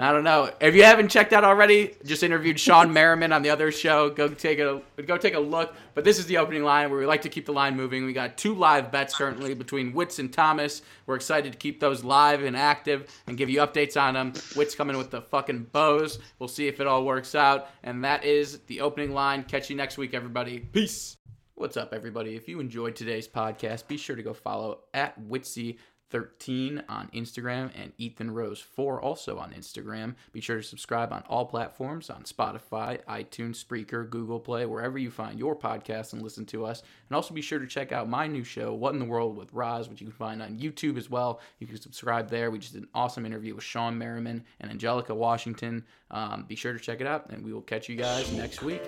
I 0.00 0.12
don't 0.12 0.22
know. 0.22 0.48
If 0.60 0.76
you 0.76 0.84
haven't 0.84 1.08
checked 1.08 1.32
out 1.32 1.42
already, 1.42 1.92
just 2.04 2.22
interviewed 2.22 2.60
Sean 2.60 2.92
Merriman 2.92 3.32
on 3.32 3.42
the 3.42 3.50
other 3.50 3.72
show. 3.72 4.10
Go 4.10 4.28
take 4.28 4.60
a 4.60 4.80
go 5.04 5.16
take 5.18 5.34
a 5.34 5.40
look. 5.40 5.74
But 5.94 6.04
this 6.04 6.20
is 6.20 6.26
the 6.26 6.36
opening 6.36 6.62
line 6.62 6.88
where 6.88 7.00
we 7.00 7.06
like 7.06 7.22
to 7.22 7.28
keep 7.28 7.46
the 7.46 7.52
line 7.52 7.76
moving. 7.76 8.04
We 8.04 8.12
got 8.12 8.38
two 8.38 8.54
live 8.54 8.92
bets 8.92 9.16
currently 9.16 9.54
between 9.54 9.92
Wits 9.92 10.20
and 10.20 10.32
Thomas. 10.32 10.82
We're 11.06 11.16
excited 11.16 11.50
to 11.52 11.58
keep 11.58 11.80
those 11.80 12.04
live 12.04 12.44
and 12.44 12.56
active 12.56 13.08
and 13.26 13.36
give 13.36 13.50
you 13.50 13.58
updates 13.58 14.00
on 14.00 14.14
them. 14.14 14.34
Wits 14.54 14.76
coming 14.76 14.96
with 14.96 15.10
the 15.10 15.22
fucking 15.22 15.66
bows. 15.72 16.20
We'll 16.38 16.48
see 16.48 16.68
if 16.68 16.78
it 16.78 16.86
all 16.86 17.04
works 17.04 17.34
out. 17.34 17.66
And 17.82 18.04
that 18.04 18.22
is 18.22 18.60
the 18.68 18.80
opening 18.82 19.12
line. 19.14 19.42
Catch 19.42 19.68
you 19.68 19.74
next 19.74 19.98
week, 19.98 20.14
everybody. 20.14 20.60
Peace. 20.60 21.17
What's 21.58 21.76
up, 21.76 21.92
everybody? 21.92 22.36
If 22.36 22.48
you 22.48 22.60
enjoyed 22.60 22.94
today's 22.94 23.26
podcast, 23.26 23.88
be 23.88 23.96
sure 23.96 24.14
to 24.14 24.22
go 24.22 24.32
follow 24.32 24.84
at 24.94 25.20
Witsy13 25.20 26.84
on 26.88 27.08
Instagram 27.12 27.72
and 27.74 27.92
Ethan 27.98 28.30
Rose 28.30 28.60
4 28.60 29.00
also 29.00 29.38
on 29.38 29.50
Instagram. 29.50 30.14
Be 30.30 30.40
sure 30.40 30.58
to 30.58 30.62
subscribe 30.62 31.12
on 31.12 31.24
all 31.28 31.46
platforms 31.46 32.10
on 32.10 32.22
Spotify, 32.22 33.04
iTunes, 33.06 33.60
Spreaker, 33.60 34.08
Google 34.08 34.38
Play, 34.38 34.66
wherever 34.66 34.98
you 34.98 35.10
find 35.10 35.36
your 35.36 35.56
podcast 35.56 36.12
and 36.12 36.22
listen 36.22 36.46
to 36.46 36.64
us. 36.64 36.84
And 37.08 37.16
also 37.16 37.34
be 37.34 37.42
sure 37.42 37.58
to 37.58 37.66
check 37.66 37.90
out 37.90 38.08
my 38.08 38.28
new 38.28 38.44
show, 38.44 38.72
What 38.72 38.92
in 38.92 39.00
the 39.00 39.04
World 39.04 39.36
with 39.36 39.52
Roz, 39.52 39.88
which 39.88 40.00
you 40.00 40.06
can 40.06 40.14
find 40.14 40.40
on 40.40 40.60
YouTube 40.60 40.96
as 40.96 41.10
well. 41.10 41.40
You 41.58 41.66
can 41.66 41.80
subscribe 41.80 42.30
there. 42.30 42.52
We 42.52 42.60
just 42.60 42.74
did 42.74 42.84
an 42.84 42.88
awesome 42.94 43.26
interview 43.26 43.56
with 43.56 43.64
Sean 43.64 43.98
Merriman 43.98 44.44
and 44.60 44.70
Angelica 44.70 45.12
Washington. 45.12 45.84
Um, 46.12 46.44
be 46.46 46.54
sure 46.54 46.72
to 46.72 46.78
check 46.78 47.00
it 47.00 47.08
out, 47.08 47.30
and 47.30 47.44
we 47.44 47.52
will 47.52 47.62
catch 47.62 47.88
you 47.88 47.96
guys 47.96 48.30
next 48.30 48.62
week. 48.62 48.82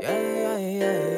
Yeah, 0.00 0.58
yeah, 0.58 0.58
yeah, 0.58 1.17